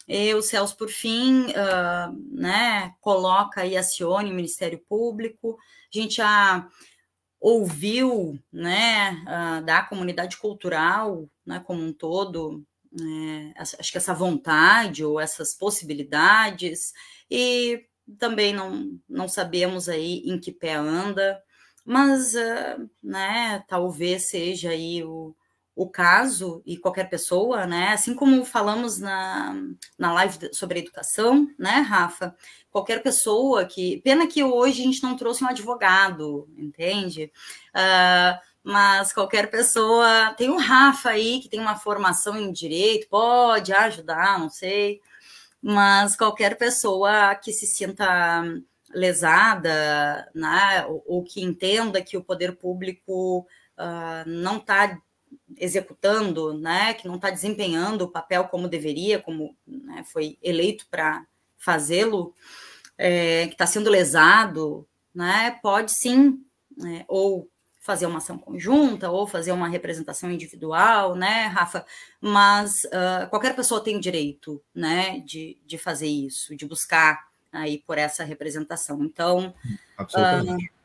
E 0.07 0.33
o 0.33 0.41
Celso, 0.41 0.77
por 0.77 0.89
fim, 0.89 1.47
uh, 1.47 2.15
né, 2.31 2.93
coloca 3.01 3.65
e 3.65 3.75
acione 3.75 4.31
o 4.31 4.35
Ministério 4.35 4.79
Público. 4.87 5.57
A 5.93 5.99
gente 5.99 6.15
já 6.15 6.67
ouviu 7.39 8.39
né, 8.51 9.23
uh, 9.23 9.65
da 9.65 9.83
comunidade 9.83 10.37
cultural 10.37 11.29
né, 11.45 11.59
como 11.59 11.83
um 11.83 11.91
todo, 11.91 12.63
né, 12.91 13.53
acho 13.57 13.91
que 13.91 13.97
essa 13.97 14.13
vontade 14.13 15.03
ou 15.03 15.19
essas 15.19 15.53
possibilidades, 15.53 16.93
e 17.29 17.85
também 18.17 18.53
não, 18.53 18.97
não 19.07 19.27
sabemos 19.27 19.89
aí 19.89 20.23
em 20.25 20.39
que 20.39 20.51
pé 20.51 20.75
anda, 20.75 21.41
mas 21.83 22.33
uh, 22.33 22.89
né, 23.03 23.63
talvez 23.67 24.29
seja 24.29 24.69
aí 24.69 25.03
o, 25.03 25.35
o 25.77 25.87
caso 25.87 26.63
e 26.65 26.75
qualquer 26.75 27.07
pessoa, 27.07 27.67
né? 27.67 27.89
Assim 27.93 28.15
como 28.15 28.43
falamos 28.43 28.97
na, 28.97 29.55
na 29.95 30.11
live 30.11 30.49
sobre 30.51 30.79
educação, 30.79 31.47
né, 31.57 31.81
Rafa? 31.81 32.35
Qualquer 32.71 33.03
pessoa 33.03 33.63
que. 33.63 34.01
Pena 34.01 34.25
que 34.25 34.43
hoje 34.43 34.81
a 34.81 34.85
gente 34.85 35.03
não 35.03 35.15
trouxe 35.15 35.43
um 35.43 35.47
advogado, 35.47 36.49
entende? 36.57 37.31
Uh, 37.75 38.39
mas 38.63 39.13
qualquer 39.13 39.51
pessoa. 39.51 40.33
Tem 40.35 40.49
o 40.49 40.57
Rafa 40.57 41.11
aí, 41.11 41.39
que 41.41 41.47
tem 41.47 41.59
uma 41.59 41.75
formação 41.75 42.35
em 42.39 42.51
direito, 42.51 43.07
pode 43.07 43.71
ajudar, 43.71 44.39
não 44.39 44.49
sei. 44.49 44.99
Mas 45.61 46.15
qualquer 46.15 46.57
pessoa 46.57 47.35
que 47.35 47.53
se 47.53 47.67
sinta 47.67 48.43
lesada, 48.89 50.27
né, 50.33 50.85
ou, 50.87 51.03
ou 51.05 51.23
que 51.23 51.43
entenda 51.43 52.01
que 52.01 52.17
o 52.17 52.23
poder 52.23 52.55
público 52.55 53.45
uh, 53.77 54.27
não 54.27 54.57
está 54.57 54.97
executando, 55.55 56.53
né, 56.53 56.93
que 56.93 57.07
não 57.07 57.15
está 57.15 57.29
desempenhando 57.29 58.03
o 58.03 58.11
papel 58.11 58.45
como 58.45 58.67
deveria, 58.67 59.19
como 59.19 59.55
né, 59.65 60.03
foi 60.05 60.37
eleito 60.41 60.85
para 60.89 61.25
fazê-lo, 61.57 62.33
é, 62.97 63.47
que 63.47 63.53
está 63.53 63.65
sendo 63.65 63.89
lesado, 63.89 64.87
né, 65.13 65.57
pode 65.61 65.91
sim, 65.91 66.43
né, 66.75 67.05
ou 67.07 67.49
fazer 67.79 68.05
uma 68.05 68.17
ação 68.17 68.37
conjunta, 68.37 69.09
ou 69.09 69.25
fazer 69.25 69.53
uma 69.53 69.69
representação 69.69 70.29
individual, 70.29 71.15
né, 71.15 71.45
Rafa? 71.45 71.85
Mas 72.19 72.83
uh, 72.83 73.29
qualquer 73.29 73.55
pessoa 73.55 73.81
tem 73.81 73.95
o 73.95 74.01
direito, 74.01 74.61
né, 74.75 75.21
de, 75.21 75.57
de 75.65 75.77
fazer 75.77 76.07
isso, 76.07 76.53
de 76.53 76.65
buscar 76.65 77.27
aí 77.49 77.77
por 77.87 77.97
essa 77.97 78.25
representação. 78.25 79.01
Então, 79.05 79.53
Absolutamente. 79.97 80.65
Uh, 80.65 80.76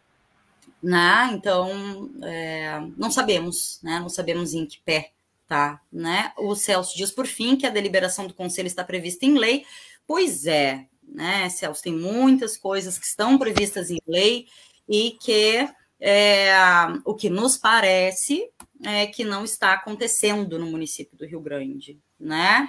né? 0.83 1.31
Então, 1.33 2.11
é, 2.23 2.81
não 2.97 3.11
sabemos, 3.11 3.79
né? 3.83 4.01
Não 4.01 4.09
sabemos 4.09 4.55
em 4.55 4.67
que 4.67 4.81
pé 4.81 5.13
tá, 5.53 5.81
né? 5.93 6.33
O 6.39 6.55
Celso 6.55 6.97
diz, 6.97 7.11
por 7.11 7.27
fim, 7.27 7.57
que 7.57 7.67
a 7.67 7.71
deliberação 7.71 8.27
do 8.27 8.33
Conselho 8.33 8.67
está 8.67 8.83
prevista 8.83 9.27
em 9.27 9.37
lei. 9.37 9.67
Pois 10.07 10.47
é, 10.47 10.87
né, 11.07 11.47
Celso, 11.51 11.83
tem 11.83 11.93
muitas 11.93 12.57
coisas 12.57 12.99
que 12.99 13.05
estão 13.05 13.37
previstas 13.37 13.91
em 13.91 13.99
lei 14.09 14.47
e 14.89 15.11
que 15.21 15.69
é, 16.01 16.53
o 17.05 17.15
que 17.15 17.29
nos 17.29 17.59
parece 17.59 18.49
é 18.83 19.07
que 19.07 19.25
não 19.25 19.45
está 19.45 19.75
acontecendo 19.75 20.59
no 20.59 20.67
município 20.67 21.17
do 21.19 21.27
Rio 21.27 21.41
Grande, 21.41 21.99
né? 22.19 22.69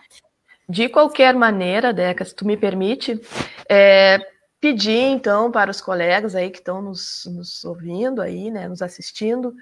De 0.67 0.89
qualquer 0.89 1.33
maneira, 1.33 1.93
Deca, 1.93 2.23
se 2.25 2.35
tu 2.35 2.45
me 2.45 2.57
permite, 2.57 3.19
é, 3.69 4.19
pedir 4.63 4.97
então 4.97 5.51
para 5.51 5.69
os 5.69 5.81
colegas 5.81 6.35
aí 6.35 6.49
que 6.49 6.59
estão 6.59 6.81
nos, 6.81 7.25
nos 7.25 7.65
ouvindo 7.65 8.21
aí, 8.21 8.49
né, 8.49 8.65
nos 8.65 8.81
assistindo, 8.81 9.53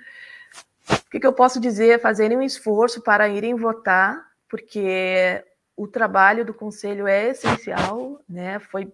o 0.87 1.09
que, 1.09 1.19
que, 1.19 1.25
eu 1.25 1.33
posso 1.33 1.59
dizer? 1.59 1.99
Fazerem 1.99 2.37
um 2.37 2.43
esforço 2.43 3.01
para 3.01 3.27
irem 3.27 3.55
votar, 3.55 4.23
porque 4.47 5.43
o 5.75 5.87
trabalho 5.87 6.45
do 6.45 6.53
conselho 6.53 7.07
é 7.07 7.29
essencial, 7.29 8.21
né? 8.29 8.59
Foi 8.59 8.93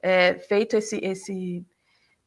é, 0.00 0.34
feito 0.34 0.76
esse, 0.76 0.98
esse 1.02 1.64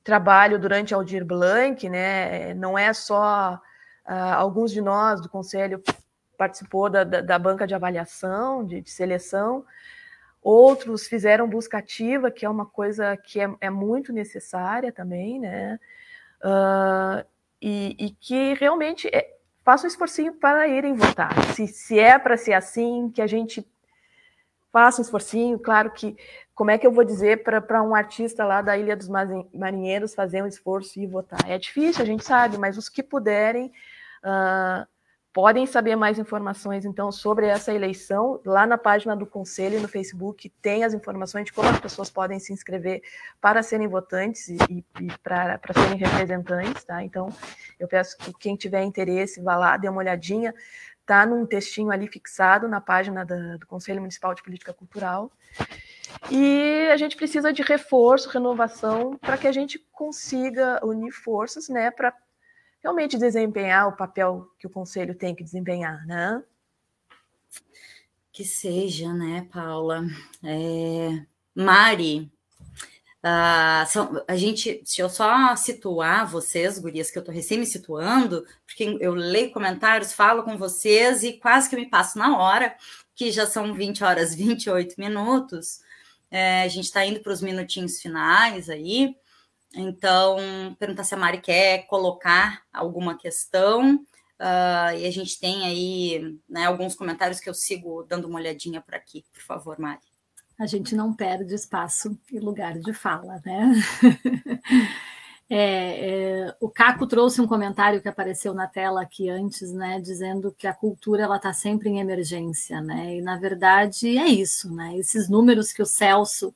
trabalho 0.04 0.60
durante 0.60 0.94
Aldir 0.94 1.24
Blanc, 1.24 1.88
né? 1.88 2.54
Não 2.56 2.78
é 2.78 2.92
só 2.92 3.62
uh, 4.06 4.34
alguns 4.36 4.72
de 4.72 4.82
nós 4.82 5.22
do 5.22 5.30
conselho 5.30 5.82
participou 6.38 6.90
da, 6.90 7.06
da, 7.06 7.22
da 7.22 7.40
banca 7.40 7.66
de 7.66 7.76
avaliação, 7.76 8.66
de, 8.66 8.82
de 8.82 8.90
seleção, 8.90 9.66
Outros 10.42 11.08
fizeram 11.08 11.50
busca 11.50 11.78
ativa, 11.80 12.32
que 12.32 12.46
é 12.46 12.50
uma 12.50 12.66
coisa 12.66 13.18
que 13.18 13.40
é, 13.40 13.50
é 13.60 13.70
muito 13.70 14.14
necessária 14.14 14.92
também, 14.92 15.40
né? 15.40 15.80
Uh, 16.42 17.26
e, 17.62 17.96
e, 18.00 18.12
que 18.12 18.54
realmente 18.54 19.08
é, 19.08 19.36
faça 19.64 19.86
um 19.86 19.88
esforcinho 19.88 20.34
para 20.34 20.68
irem 20.68 20.94
votar. 20.94 21.34
Se, 21.54 21.68
se 21.68 22.00
é 22.00 22.18
para 22.18 22.38
ser 22.38 22.54
assim, 22.54 23.10
que 23.10 23.22
a 23.22 23.28
gente 23.28 23.68
faça 24.72 25.02
um 25.02 25.04
esforcinho. 25.04 25.58
Claro 25.60 25.92
que, 25.92 26.16
como 26.54 26.72
é 26.72 26.78
que 26.78 26.86
eu 26.86 26.92
vou 26.92 27.04
dizer 27.04 27.44
para 27.44 27.82
um 27.82 27.96
artista 27.96 28.46
lá 28.46 28.62
da 28.62 28.78
Ilha 28.78 28.96
dos 28.96 29.10
Marinheiros 29.54 30.14
fazer 30.14 30.44
um 30.44 30.48
esforço 30.48 31.00
e 31.00 31.08
votar? 31.08 31.40
É 31.50 31.58
difícil, 31.58 32.04
a 32.04 32.06
gente 32.06 32.24
sabe, 32.24 32.58
mas 32.58 32.78
os 32.78 32.88
que 32.88 33.02
puderem. 33.02 33.72
Uh, 34.24 34.88
podem 35.38 35.68
saber 35.68 35.96
mais 35.96 36.18
informações, 36.18 36.84
então, 36.84 37.12
sobre 37.12 37.46
essa 37.46 37.72
eleição. 37.72 38.42
Lá 38.44 38.66
na 38.66 38.76
página 38.76 39.16
do 39.16 39.24
Conselho, 39.24 39.80
no 39.80 39.88
Facebook, 39.88 40.50
tem 40.64 40.84
as 40.84 40.96
informações 40.96 41.46
de 41.46 41.54
como 41.54 41.70
as 41.70 41.80
pessoas 41.80 42.10
podem 42.10 42.40
se 42.40 42.52
inscrever 42.52 43.04
para 43.40 43.62
serem 43.62 43.88
votantes 43.88 44.48
e, 44.48 44.84
e 45.00 45.08
para, 45.22 45.60
serem 45.76 46.00
representantes, 46.00 46.84
tá? 46.84 47.04
Então, 47.04 47.30
eu 47.80 47.88
peço 47.88 48.18
que 48.18 48.34
quem 48.34 48.56
tiver 48.56 48.82
interesse, 48.82 49.40
vá 49.40 49.56
lá, 49.56 49.78
dê 49.78 49.88
uma 49.88 50.00
olhadinha. 50.00 50.56
Está 51.02 51.24
num 51.24 51.46
textinho 51.46 51.92
ali 51.92 52.08
fixado 52.08 52.68
na 52.68 52.82
página 52.82 53.24
da, 53.24 53.58
do 53.58 53.68
Conselho 53.68 54.02
Municipal 54.02 54.34
de 54.34 54.42
Política 54.42 54.74
Cultural. 54.74 55.32
E 56.32 56.90
a 56.92 56.98
gente 56.98 57.16
precisa 57.16 57.54
de 57.54 57.62
reforço, 57.62 58.28
renovação, 58.28 59.16
para 59.18 59.38
que 59.38 59.48
a 59.48 59.52
gente 59.52 59.78
consiga 59.92 60.84
unir 60.84 61.12
forças, 61.12 61.70
né, 61.70 61.92
para 61.92 62.12
realmente 62.88 63.18
desempenhar 63.18 63.90
o 63.90 63.98
papel 63.98 64.50
que 64.58 64.66
o 64.66 64.70
conselho 64.70 65.14
tem 65.14 65.36
que 65.36 65.44
desempenhar, 65.44 66.08
né? 66.08 66.42
Que 68.32 68.46
seja, 68.46 69.14
né, 69.14 69.46
Paula? 69.52 70.06
É... 70.42 71.26
Mari, 71.54 72.32
uh, 73.26 73.86
são, 73.88 74.24
a 74.26 74.38
gente, 74.38 74.76
deixa 74.76 75.02
eu 75.02 75.10
só 75.10 75.54
situar 75.58 76.28
vocês, 76.28 76.80
gurias, 76.80 77.12
que 77.12 77.18
eu 77.18 77.24
tô 77.24 77.32
recém 77.32 77.58
me 77.58 77.66
situando, 77.66 78.46
porque 78.66 78.98
eu 79.02 79.14
leio 79.14 79.52
comentários, 79.52 80.14
falo 80.14 80.44
com 80.44 80.58
vocês 80.58 81.24
e 81.24 81.34
quase 81.34 81.70
que 81.70 81.76
me 81.76 81.90
passo 81.90 82.18
na 82.18 82.38
hora, 82.38 82.74
que 83.14 83.32
já 83.32 83.46
são 83.46 83.74
20 83.74 84.04
horas 84.04 84.34
28 84.34 84.96
minutos. 84.98 85.82
É, 86.32 86.62
a 86.62 86.68
gente 86.70 86.86
está 86.86 87.06
indo 87.06 87.20
para 87.20 87.34
os 87.34 87.42
minutinhos 87.42 88.00
finais 88.00 88.70
aí. 88.70 89.14
Então, 89.76 90.38
perguntar 90.80 91.04
se 91.04 91.14
a 91.14 91.18
Mari 91.18 91.40
quer 91.40 91.86
colocar 91.88 92.64
alguma 92.72 93.18
questão. 93.18 93.96
Uh, 94.40 94.94
e 94.98 95.06
a 95.06 95.12
gente 95.12 95.40
tem 95.40 95.66
aí 95.66 96.38
né, 96.48 96.66
alguns 96.66 96.96
comentários 96.96 97.40
que 97.40 97.50
eu 97.50 97.54
sigo 97.54 98.04
dando 98.04 98.26
uma 98.26 98.40
olhadinha 98.40 98.82
por 98.82 98.96
aqui. 98.96 99.26
Por 99.34 99.42
favor, 99.42 99.80
Mari. 99.80 100.02
A 100.60 100.66
gente 100.66 100.96
não 100.96 101.14
perde 101.14 101.54
espaço 101.54 102.18
e 102.32 102.40
lugar 102.40 102.80
de 102.80 102.94
fala, 102.94 103.42
né? 103.46 103.74
É, 105.50 106.50
é, 106.50 106.56
o 106.60 106.70
Caco 106.70 107.08
trouxe 107.08 107.40
um 107.40 107.48
comentário 107.48 108.02
que 108.02 108.10
apareceu 108.10 108.54
na 108.54 108.68
tela 108.68 109.02
aqui 109.02 109.30
antes, 109.30 109.72
né, 109.72 109.98
dizendo 110.02 110.52
que 110.52 110.68
a 110.68 110.74
cultura 110.74 111.24
ela 111.24 111.38
está 111.38 111.54
sempre 111.54 111.90
em 111.90 112.00
emergência, 112.00 112.82
né? 112.82 113.16
E 113.16 113.22
na 113.22 113.38
verdade 113.38 114.18
é 114.18 114.28
isso, 114.28 114.74
né? 114.76 114.98
Esses 114.98 115.30
números 115.30 115.72
que 115.72 115.82
o 115.82 115.86
Celso 115.86 116.54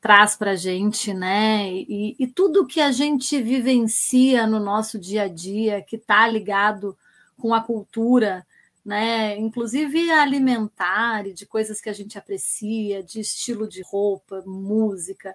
traz 0.00 0.36
para 0.36 0.52
a 0.52 0.56
gente, 0.56 1.12
né? 1.12 1.72
E, 1.72 2.16
e, 2.18 2.26
tudo 2.26 2.66
que 2.66 2.80
a 2.80 2.92
gente 2.92 3.40
vivencia 3.42 4.46
no 4.46 4.60
nosso 4.60 4.98
dia 4.98 5.24
a 5.24 5.28
dia, 5.28 5.82
que 5.82 5.96
está 5.96 6.26
ligado 6.28 6.96
com 7.36 7.52
a 7.52 7.60
cultura, 7.60 8.46
né? 8.84 9.36
Inclusive 9.38 10.10
alimentar 10.10 11.26
e 11.26 11.32
de 11.32 11.46
coisas 11.46 11.80
que 11.80 11.88
a 11.88 11.92
gente 11.92 12.16
aprecia, 12.16 13.02
de 13.02 13.20
estilo 13.20 13.68
de 13.68 13.82
roupa, 13.82 14.42
música, 14.46 15.34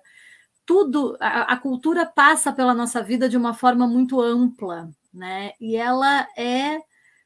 tudo. 0.66 1.18
A, 1.20 1.54
a 1.54 1.58
cultura 1.58 2.06
passa 2.06 2.52
pela 2.52 2.74
nossa 2.74 3.04
vida 3.04 3.28
de 3.28 3.38
uma 3.38 3.54
forma 3.54 3.86
muito 3.86 4.22
ampla, 4.22 4.90
né? 5.14 5.52
E 5.60 5.76
ela 5.76 6.28
é 6.38 6.80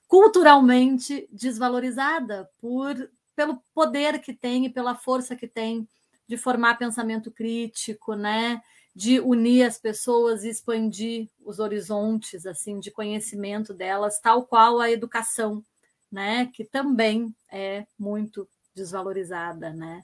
culturalmente 0.08 1.28
desvalorizada 1.32 2.50
por 2.60 2.96
pelo 3.36 3.62
poder 3.72 4.20
que 4.20 4.34
tem 4.34 4.66
e 4.66 4.70
pela 4.70 4.96
força 4.96 5.36
que 5.36 5.48
tem 5.48 5.88
de 6.28 6.38
formar 6.38 6.78
pensamento 6.78 7.32
crítico, 7.32 8.14
né? 8.16 8.62
de 8.98 9.20
unir 9.20 9.62
as 9.62 9.78
pessoas 9.78 10.44
e 10.44 10.50
expandir 10.50 11.30
os 11.46 11.60
horizontes 11.60 12.48
assim 12.48 12.80
de 12.80 12.90
conhecimento 12.90 13.72
delas, 13.72 14.20
tal 14.20 14.44
qual 14.44 14.80
a 14.80 14.90
educação, 14.90 15.64
né, 16.12 16.48
que 16.52 16.66
também 16.66 17.32
é 17.52 17.86
muito 17.98 18.50
desvalorizada, 18.74 19.72
né? 19.72 20.04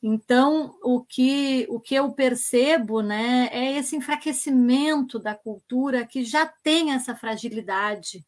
Então, 0.00 0.76
o 0.80 1.02
que 1.02 1.66
o 1.68 1.80
que 1.80 1.96
eu 1.96 2.12
percebo, 2.12 3.02
né, 3.02 3.48
é 3.50 3.76
esse 3.76 3.96
enfraquecimento 3.96 5.18
da 5.18 5.34
cultura 5.34 6.06
que 6.06 6.24
já 6.24 6.46
tem 6.46 6.92
essa 6.92 7.16
fragilidade, 7.16 8.24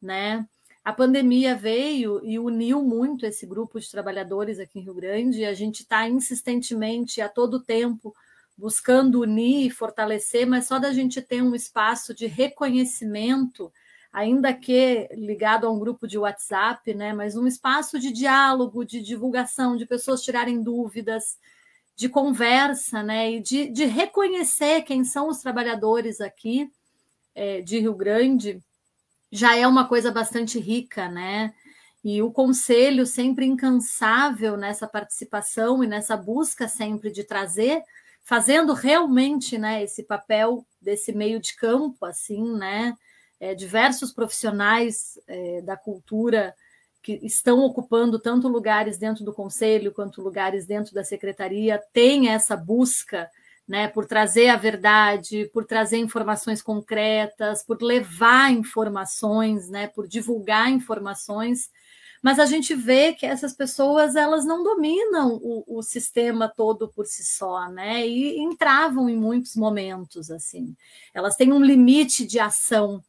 né? 0.00 0.46
A 0.90 0.92
pandemia 0.92 1.54
veio 1.54 2.20
e 2.24 2.36
uniu 2.36 2.82
muito 2.82 3.24
esse 3.24 3.46
grupo 3.46 3.78
de 3.78 3.88
trabalhadores 3.88 4.58
aqui 4.58 4.80
em 4.80 4.82
Rio 4.82 4.94
Grande, 4.94 5.38
e 5.38 5.46
a 5.46 5.54
gente 5.54 5.82
está 5.82 6.08
insistentemente, 6.08 7.20
a 7.20 7.28
todo 7.28 7.62
tempo, 7.62 8.12
buscando 8.58 9.20
unir 9.20 9.68
e 9.68 9.70
fortalecer, 9.70 10.48
mas 10.48 10.66
só 10.66 10.80
da 10.80 10.92
gente 10.92 11.22
ter 11.22 11.42
um 11.42 11.54
espaço 11.54 12.12
de 12.12 12.26
reconhecimento, 12.26 13.72
ainda 14.12 14.52
que 14.52 15.08
ligado 15.12 15.64
a 15.64 15.70
um 15.70 15.78
grupo 15.78 16.08
de 16.08 16.18
WhatsApp, 16.18 16.92
né, 16.92 17.12
mas 17.12 17.36
um 17.36 17.46
espaço 17.46 17.96
de 17.96 18.10
diálogo, 18.10 18.84
de 18.84 19.00
divulgação, 19.00 19.76
de 19.76 19.86
pessoas 19.86 20.22
tirarem 20.22 20.60
dúvidas, 20.60 21.38
de 21.94 22.08
conversa, 22.08 23.00
né, 23.00 23.30
e 23.30 23.40
de, 23.40 23.68
de 23.68 23.84
reconhecer 23.84 24.82
quem 24.82 25.04
são 25.04 25.28
os 25.28 25.38
trabalhadores 25.38 26.20
aqui 26.20 26.68
é, 27.32 27.60
de 27.60 27.78
Rio 27.78 27.94
Grande, 27.94 28.60
já 29.30 29.56
é 29.56 29.66
uma 29.66 29.86
coisa 29.86 30.10
bastante 30.10 30.58
rica, 30.58 31.08
né? 31.08 31.54
E 32.02 32.22
o 32.22 32.32
conselho 32.32 33.06
sempre 33.06 33.44
incansável 33.46 34.56
nessa 34.56 34.88
participação 34.88 35.84
e 35.84 35.86
nessa 35.86 36.16
busca 36.16 36.66
sempre 36.66 37.10
de 37.10 37.24
trazer, 37.24 37.82
fazendo 38.22 38.72
realmente, 38.72 39.58
né, 39.58 39.82
esse 39.82 40.02
papel 40.02 40.66
desse 40.80 41.12
meio 41.12 41.40
de 41.40 41.54
campo, 41.56 42.04
assim, 42.06 42.56
né? 42.56 42.96
É, 43.38 43.54
diversos 43.54 44.12
profissionais 44.12 45.18
é, 45.26 45.62
da 45.62 45.76
cultura 45.76 46.54
que 47.02 47.18
estão 47.22 47.60
ocupando 47.60 48.18
tanto 48.18 48.48
lugares 48.48 48.98
dentro 48.98 49.24
do 49.24 49.32
conselho 49.32 49.92
quanto 49.92 50.20
lugares 50.20 50.66
dentro 50.66 50.92
da 50.94 51.02
secretaria 51.02 51.82
têm 51.92 52.28
essa 52.28 52.54
busca 52.54 53.30
né, 53.70 53.86
por 53.86 54.04
trazer 54.04 54.48
a 54.48 54.56
verdade, 54.56 55.48
por 55.54 55.64
trazer 55.64 55.96
informações 55.96 56.60
concretas, 56.60 57.62
por 57.62 57.80
levar 57.80 58.52
informações, 58.52 59.70
né, 59.70 59.86
por 59.86 60.08
divulgar 60.08 60.68
informações, 60.68 61.70
mas 62.20 62.40
a 62.40 62.46
gente 62.46 62.74
vê 62.74 63.12
que 63.12 63.24
essas 63.24 63.54
pessoas 63.54 64.16
elas 64.16 64.44
não 64.44 64.64
dominam 64.64 65.38
o, 65.40 65.78
o 65.78 65.82
sistema 65.84 66.48
todo 66.48 66.88
por 66.88 67.06
si 67.06 67.24
só, 67.24 67.68
né, 67.68 68.04
e 68.04 68.40
entravam 68.40 69.08
em 69.08 69.16
muitos 69.16 69.54
momentos 69.54 70.32
assim. 70.32 70.74
Elas 71.14 71.36
têm 71.36 71.52
um 71.52 71.62
limite 71.62 72.26
de 72.26 72.40
ação, 72.40 73.00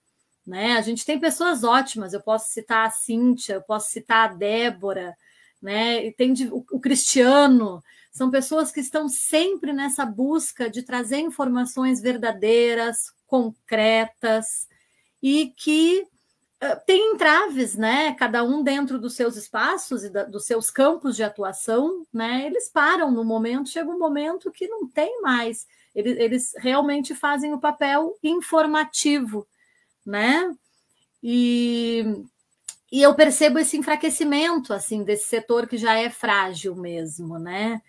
né? 0.46 0.74
A 0.74 0.82
gente 0.82 1.04
tem 1.04 1.20
pessoas 1.20 1.64
ótimas. 1.64 2.14
Eu 2.14 2.22
posso 2.22 2.52
citar 2.52 2.88
a 2.88 2.92
Cíntia, 2.92 3.56
eu 3.56 3.62
posso 3.62 3.90
citar 3.90 4.30
a 4.30 4.34
Débora, 4.34 5.16
né? 5.62 6.06
E 6.06 6.12
tem 6.12 6.34
o, 6.52 6.64
o 6.72 6.80
Cristiano 6.80 7.84
são 8.12 8.30
pessoas 8.30 8.72
que 8.72 8.82
estão 8.82 9.08
sempre 9.08 9.72
nessa 9.72 10.06
busca 10.06 10.70
de 10.70 10.84
trazer 10.84 11.20
informações 11.20 12.02
verdadeiras, 12.02 13.14
concretas 13.26 14.68
e 15.24 15.54
que 15.56 16.06
uh, 16.62 16.86
têm 16.86 17.14
entraves, 17.14 17.76
né? 17.76 18.14
Cada 18.16 18.44
um 18.44 18.62
dentro 18.62 19.00
dos 19.00 19.14
seus 19.16 19.38
espaços 19.38 20.04
e 20.04 20.10
da, 20.10 20.26
dos 20.26 20.46
seus 20.46 20.70
campos 20.70 21.16
de 21.16 21.24
atuação, 21.24 22.06
né? 22.12 22.46
Eles 22.46 22.70
param 22.70 23.10
no 23.10 23.24
momento, 23.24 23.70
chega 23.70 23.90
um 23.90 23.98
momento 23.98 24.52
que 24.52 24.68
não 24.68 24.88
tem 24.90 25.22
mais. 25.22 25.66
Eles, 25.96 26.18
eles 26.18 26.54
realmente 26.58 27.16
fazem 27.16 27.54
o 27.54 27.60
papel 27.60 28.18
informativo, 28.22 29.48
né? 30.06 30.54
E 31.24 32.26
e 32.92 33.02
eu 33.02 33.16
percebo 33.16 33.58
esse 33.58 33.78
enfraquecimento 33.78 34.74
assim 34.74 35.02
desse 35.02 35.26
setor 35.28 35.66
que 35.66 35.78
já 35.78 35.98
é 35.98 36.10
frágil 36.10 36.76
mesmo, 36.76 37.40
né? 37.40 37.82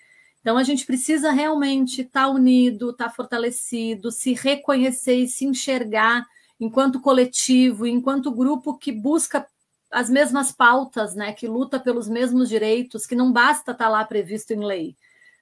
Então 0.43 0.59
a 0.59 0.65
gente 0.65 0.85
precisa 0.85 1.31
realmente 1.31 2.03
estar 2.03 2.27
tá 2.27 2.29
unido, 2.29 2.91
estar 2.91 3.09
tá 3.09 3.15
fortalecido, 3.15 4.11
se 4.11 4.35
reconhecer 4.35 5.15
e 5.15 5.29
se 5.29 5.47
enxergar 5.47 6.27
enquanto 6.61 7.01
coletivo, 7.01 7.87
enquanto 7.87 8.31
grupo 8.31 8.77
que 8.77 8.93
busca 8.93 9.47
as 9.91 10.11
mesmas 10.11 10.51
pautas, 10.51 11.15
né, 11.15 11.33
que 11.33 11.47
luta 11.47 11.79
pelos 11.79 12.09
mesmos 12.09 12.49
direitos, 12.49 13.07
que 13.07 13.15
não 13.15 13.33
basta 13.33 13.73
estar 13.73 13.85
tá 13.85 13.89
lá 13.89 14.05
previsto 14.05 14.53
em 14.53 14.65
lei. 14.65 14.97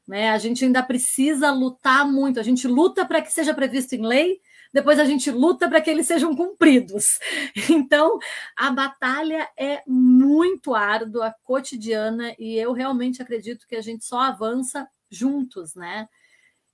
Né? 0.07 0.31
A 0.31 0.39
gente 0.39 0.65
ainda 0.65 0.83
precisa 0.83 1.51
lutar 1.51 2.07
muito, 2.07 2.39
a 2.39 2.43
gente 2.43 2.67
luta 2.67 3.05
para 3.07 3.23
que 3.23 3.33
seja 3.33 3.55
previsto 3.55 3.95
em 3.95 4.05
lei, 4.05 4.41
depois 4.73 4.99
a 4.99 5.05
gente 5.05 5.31
luta 5.31 5.69
para 5.69 5.81
que 5.81 5.91
eles 5.91 6.07
sejam 6.07 6.35
cumpridos. 6.35 7.19
Então, 7.71 8.19
a 8.57 8.71
batalha 8.71 9.49
é 9.57 9.83
muito 9.87 10.75
árdua, 10.75 11.35
cotidiana, 11.43 12.35
e 12.39 12.57
eu 12.57 12.73
realmente 12.73 13.23
acredito 13.23 13.67
que 13.67 13.77
a 13.77 13.81
gente 13.81 14.05
só 14.05 14.21
avança 14.21 14.89
juntos, 15.11 15.75
né? 15.75 16.09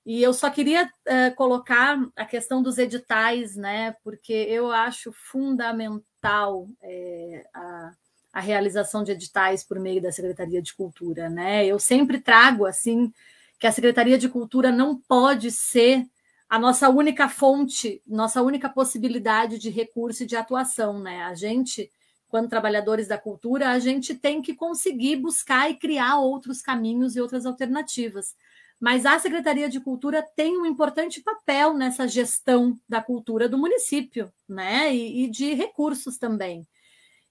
E 0.05 0.23
eu 0.23 0.33
só 0.33 0.49
queria 0.51 0.85
uh, 0.85 1.35
colocar 1.35 1.99
a 2.15 2.25
questão 2.25 2.63
dos 2.63 2.79
editais, 2.79 3.57
né? 3.57 3.97
Porque 4.05 4.33
eu 4.33 4.71
acho 4.71 5.13
fundamental 5.13 6.69
é, 6.81 7.45
a, 7.53 7.93
a 8.33 8.41
realização 8.41 9.03
de 9.03 9.13
editais 9.13 9.65
por 9.65 9.81
meio 9.81 10.01
da 10.01 10.13
Secretaria 10.13 10.63
de 10.63 10.75
Cultura, 10.75 11.29
né? 11.29 11.67
Eu 11.67 11.79
sempre 11.79 12.21
trago 12.21 12.67
assim 12.67 13.13
que 13.59 13.67
a 13.67 13.73
Secretaria 13.73 14.19
de 14.19 14.29
Cultura 14.29 14.71
não 14.71 14.97
pode 14.97 15.51
ser 15.51 16.07
a 16.49 16.59
nossa 16.59 16.89
única 16.89 17.29
fonte, 17.29 18.01
nossa 18.07 18.41
única 18.41 18.69
possibilidade 18.69 19.59
de 19.59 19.69
recurso 19.69 20.23
e 20.23 20.27
de 20.27 20.37
atuação, 20.37 21.01
né? 21.01 21.25
A 21.25 21.35
gente, 21.35 21.91
quando 22.29 22.49
trabalhadores 22.49 23.09
da 23.09 23.19
cultura, 23.19 23.71
a 23.71 23.79
gente 23.79 24.15
tem 24.15 24.41
que 24.41 24.55
conseguir 24.55 25.17
buscar 25.17 25.69
e 25.71 25.75
criar 25.75 26.19
outros 26.19 26.63
caminhos 26.63 27.17
e 27.17 27.21
outras 27.21 27.47
alternativas. 27.47 28.37
Mas 28.79 29.05
a 29.07 29.19
Secretaria 29.19 29.69
de 29.69 29.81
Cultura 29.81 30.23
tem 30.37 30.57
um 30.57 30.67
importante 30.67 31.21
papel 31.21 31.75
nessa 31.75 32.07
gestão 32.07 32.79
da 32.89 33.01
cultura 33.01 33.49
do 33.49 33.59
município, 33.59 34.33
né? 34.49 34.95
E, 34.95 35.25
e 35.25 35.31
de 35.31 35.53
recursos 35.53 36.17
também. 36.17 36.67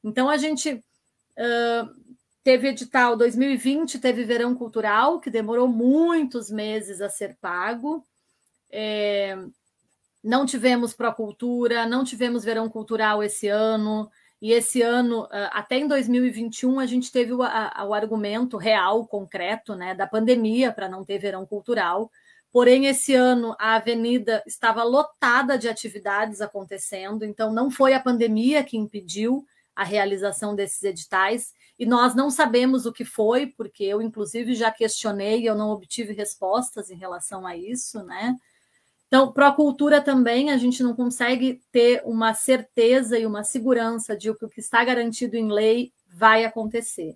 Então 0.04 0.30
a 0.30 0.36
gente 0.36 0.74
uh, 0.74 2.16
teve 2.44 2.68
edital 2.68 3.16
2020, 3.16 3.98
teve 4.00 4.26
verão 4.26 4.54
cultural, 4.54 5.22
que 5.22 5.30
demorou 5.30 5.70
muitos 5.70 6.52
meses 6.52 7.00
a 7.00 7.10
ser 7.10 7.38
pago 7.40 8.06
é, 8.72 9.38
não 10.24 10.46
tivemos 10.46 10.94
Procultura, 10.94 11.86
não 11.86 12.04
tivemos 12.04 12.44
Verão 12.44 12.70
Cultural 12.70 13.24
esse 13.24 13.48
ano, 13.48 14.10
e 14.42 14.52
esse 14.52 14.82
ano, 14.82 15.28
até 15.52 15.78
em 15.78 15.88
2021, 15.88 16.80
a 16.80 16.86
gente 16.86 17.12
teve 17.12 17.34
o, 17.34 17.42
a, 17.42 17.84
o 17.88 17.94
argumento 17.94 18.58
real, 18.58 19.08
concreto, 19.08 19.76
né, 19.76 19.96
da 19.96 20.06
pandemia 20.06 20.72
para 20.72 20.90
não 20.90 21.04
ter 21.04 21.18
verão 21.18 21.46
cultural. 21.46 22.12
Porém, 22.52 22.86
esse 22.86 23.14
ano 23.16 23.56
a 23.60 23.76
avenida 23.76 24.44
estava 24.46 24.84
lotada 24.84 25.58
de 25.58 25.68
atividades 25.68 26.42
acontecendo, 26.42 27.26
então 27.26 27.52
não 27.52 27.72
foi 27.72 27.94
a 27.94 28.00
pandemia 28.00 28.64
que 28.64 28.78
impediu 28.78 29.46
a 29.76 29.84
realização 29.84 30.56
desses 30.56 30.84
editais, 30.84 31.52
e 31.78 31.86
nós 31.86 32.16
não 32.16 32.30
sabemos 32.30 32.86
o 32.86 32.94
que 32.94 33.04
foi, 33.04 33.48
porque 33.48 33.84
eu, 33.84 34.02
inclusive, 34.02 34.54
já 34.54 34.72
questionei 34.72 35.48
eu 35.48 35.56
não 35.56 35.70
obtive 35.70 36.14
respostas 36.14 36.90
em 36.90 36.96
relação 36.96 37.46
a 37.46 37.58
isso, 37.58 38.04
né? 38.04 38.36
Então, 39.08 39.32
para 39.32 39.50
a 39.50 39.54
cultura 39.54 40.02
também, 40.02 40.50
a 40.50 40.58
gente 40.58 40.82
não 40.82 40.96
consegue 40.96 41.62
ter 41.72 42.02
uma 42.06 42.34
certeza 42.34 43.18
e 43.18 43.26
uma 43.26 43.44
segurança 43.44 44.18
de 44.18 44.34
que 44.34 44.46
o 44.46 44.50
que 44.50 44.60
está 44.60 44.84
garantido 44.84 45.36
em 45.38 45.52
lei 45.52 45.94
vai 46.08 46.44
acontecer. 46.44 47.16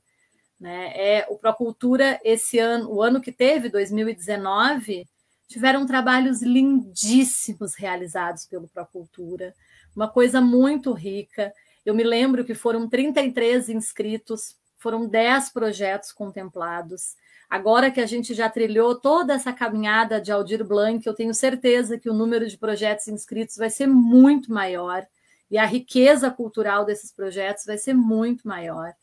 Né? 0.60 0.92
É, 0.96 1.28
o 1.30 1.38
Procultura, 1.38 2.20
esse 2.24 2.60
ano, 2.60 2.92
o 2.92 3.02
ano 3.02 3.22
que 3.22 3.32
teve, 3.32 3.70
2019, 3.70 5.08
tiveram 5.48 5.86
trabalhos 5.86 6.42
lindíssimos 6.42 7.76
realizados 7.76 8.46
pelo 8.46 8.68
Procultura, 8.68 9.56
uma 9.96 10.08
coisa 10.08 10.40
muito 10.40 10.94
rica. 10.94 11.52
Eu 11.86 11.96
me 11.96 12.04
lembro 12.04 12.46
que 12.46 12.54
foram 12.54 12.88
33 12.88 13.70
inscritos, 13.70 14.56
foram 14.78 15.08
10 15.08 15.50
projetos 15.50 16.12
contemplados. 16.12 17.16
Agora 17.50 17.89
que 17.89 18.00
a 18.00 18.06
gente 18.06 18.34
já 18.36 18.47
trilhou 18.47 18.93
toda 18.93 19.34
essa 19.34 19.52
caminhada 19.52 20.22
de 20.22 20.32
Aldir 20.32 20.64
Blanc, 20.64 21.06
eu 21.06 21.16
tenho 21.16 21.34
certeza 21.34 21.97
que 21.97 22.10
o 22.10 22.14
número 22.14 22.47
de 22.47 22.58
projetos 22.58 23.08
inscritos 23.08 23.58
vai 23.58 23.70
ser 23.70 23.88
muito 23.88 24.54
maior 24.54 25.06
e 25.50 25.58
a 25.58 25.66
riqueza 25.66 26.30
cultural 26.30 26.86
desses 26.86 27.12
projetos 27.12 27.66
vai 27.66 27.78
ser 27.78 27.95
muito 27.95 28.47
maior. 28.47 28.93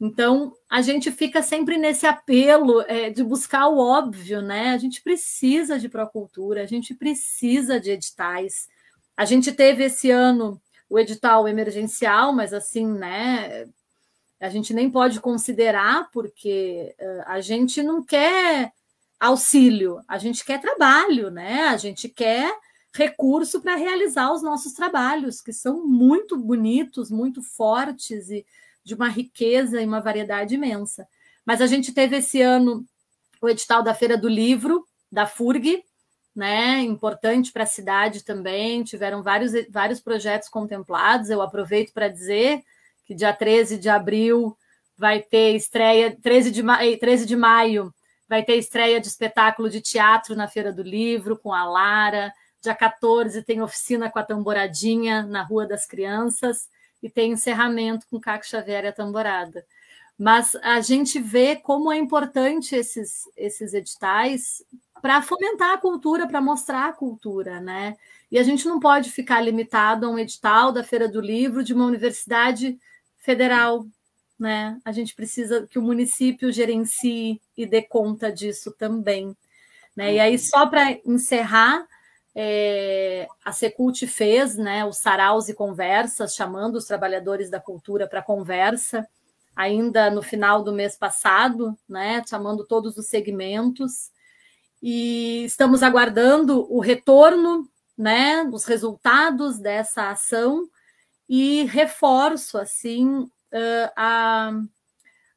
Então, 0.00 0.54
a 0.70 0.80
gente 0.80 1.10
fica 1.10 1.42
sempre 1.42 1.76
nesse 1.76 2.06
apelo 2.06 2.80
é, 2.82 3.10
de 3.10 3.22
buscar 3.24 3.68
o 3.68 3.78
óbvio, 3.78 4.40
né? 4.40 4.70
A 4.70 4.78
gente 4.78 5.02
precisa 5.02 5.78
de 5.78 5.88
procultura, 5.88 6.62
a 6.62 6.66
gente 6.66 6.94
precisa 6.94 7.78
de 7.78 7.90
editais. 7.90 8.68
A 9.16 9.24
gente 9.24 9.52
teve 9.52 9.84
esse 9.84 10.10
ano 10.10 10.60
o 10.88 10.98
edital 10.98 11.46
emergencial, 11.46 12.32
mas 12.32 12.54
assim, 12.54 12.86
né? 12.86 13.66
A 14.40 14.48
gente 14.48 14.72
nem 14.72 14.90
pode 14.90 15.20
considerar, 15.20 16.10
porque 16.10 16.94
uh, 16.98 17.22
a 17.26 17.40
gente 17.40 17.82
não 17.82 18.02
quer 18.02 18.72
auxílio, 19.18 20.00
a 20.08 20.16
gente 20.16 20.44
quer 20.44 20.60
trabalho, 20.60 21.30
né? 21.30 21.64
A 21.68 21.76
gente 21.76 22.08
quer 22.08 22.50
recurso 22.92 23.60
para 23.60 23.76
realizar 23.76 24.32
os 24.32 24.42
nossos 24.42 24.72
trabalhos, 24.72 25.42
que 25.42 25.52
são 25.52 25.86
muito 25.86 26.36
bonitos, 26.36 27.10
muito 27.10 27.42
fortes 27.42 28.30
e 28.30 28.44
de 28.82 28.94
uma 28.94 29.08
riqueza 29.08 29.80
e 29.80 29.86
uma 29.86 30.00
variedade 30.00 30.54
imensa. 30.54 31.06
Mas 31.44 31.60
a 31.60 31.66
gente 31.66 31.92
teve 31.92 32.16
esse 32.16 32.40
ano 32.40 32.84
o 33.40 33.48
edital 33.48 33.82
da 33.82 33.94
Feira 33.94 34.16
do 34.16 34.28
Livro, 34.28 34.86
da 35.10 35.26
FURG, 35.26 35.84
né? 36.34 36.80
Importante 36.80 37.52
para 37.52 37.64
a 37.64 37.66
cidade 37.66 38.24
também. 38.24 38.82
Tiveram 38.82 39.22
vários, 39.22 39.52
vários 39.68 40.00
projetos 40.00 40.48
contemplados. 40.48 41.30
Eu 41.30 41.42
aproveito 41.42 41.92
para 41.92 42.08
dizer 42.08 42.62
que 43.10 43.14
dia 43.16 43.32
13 43.32 43.76
de 43.76 43.88
abril 43.88 44.56
vai 44.96 45.20
ter 45.20 45.56
estreia, 45.56 46.16
13 46.22 46.52
de, 46.52 46.62
ma 46.62 46.78
13 46.78 47.26
de 47.26 47.34
maio 47.34 47.92
vai 48.28 48.44
ter 48.44 48.54
estreia 48.54 49.00
de 49.00 49.08
espetáculo 49.08 49.68
de 49.68 49.80
teatro 49.80 50.36
na 50.36 50.46
Feira 50.46 50.72
do 50.72 50.80
Livro 50.80 51.36
com 51.36 51.52
a 51.52 51.64
Lara. 51.64 52.32
Dia 52.62 52.72
14 52.72 53.42
tem 53.42 53.60
oficina 53.60 54.08
com 54.08 54.20
a 54.20 54.22
Tamboradinha 54.22 55.24
na 55.24 55.42
Rua 55.42 55.66
das 55.66 55.86
Crianças 55.86 56.68
e 57.02 57.10
tem 57.10 57.32
encerramento 57.32 58.06
com 58.08 58.20
Caco 58.20 58.46
Xavier 58.46 58.84
e 58.84 58.86
a 58.86 58.92
Tamborada. 58.92 59.66
Mas 60.16 60.54
a 60.62 60.80
gente 60.80 61.18
vê 61.18 61.56
como 61.56 61.90
é 61.90 61.96
importante 61.96 62.76
esses, 62.76 63.28
esses 63.36 63.74
editais 63.74 64.64
para 65.02 65.20
fomentar 65.20 65.72
a 65.72 65.78
cultura, 65.78 66.28
para 66.28 66.40
mostrar 66.40 66.88
a 66.88 66.92
cultura, 66.92 67.60
né? 67.60 67.96
E 68.30 68.38
a 68.38 68.44
gente 68.44 68.68
não 68.68 68.78
pode 68.78 69.10
ficar 69.10 69.40
limitado 69.40 70.06
a 70.06 70.10
um 70.10 70.18
edital 70.18 70.70
da 70.70 70.84
Feira 70.84 71.08
do 71.08 71.20
Livro 71.20 71.64
de 71.64 71.74
uma 71.74 71.86
universidade 71.86 72.78
federal, 73.30 73.86
né? 74.38 74.78
A 74.84 74.90
gente 74.90 75.14
precisa 75.14 75.66
que 75.68 75.78
o 75.78 75.82
município 75.82 76.50
gerencie 76.50 77.40
e 77.56 77.64
dê 77.64 77.82
conta 77.82 78.32
disso 78.32 78.72
também, 78.72 79.36
né? 79.94 80.14
E 80.14 80.20
aí 80.20 80.38
só 80.38 80.66
para 80.66 80.98
encerrar, 81.04 81.86
é, 82.34 83.28
a 83.44 83.52
Secult 83.52 84.04
fez, 84.06 84.56
né? 84.56 84.84
Os 84.84 84.98
saraus 84.98 85.48
e 85.48 85.54
conversas, 85.54 86.34
chamando 86.34 86.76
os 86.76 86.86
trabalhadores 86.86 87.50
da 87.50 87.60
cultura 87.60 88.08
para 88.08 88.22
conversa 88.22 89.06
ainda 89.54 90.10
no 90.10 90.22
final 90.22 90.62
do 90.62 90.72
mês 90.72 90.96
passado, 90.96 91.76
né, 91.88 92.22
chamando 92.26 92.64
todos 92.64 92.96
os 92.96 93.08
segmentos, 93.08 94.10
e 94.82 95.44
estamos 95.44 95.82
aguardando 95.82 96.66
o 96.72 96.80
retorno, 96.80 97.68
né, 97.98 98.42
os 98.44 98.64
resultados 98.64 99.58
dessa 99.58 100.08
ação, 100.08 100.66
e 101.32 101.62
reforço, 101.66 102.58
assim, 102.58 103.30
a, 103.94 104.52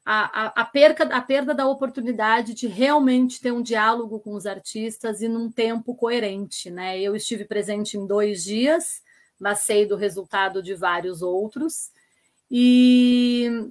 a, 0.04 0.60
a, 0.60 0.64
perca, 0.64 1.04
a 1.04 1.20
perda 1.20 1.54
da 1.54 1.68
oportunidade 1.68 2.52
de 2.52 2.66
realmente 2.66 3.40
ter 3.40 3.52
um 3.52 3.62
diálogo 3.62 4.18
com 4.18 4.34
os 4.34 4.44
artistas 4.44 5.22
e 5.22 5.28
num 5.28 5.48
tempo 5.48 5.94
coerente, 5.94 6.68
né, 6.68 7.00
eu 7.00 7.14
estive 7.14 7.44
presente 7.44 7.96
em 7.96 8.08
dois 8.08 8.42
dias, 8.42 9.02
mas 9.38 9.60
sei 9.60 9.86
do 9.86 9.94
resultado 9.94 10.60
de 10.60 10.74
vários 10.74 11.22
outros, 11.22 11.92
e 12.50 13.70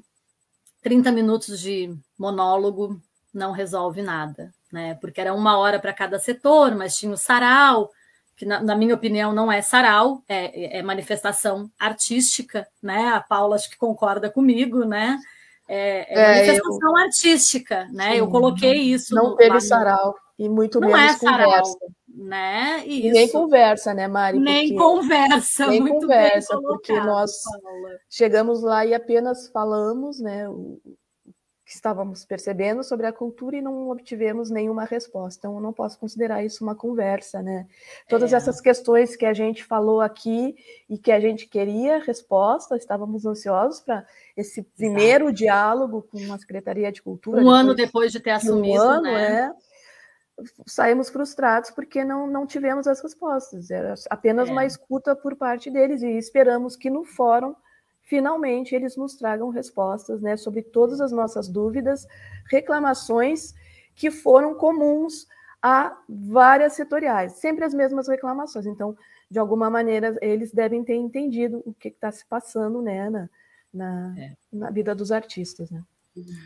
30 0.82 1.12
minutos 1.12 1.60
de 1.60 1.94
monólogo 2.18 3.02
não 3.34 3.52
resolve 3.52 4.02
nada, 4.02 4.54
né? 4.72 4.96
Porque 4.96 5.20
era 5.20 5.34
uma 5.34 5.58
hora 5.58 5.80
para 5.80 5.94
cada 5.94 6.20
setor, 6.20 6.74
mas 6.76 6.96
tinha 6.96 7.12
o 7.12 7.18
sarau, 7.18 7.92
que 8.36 8.46
na, 8.46 8.62
na, 8.62 8.76
minha 8.76 8.96
opinião 8.96 9.32
não 9.32 9.52
é 9.52 9.62
sarau, 9.62 10.24
é, 10.28 10.80
é, 10.80 10.82
manifestação 10.82 11.70
artística, 11.80 12.68
né? 12.82 13.10
A 13.10 13.22
Paula 13.22 13.56
acho 13.56 13.70
que 13.70 13.78
concorda 13.78 14.30
comigo, 14.30 14.84
né? 14.84 15.18
É, 15.68 16.14
é, 16.14 16.20
é 16.20 16.28
manifestação 16.36 16.90
eu... 16.90 16.98
artística, 16.98 17.88
né? 17.92 18.12
Sim, 18.12 18.18
eu 18.18 18.28
coloquei 18.30 18.74
isso. 18.74 19.14
Não 19.16 19.32
no, 19.32 19.36
teve 19.36 19.60
sarau 19.62 20.16
e 20.38 20.50
muito 20.50 20.80
não 20.80 20.90
menos 20.90 21.16
é 21.16 21.18
sarau, 21.18 21.52
conversa. 21.52 21.78
Né? 22.16 22.84
Isso. 22.86 23.14
Nem 23.14 23.28
conversa, 23.30 23.94
né, 23.94 24.08
Mari? 24.08 24.40
Nem 24.40 24.76
conversa, 24.76 25.68
nem 25.68 25.82
muito 25.82 26.02
conversa, 26.02 26.60
porque 26.62 26.94
nós 26.94 27.32
Paula. 27.44 27.90
chegamos 28.10 28.62
lá 28.62 28.86
e 28.86 28.94
apenas 28.94 29.50
falamos, 29.50 30.20
né, 30.20 30.48
o 30.48 30.80
que 31.74 31.78
estávamos 31.78 32.24
percebendo 32.24 32.84
sobre 32.84 33.08
a 33.08 33.12
cultura 33.12 33.56
e 33.56 33.62
não 33.62 33.90
obtivemos 33.90 34.52
nenhuma 34.52 34.86
resposta. 34.86 35.40
Então, 35.40 35.56
eu 35.56 35.60
não 35.60 35.74
posso 35.74 35.98
considerar 35.98 36.46
isso 36.46 36.64
uma 36.64 36.76
conversa, 36.76 37.42
né? 37.42 37.66
Todas 38.08 38.32
é. 38.32 38.36
essas 38.36 38.62
questões 38.62 39.16
que 39.16 39.26
a 39.26 39.34
gente 39.34 39.64
falou 39.64 40.00
aqui 40.00 40.56
e 40.88 41.00
que 41.00 41.12
a 41.12 41.20
gente 41.20 41.48
queria 41.48 41.98
resposta, 41.98 42.78
estávamos 42.78 43.26
ansiosos 43.26 43.80
para 43.80 44.06
esse 44.38 44.62
primeiro 44.62 45.26
Exato. 45.26 45.38
diálogo 45.38 46.02
com 46.04 46.32
a 46.32 46.38
Secretaria 46.38 46.92
de 46.92 47.02
Cultura. 47.02 47.42
Um 47.42 47.50
ano 47.50 47.74
depois 47.74 48.12
de 48.12 48.20
ter 48.20 48.32
assumido, 48.32 48.84
um 48.84 48.88
ano, 48.88 49.04
né? 49.04 49.52
É, 50.40 50.44
saímos 50.68 51.10
frustrados 51.10 51.72
porque 51.72 52.04
não, 52.04 52.28
não 52.28 52.46
tivemos 52.46 52.86
as 52.86 53.02
respostas. 53.02 53.72
Era 53.72 53.96
apenas 54.12 54.48
é. 54.48 54.52
uma 54.52 54.66
escuta 54.66 55.16
por 55.16 55.36
parte 55.36 55.72
deles 55.72 56.04
e 56.04 56.12
esperamos 56.20 56.76
que 56.76 56.92
no 56.92 57.04
fórum 57.04 57.56
finalmente 58.04 58.76
eles 58.76 58.96
nos 58.96 59.16
tragam 59.16 59.50
respostas 59.50 60.22
né, 60.22 60.38
sobre 60.38 60.62
todas 60.62 61.02
as 61.02 61.12
nossas 61.12 61.48
dúvidas, 61.48 62.08
reclamações 62.50 63.54
que 63.96 64.12
foram 64.12 64.54
comuns 64.56 65.28
a 65.62 65.98
várias 66.08 66.74
setoriais, 66.74 67.34
sempre 67.34 67.64
as 67.64 67.74
mesmas 67.74 68.08
reclamações. 68.08 68.66
Então, 68.66 68.98
de 69.30 69.40
alguma 69.40 69.70
maneira, 69.70 70.16
eles 70.22 70.52
devem 70.52 70.84
ter 70.84 70.96
entendido 70.96 71.64
o 71.66 71.74
que 71.74 71.88
está 71.88 72.12
se 72.12 72.26
passando 72.26 72.82
né, 72.82 73.10
na, 73.10 73.30
na, 73.74 74.16
é. 74.18 74.34
na 74.52 74.70
vida 74.70 74.94
dos 74.94 75.12
artistas. 75.12 75.72
Né? 75.72 75.82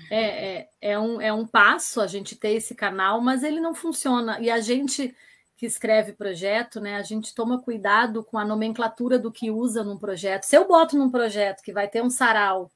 É, 0.09 0.59
é, 0.59 0.69
é, 0.81 0.99
um, 0.99 1.19
é 1.19 1.33
um 1.33 1.45
passo 1.45 1.99
a 1.99 2.07
gente 2.07 2.35
ter 2.35 2.51
esse 2.51 2.75
canal, 2.75 3.19
mas 3.19 3.43
ele 3.43 3.59
não 3.59 3.73
funciona. 3.73 4.39
E 4.39 4.49
a 4.49 4.59
gente 4.59 5.15
que 5.57 5.65
escreve 5.65 6.13
projeto, 6.13 6.79
né, 6.79 6.95
a 6.95 7.01
gente 7.01 7.33
toma 7.33 7.59
cuidado 7.59 8.23
com 8.23 8.37
a 8.37 8.45
nomenclatura 8.45 9.17
do 9.17 9.31
que 9.31 9.49
usa 9.49 9.83
num 9.83 9.97
projeto. 9.97 10.43
Se 10.43 10.55
eu 10.55 10.67
boto 10.67 10.95
num 10.95 11.09
projeto 11.09 11.63
que 11.63 11.73
vai 11.73 11.87
ter 11.87 12.03
um 12.03 12.11
sarau 12.11 12.71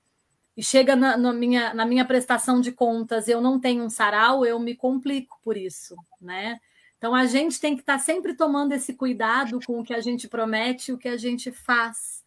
e 0.57 0.63
chega 0.63 0.95
na, 0.95 1.15
na, 1.15 1.31
minha, 1.31 1.75
na 1.75 1.85
minha 1.85 2.03
prestação 2.03 2.59
de 2.59 2.71
contas 2.71 3.27
eu 3.27 3.39
não 3.39 3.59
tenho 3.59 3.83
um 3.83 3.89
sarau, 3.89 4.43
eu 4.43 4.59
me 4.59 4.75
complico 4.75 5.39
por 5.43 5.55
isso, 5.55 5.95
né? 6.19 6.59
Então 6.97 7.13
a 7.13 7.25
gente 7.25 7.59
tem 7.59 7.75
que 7.75 7.81
estar 7.81 7.99
tá 7.99 7.99
sempre 7.99 8.33
tomando 8.33 8.73
esse 8.73 8.95
cuidado 8.95 9.59
com 9.65 9.79
o 9.79 9.83
que 9.83 9.93
a 9.93 10.01
gente 10.01 10.27
promete 10.27 10.91
o 10.91 10.97
que 10.97 11.07
a 11.07 11.17
gente 11.17 11.51
faz, 11.51 12.23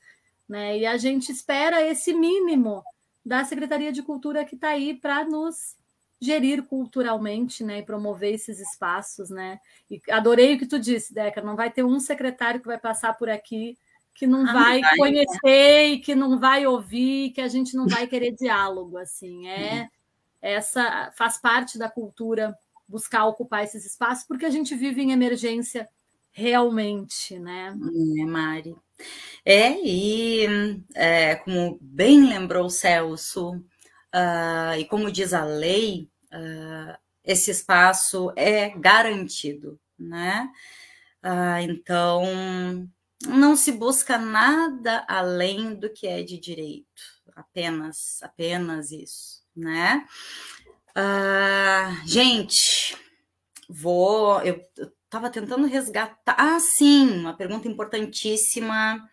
né? 0.48 0.78
E 0.78 0.86
a 0.86 0.96
gente 0.96 1.32
espera 1.32 1.82
esse 1.82 2.14
mínimo 2.14 2.84
da 3.26 3.42
Secretaria 3.42 3.90
de 3.90 4.04
Cultura 4.04 4.44
que 4.44 4.54
está 4.54 4.68
aí 4.68 4.94
para 4.94 5.24
nos 5.24 5.76
gerir 6.24 6.62
culturalmente, 6.64 7.62
né, 7.62 7.78
e 7.78 7.82
promover 7.82 8.34
esses 8.34 8.58
espaços, 8.60 9.30
né? 9.30 9.58
E 9.90 10.00
adorei 10.10 10.54
o 10.54 10.58
que 10.58 10.66
tu 10.66 10.78
disse, 10.78 11.14
Deca, 11.14 11.40
não 11.42 11.56
vai 11.56 11.70
ter 11.70 11.84
um 11.84 12.00
secretário 12.00 12.60
que 12.60 12.66
vai 12.66 12.78
passar 12.78 13.14
por 13.14 13.28
aqui 13.28 13.76
que 14.14 14.26
não 14.26 14.48
ah, 14.48 14.52
vai, 14.52 14.80
vai 14.80 14.96
conhecer 14.96 15.38
né? 15.42 15.86
e 15.86 15.98
que 15.98 16.14
não 16.14 16.38
vai 16.38 16.64
ouvir, 16.66 17.30
que 17.30 17.40
a 17.40 17.48
gente 17.48 17.76
não 17.76 17.88
vai 17.88 18.06
querer 18.06 18.30
diálogo, 18.30 18.96
assim, 18.96 19.48
é 19.48 19.80
uhum. 19.80 19.88
essa 20.40 21.12
faz 21.16 21.36
parte 21.38 21.76
da 21.76 21.90
cultura 21.90 22.56
buscar 22.86 23.26
ocupar 23.26 23.64
esses 23.64 23.84
espaços, 23.84 24.24
porque 24.24 24.46
a 24.46 24.50
gente 24.50 24.74
vive 24.76 25.02
em 25.02 25.10
emergência 25.10 25.88
realmente, 26.30 27.38
né? 27.38 27.76
É, 28.20 28.24
Mari. 28.24 28.76
É, 29.44 29.72
e 29.82 30.46
é, 30.94 31.34
como 31.36 31.78
bem 31.80 32.28
lembrou 32.28 32.66
o 32.66 32.70
Celso, 32.70 33.52
uh, 33.52 34.78
e 34.78 34.84
como 34.84 35.10
diz 35.10 35.32
a 35.32 35.44
lei, 35.44 36.08
uh, 36.34 36.98
esse 37.24 37.50
espaço 37.50 38.32
é 38.36 38.70
garantido, 38.70 39.78
né? 39.98 40.50
Uh, 41.22 41.70
então, 41.70 42.88
não 43.26 43.56
se 43.56 43.72
busca 43.72 44.18
nada 44.18 45.04
além 45.08 45.74
do 45.74 45.88
que 45.88 46.06
é 46.06 46.22
de 46.22 46.38
direito, 46.38 47.02
apenas, 47.34 48.22
apenas 48.22 48.90
isso, 48.90 49.42
né? 49.56 50.06
gente, 52.06 52.96
vou, 53.68 54.40
eu 54.42 54.60
estava 55.14 55.30
tentando 55.30 55.66
resgatar. 55.66 56.36
Ah, 56.38 56.58
sim, 56.60 57.20
uma 57.20 57.34
pergunta 57.34 57.68
importantíssima. 57.68 59.08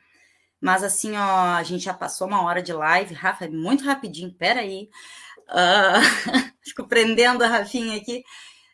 Mas 0.59 0.84
assim, 0.84 1.15
ó, 1.15 1.55
a 1.55 1.63
gente 1.63 1.84
já 1.84 1.93
passou 1.93 2.28
uma 2.28 2.43
hora 2.43 2.61
de 2.61 2.72
live. 2.72 3.13
Rafa, 3.15 3.47
muito 3.49 3.84
rapidinho, 3.84 4.34
peraí. 4.34 4.89
Uh, 5.51 6.51
fico 6.63 6.87
prendendo 6.87 7.43
a 7.43 7.47
Rafinha 7.47 7.97
aqui. 7.97 8.23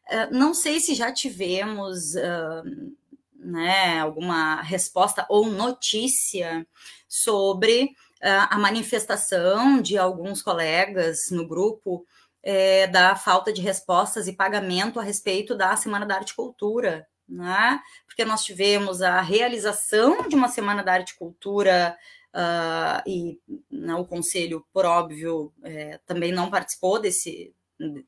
Uh, 0.09 0.33
não 0.33 0.53
sei 0.53 0.79
se 0.79 0.95
já 0.95 1.11
tivemos 1.11 2.15
uh, 2.15 2.93
né, 3.35 3.99
alguma 3.99 4.61
resposta 4.61 5.25
ou 5.29 5.47
notícia 5.47 6.65
sobre 7.07 7.95
a 8.19 8.57
manifestação 8.57 9.79
de 9.79 9.95
alguns 9.95 10.41
colegas 10.41 11.29
no 11.29 11.47
grupo 11.47 12.03
é, 12.41 12.87
da 12.87 13.15
falta 13.15 13.53
de 13.53 13.61
respostas 13.61 14.27
e 14.27 14.33
pagamento 14.33 14.99
a 14.99 15.03
respeito 15.03 15.55
da 15.55 15.75
Semana 15.75 16.03
da 16.03 16.15
Arte 16.15 16.31
e 16.31 16.35
Cultura 16.35 17.07
né? 17.27 17.79
porque 18.05 18.23
nós 18.23 18.43
tivemos 18.43 19.01
a 19.01 19.19
realização 19.21 20.27
de 20.27 20.35
uma 20.35 20.47
Semana 20.47 20.83
da 20.83 20.93
Arte 20.93 21.11
e 21.11 21.17
Cultura 21.17 21.97
uh, 22.37 23.01
e 23.07 23.39
né, 23.71 23.95
o 23.95 24.05
Conselho, 24.05 24.65
por 24.71 24.85
óbvio, 24.85 25.51
é, 25.63 25.99
também 26.05 26.31
não 26.31 26.51
participou 26.51 26.99
desse, 26.99 27.53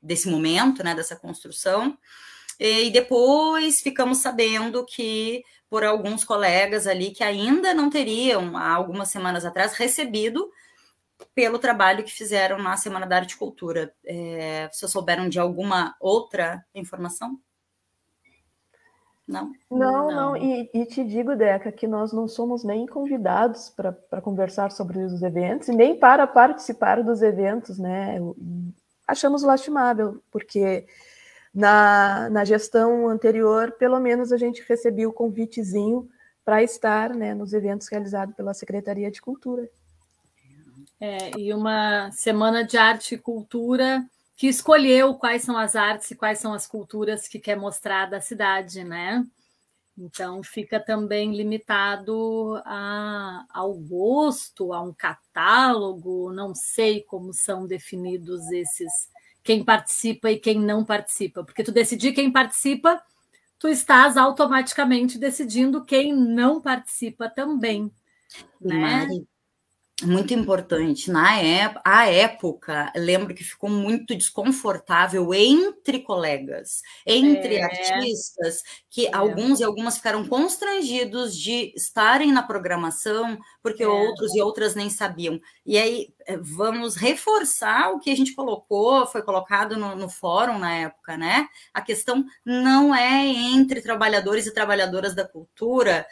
desse 0.01 0.29
momento, 0.29 0.83
né, 0.83 0.93
dessa 0.93 1.15
construção. 1.15 1.97
E 2.59 2.91
depois 2.91 3.81
ficamos 3.81 4.19
sabendo 4.19 4.85
que, 4.85 5.43
por 5.69 5.83
alguns 5.83 6.23
colegas 6.23 6.85
ali 6.85 7.11
que 7.11 7.23
ainda 7.23 7.73
não 7.73 7.89
teriam, 7.89 8.55
há 8.57 8.69
algumas 8.73 9.09
semanas 9.09 9.45
atrás, 9.45 9.73
recebido 9.73 10.49
pelo 11.33 11.59
trabalho 11.59 12.03
que 12.03 12.11
fizeram 12.11 12.59
na 12.59 12.77
Semana 12.77 13.05
da 13.05 13.17
Arte 13.17 13.31
e 13.31 13.37
Cultura. 13.37 13.93
É, 14.05 14.69
vocês 14.71 14.91
souberam 14.91 15.27
de 15.29 15.39
alguma 15.39 15.95
outra 15.99 16.63
informação? 16.73 17.39
Não? 19.29 19.53
Não, 19.69 20.07
não. 20.07 20.35
E, 20.35 20.71
e, 20.73 20.85
te 20.87 21.03
digo, 21.03 21.35
Deca, 21.35 21.71
que 21.71 21.85
nós 21.85 22.11
não 22.11 22.27
somos 22.27 22.63
nem 22.63 22.87
convidados 22.87 23.69
para 23.69 24.21
conversar 24.23 24.71
sobre 24.71 24.97
os 24.97 25.21
eventos 25.21 25.67
e 25.67 25.71
nem 25.71 25.95
para 25.95 26.25
participar 26.25 27.03
dos 27.03 27.21
eventos, 27.21 27.77
né? 27.77 28.17
Achamos 29.07 29.43
lastimável, 29.43 30.19
porque 30.31 30.87
na, 31.53 32.27
na 32.31 32.43
gestão 32.43 33.07
anterior, 33.07 33.71
pelo 33.73 33.99
menos 33.99 34.31
a 34.31 34.37
gente 34.37 34.65
recebia 34.67 35.07
o 35.07 35.13
convitezinho 35.13 36.09
para 36.43 36.63
estar 36.63 37.11
né, 37.11 37.35
nos 37.35 37.53
eventos 37.53 37.87
realizados 37.87 38.35
pela 38.35 38.55
Secretaria 38.55 39.11
de 39.11 39.21
Cultura. 39.21 39.69
É, 40.99 41.37
e 41.37 41.53
uma 41.53 42.11
semana 42.11 42.63
de 42.63 42.77
arte 42.77 43.13
e 43.13 43.19
cultura 43.19 44.03
que 44.39 44.47
escolheu 44.47 45.15
quais 45.15 45.43
são 45.43 45.57
as 45.57 45.75
artes 45.75 46.11
e 46.11 46.15
quais 46.15 46.39
são 46.39 46.53
as 46.53 46.65
culturas 46.65 47.27
que 47.27 47.39
quer 47.39 47.57
mostrar 47.57 48.05
da 48.05 48.21
cidade, 48.21 48.85
né? 48.85 49.21
Então 49.97 50.41
fica 50.41 50.79
também 50.79 51.35
limitado 51.35 52.55
a, 52.63 53.45
ao 53.53 53.73
gosto, 53.73 54.71
a 54.71 54.81
um 54.81 54.93
catálogo, 54.93 56.31
não 56.31 56.55
sei 56.55 57.01
como 57.01 57.33
são 57.33 57.67
definidos 57.67 58.49
esses 58.49 59.09
quem 59.43 59.61
participa 59.61 60.31
e 60.31 60.39
quem 60.39 60.57
não 60.57 60.85
participa, 60.85 61.43
porque 61.43 61.61
tu 61.61 61.73
decidir 61.73 62.13
quem 62.13 62.31
participa, 62.31 63.03
tu 63.59 63.67
estás 63.67 64.15
automaticamente 64.15 65.19
decidindo 65.19 65.83
quem 65.83 66.13
não 66.15 66.61
participa 66.61 67.27
também, 67.27 67.91
né? 68.61 69.05
Mari, 69.05 69.27
muito 70.03 70.33
importante. 70.33 71.11
Na 71.11 71.37
época, 71.37 71.81
a 71.85 72.07
época, 72.07 72.91
lembro 72.95 73.33
que 73.33 73.43
ficou 73.43 73.69
muito 73.69 74.15
desconfortável 74.15 75.33
entre 75.33 75.99
colegas, 75.99 76.81
entre 77.05 77.55
é. 77.55 77.63
artistas, 77.63 78.63
que 78.89 79.07
é. 79.07 79.15
alguns 79.15 79.59
e 79.59 79.63
algumas 79.63 79.97
ficaram 79.97 80.27
constrangidos 80.27 81.35
de 81.35 81.73
estarem 81.75 82.31
na 82.31 82.43
programação, 82.43 83.37
porque 83.61 83.83
é. 83.83 83.87
outros 83.87 84.33
e 84.33 84.41
outras 84.41 84.75
nem 84.75 84.89
sabiam. 84.89 85.39
E 85.65 85.77
aí 85.77 86.13
eh, 86.25 86.37
vamos 86.37 86.95
reforçar 86.95 87.91
o 87.91 87.99
que 87.99 88.09
a 88.09 88.15
gente 88.15 88.33
colocou, 88.33 89.05
foi 89.07 89.21
colocado 89.21 89.77
no, 89.77 89.95
no 89.95 90.09
fórum 90.09 90.57
na 90.57 90.73
época, 90.73 91.17
né? 91.17 91.47
A 91.73 91.81
questão 91.81 92.25
não 92.45 92.93
é 92.93 93.25
entre 93.27 93.81
trabalhadores 93.81 94.45
e 94.45 94.53
trabalhadoras 94.53 95.13
da 95.13 95.27
cultura, 95.27 96.05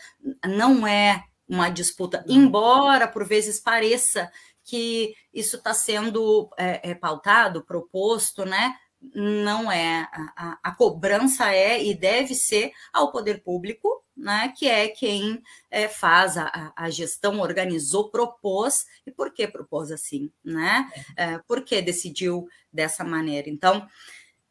não 0.45 0.85
é 0.85 1.23
uma 1.47 1.69
disputa, 1.69 2.23
embora 2.27 3.07
por 3.07 3.25
vezes 3.25 3.59
pareça 3.59 4.29
que 4.67 5.15
isso 5.33 5.55
está 5.55 5.73
sendo 5.73 6.49
é, 6.57 6.91
é, 6.91 6.93
pautado, 6.93 7.63
proposto, 7.63 8.45
né? 8.45 8.75
Não 9.15 9.71
é. 9.71 10.09
A, 10.35 10.59
a, 10.61 10.71
cobrança 10.71 11.53
é 11.53 11.81
e 11.81 11.93
deve 11.93 12.35
ser 12.35 12.73
ao 12.91 13.11
poder 13.11 13.41
público, 13.43 14.03
né? 14.15 14.53
Que 14.57 14.67
é 14.67 14.89
quem 14.89 15.41
é, 15.71 15.87
faz 15.87 16.37
a, 16.37 16.73
a, 16.75 16.89
gestão, 16.89 17.39
organizou, 17.39 18.09
propôs. 18.09 18.85
E 19.05 19.11
por 19.11 19.33
que 19.33 19.47
propôs 19.47 19.89
assim, 19.89 20.29
né? 20.43 20.91
É, 21.15 21.37
por 21.47 21.63
que 21.63 21.81
decidiu 21.81 22.45
dessa 22.73 23.05
maneira? 23.05 23.49
Então, 23.49 23.87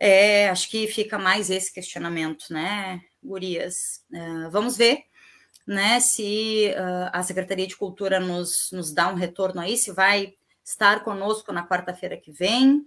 é, 0.01 0.49
acho 0.49 0.71
que 0.71 0.87
fica 0.87 1.19
mais 1.19 1.51
esse 1.51 1.71
questionamento, 1.73 2.47
né, 2.51 3.03
Gurias? 3.23 4.03
É, 4.11 4.49
vamos 4.49 4.79
ver 4.79 5.05
né? 5.67 6.01
Se 6.01 6.73
uh, 6.77 7.11
a 7.13 7.23
Secretaria 7.23 7.67
de 7.67 7.77
Cultura 7.77 8.21
nos, 8.21 8.71
nos 8.73 8.93
dá 8.93 9.09
um 9.09 9.15
retorno 9.15 9.61
aí, 9.61 9.77
se 9.77 9.93
vai 9.93 10.35
estar 10.65 11.03
conosco 11.03 11.53
na 11.53 11.67
quarta-feira 11.67 12.17
que 12.17 12.31
vem. 12.31 12.87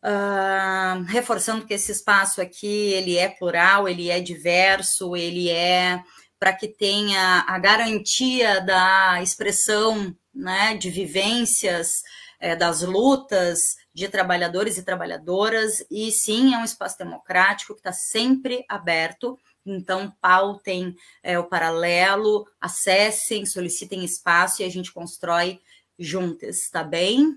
Uh, 0.00 1.02
reforçando 1.08 1.66
que 1.66 1.74
esse 1.74 1.90
espaço 1.90 2.40
aqui 2.40 2.92
ele 2.92 3.16
é 3.16 3.28
plural, 3.28 3.88
ele 3.88 4.10
é 4.10 4.20
diverso, 4.20 5.16
ele 5.16 5.50
é 5.50 6.02
para 6.38 6.52
que 6.52 6.68
tenha 6.68 7.44
a 7.48 7.58
garantia 7.58 8.60
da 8.60 9.20
expressão 9.20 10.14
né, 10.32 10.76
de 10.76 10.88
vivências, 10.88 12.02
é, 12.38 12.54
das 12.54 12.82
lutas 12.82 13.76
de 13.92 14.08
trabalhadores 14.08 14.78
e 14.78 14.84
trabalhadoras, 14.84 15.84
e 15.90 16.12
sim, 16.12 16.54
é 16.54 16.58
um 16.58 16.64
espaço 16.64 16.96
democrático 16.96 17.74
que 17.74 17.80
está 17.80 17.92
sempre 17.92 18.64
aberto 18.68 19.36
então, 19.64 20.14
pautem 20.20 20.96
é, 21.22 21.38
o 21.38 21.44
paralelo, 21.44 22.46
acessem, 22.60 23.44
solicitem 23.44 24.04
espaço 24.04 24.62
e 24.62 24.64
a 24.64 24.70
gente 24.70 24.92
constrói 24.92 25.60
juntas, 25.98 26.70
tá 26.70 26.82
bem? 26.82 27.36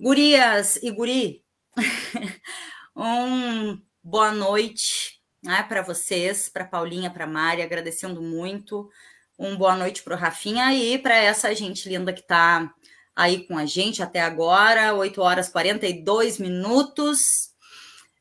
Gurias 0.00 0.76
e 0.82 0.90
guri, 0.90 1.42
um 2.94 3.80
boa 4.02 4.30
noite 4.30 5.20
né, 5.42 5.62
para 5.62 5.82
vocês, 5.82 6.48
para 6.48 6.64
Paulinha, 6.64 7.10
para 7.10 7.26
Mari, 7.26 7.62
agradecendo 7.62 8.20
muito. 8.20 8.90
Um 9.38 9.56
boa 9.56 9.76
noite 9.76 10.02
para 10.02 10.14
o 10.14 10.18
Rafinha 10.18 10.72
e 10.74 10.98
para 10.98 11.14
essa 11.14 11.54
gente 11.54 11.88
linda 11.88 12.12
que 12.12 12.20
está 12.20 12.72
aí 13.14 13.46
com 13.46 13.56
a 13.56 13.64
gente 13.64 14.02
até 14.02 14.20
agora, 14.20 14.94
8 14.94 15.20
horas 15.20 15.48
e 15.48 15.52
42 15.52 16.38
minutos. 16.38 17.50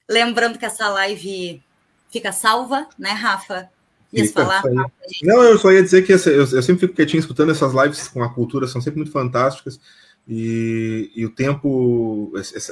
Lembrando 0.09 0.59
que 0.59 0.66
essa 0.66 0.88
live 0.89 1.63
fica 2.16 2.32
salva, 2.32 2.88
né, 2.97 3.11
Rafa? 3.11 3.70
Ias 4.13 4.32
falar? 4.32 4.63
Não, 5.22 5.43
eu 5.43 5.57
só 5.57 5.70
ia 5.70 5.84
dizer 5.84 6.03
que 6.03 6.13
eu, 6.13 6.18
eu 6.18 6.63
sempre 6.63 6.88
fico 6.88 6.95
quietinho 6.95 7.20
escutando 7.20 7.51
essas 7.51 7.74
lives 7.74 8.07
com 8.07 8.24
a 8.24 8.34
cultura, 8.34 8.68
são 8.68 8.80
sempre 8.80 8.99
muito 8.99 9.11
fantásticas. 9.11 9.80
E, 10.26 11.11
e, 11.13 11.26
o 11.26 11.30
tempo. 11.30 12.32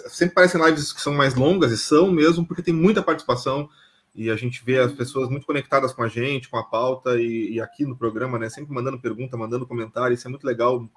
Sempre 0.09 0.33
parecem 0.33 0.63
lives 0.63 0.93
que 0.93 1.01
são 1.01 1.13
mais 1.13 1.35
longas, 1.35 1.71
e 1.73 1.77
são 1.77 2.09
mesmo, 2.09 2.47
porque 2.47 2.63
tem 2.63 2.73
muita 2.73 3.03
participação, 3.03 3.69
e 4.15 4.29
a 4.29 4.35
gente 4.37 4.63
vê 4.65 4.79
as 4.79 4.93
pessoas 4.93 5.29
muito 5.29 5.45
conectadas 5.45 5.91
com 5.91 6.01
a 6.01 6.07
gente, 6.07 6.49
com 6.49 6.57
a 6.57 6.63
pauta, 6.63 7.19
e, 7.19 7.55
e 7.55 7.61
aqui 7.61 7.85
no 7.85 7.97
programa, 7.97 8.39
né? 8.39 8.49
Sempre 8.49 8.73
mandando 8.73 8.99
pergunta, 8.99 9.35
mandando 9.35 9.67
comentário, 9.67 10.13
isso 10.13 10.27
é 10.27 10.31
muito 10.31 10.47
legal, 10.47 10.89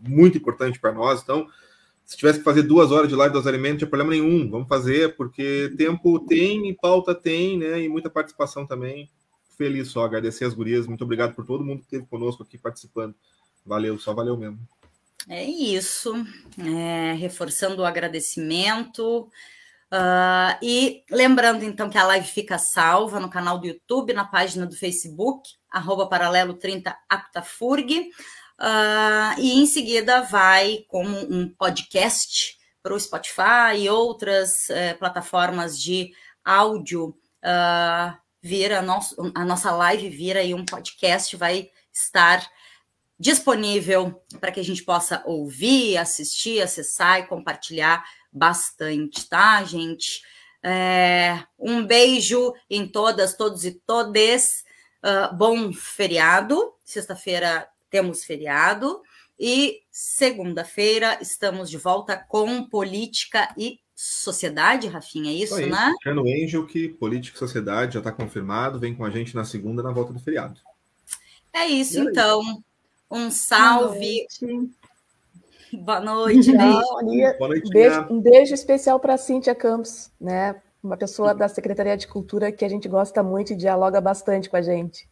muito 0.00 0.36
importante 0.36 0.78
para 0.78 0.92
nós. 0.92 1.22
Então, 1.22 1.48
se 2.04 2.16
tivesse 2.16 2.38
que 2.38 2.44
fazer 2.44 2.62
duas 2.62 2.92
horas 2.92 3.08
de 3.08 3.14
live 3.14 3.32
dos 3.32 3.46
alimentos, 3.46 3.72
não 3.72 3.78
tinha 3.78 3.90
problema 3.90 4.10
nenhum. 4.10 4.50
Vamos 4.50 4.68
fazer, 4.68 5.16
porque 5.16 5.72
tempo 5.76 6.20
tem 6.20 6.68
e 6.68 6.74
pauta 6.74 7.14
tem, 7.14 7.58
né? 7.58 7.80
E 7.80 7.88
muita 7.88 8.10
participação 8.10 8.66
também. 8.66 9.10
Feliz 9.56 9.88
só, 9.88 10.04
agradecer 10.04 10.44
as 10.44 10.54
gurias. 10.54 10.86
Muito 10.86 11.04
obrigado 11.04 11.34
por 11.34 11.46
todo 11.46 11.64
mundo 11.64 11.78
que 11.78 11.84
esteve 11.84 12.06
conosco 12.06 12.42
aqui 12.42 12.58
participando. 12.58 13.14
Valeu, 13.64 13.98
só 13.98 14.12
valeu 14.12 14.36
mesmo. 14.36 14.58
É 15.28 15.42
isso. 15.42 16.12
É, 16.58 17.14
reforçando 17.14 17.82
o 17.82 17.86
agradecimento. 17.86 19.28
Uh, 19.92 20.58
e 20.60 21.04
lembrando, 21.10 21.64
então, 21.64 21.88
que 21.88 21.96
a 21.96 22.04
live 22.04 22.26
fica 22.26 22.58
salva 22.58 23.20
no 23.20 23.30
canal 23.30 23.58
do 23.58 23.66
YouTube, 23.66 24.12
na 24.12 24.24
página 24.24 24.66
do 24.66 24.74
Facebook, 24.74 25.48
arroba 25.70 26.08
paralelo 26.08 26.54
30 26.54 26.96
Aptafurg. 27.08 28.10
Uh, 28.60 29.40
e 29.40 29.52
em 29.52 29.66
seguida 29.66 30.22
vai 30.22 30.84
como 30.88 31.16
um 31.18 31.48
podcast 31.48 32.56
para 32.82 32.94
o 32.94 33.00
Spotify 33.00 33.78
e 33.78 33.88
outras 33.88 34.68
uh, 34.68 34.98
plataformas 34.98 35.80
de 35.80 36.12
áudio. 36.44 37.16
Uh, 37.42 38.16
vira 38.40 38.82
nosso, 38.82 39.16
a 39.34 39.44
nossa 39.44 39.70
live 39.72 40.08
vira 40.08 40.40
aí 40.40 40.52
um 40.52 40.64
podcast, 40.64 41.34
vai 41.36 41.70
estar 41.92 42.46
disponível 43.18 44.22
para 44.40 44.52
que 44.52 44.60
a 44.60 44.64
gente 44.64 44.82
possa 44.82 45.22
ouvir, 45.24 45.96
assistir, 45.96 46.60
acessar 46.60 47.20
e 47.20 47.26
compartilhar 47.26 48.04
bastante, 48.30 49.28
tá, 49.28 49.62
gente? 49.64 50.20
É, 50.62 51.44
um 51.58 51.86
beijo 51.86 52.52
em 52.68 52.86
todas, 52.86 53.36
todos 53.36 53.64
e 53.64 53.72
todes. 53.86 54.64
Uh, 55.02 55.34
bom 55.36 55.72
feriado. 55.72 56.74
Sexta-feira 56.84 57.68
temos 57.94 58.24
feriado 58.24 59.00
e 59.38 59.82
segunda-feira 59.88 61.16
estamos 61.20 61.70
de 61.70 61.78
volta 61.78 62.16
com 62.16 62.64
política 62.64 63.54
e 63.56 63.78
sociedade, 63.94 64.88
Rafinha, 64.88 65.30
é 65.30 65.34
isso, 65.34 65.64
né? 65.64 65.92
Chano 66.02 66.22
Angel, 66.22 66.66
que 66.66 66.88
política 66.88 67.36
e 67.36 67.38
sociedade 67.38 67.94
já 67.94 68.00
está 68.00 68.10
confirmado, 68.10 68.80
vem 68.80 68.96
com 68.96 69.04
a 69.04 69.10
gente 69.10 69.32
na 69.36 69.44
segunda, 69.44 69.80
na 69.80 69.92
volta 69.92 70.12
do 70.12 70.18
feriado. 70.18 70.60
É 71.52 71.66
isso, 71.66 72.00
então. 72.00 72.42
Um 73.08 73.30
salve. 73.30 74.26
Boa 75.72 76.00
noite, 76.00 76.50
Boa 76.50 77.00
noite, 77.00 77.38
Boa 77.38 77.48
noite 77.48 77.70
beijo, 77.70 78.06
um 78.10 78.20
beijo 78.20 78.54
especial 78.54 78.98
para 78.98 79.14
a 79.14 79.18
Cíntia 79.18 79.54
Campos, 79.54 80.10
né? 80.20 80.60
Uma 80.82 80.96
pessoa 80.96 81.32
da 81.32 81.46
Secretaria 81.46 81.96
de 81.96 82.08
Cultura 82.08 82.50
que 82.50 82.64
a 82.64 82.68
gente 82.68 82.88
gosta 82.88 83.22
muito 83.22 83.52
e 83.52 83.56
dialoga 83.56 84.00
bastante 84.00 84.50
com 84.50 84.56
a 84.56 84.62
gente. 84.62 85.08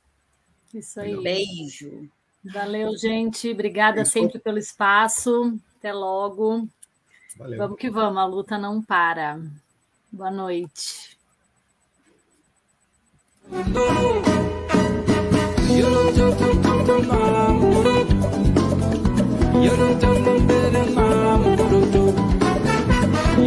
Isso 0.74 0.98
aí. 0.98 1.16
Beijo. 1.22 2.10
Valeu, 2.44 2.96
gente. 2.96 3.50
Obrigada 3.50 4.04
sempre 4.04 4.38
pelo 4.38 4.58
espaço. 4.58 5.58
Até 5.78 5.92
logo. 5.92 6.68
Valeu. 7.36 7.58
Vamos 7.58 7.78
que 7.78 7.90
vamos, 7.90 8.18
a 8.18 8.24
luta 8.24 8.58
não 8.58 8.82
para. 8.82 9.40
Boa 10.10 10.30
noite. 10.30 11.12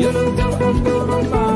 You 0.06 1.55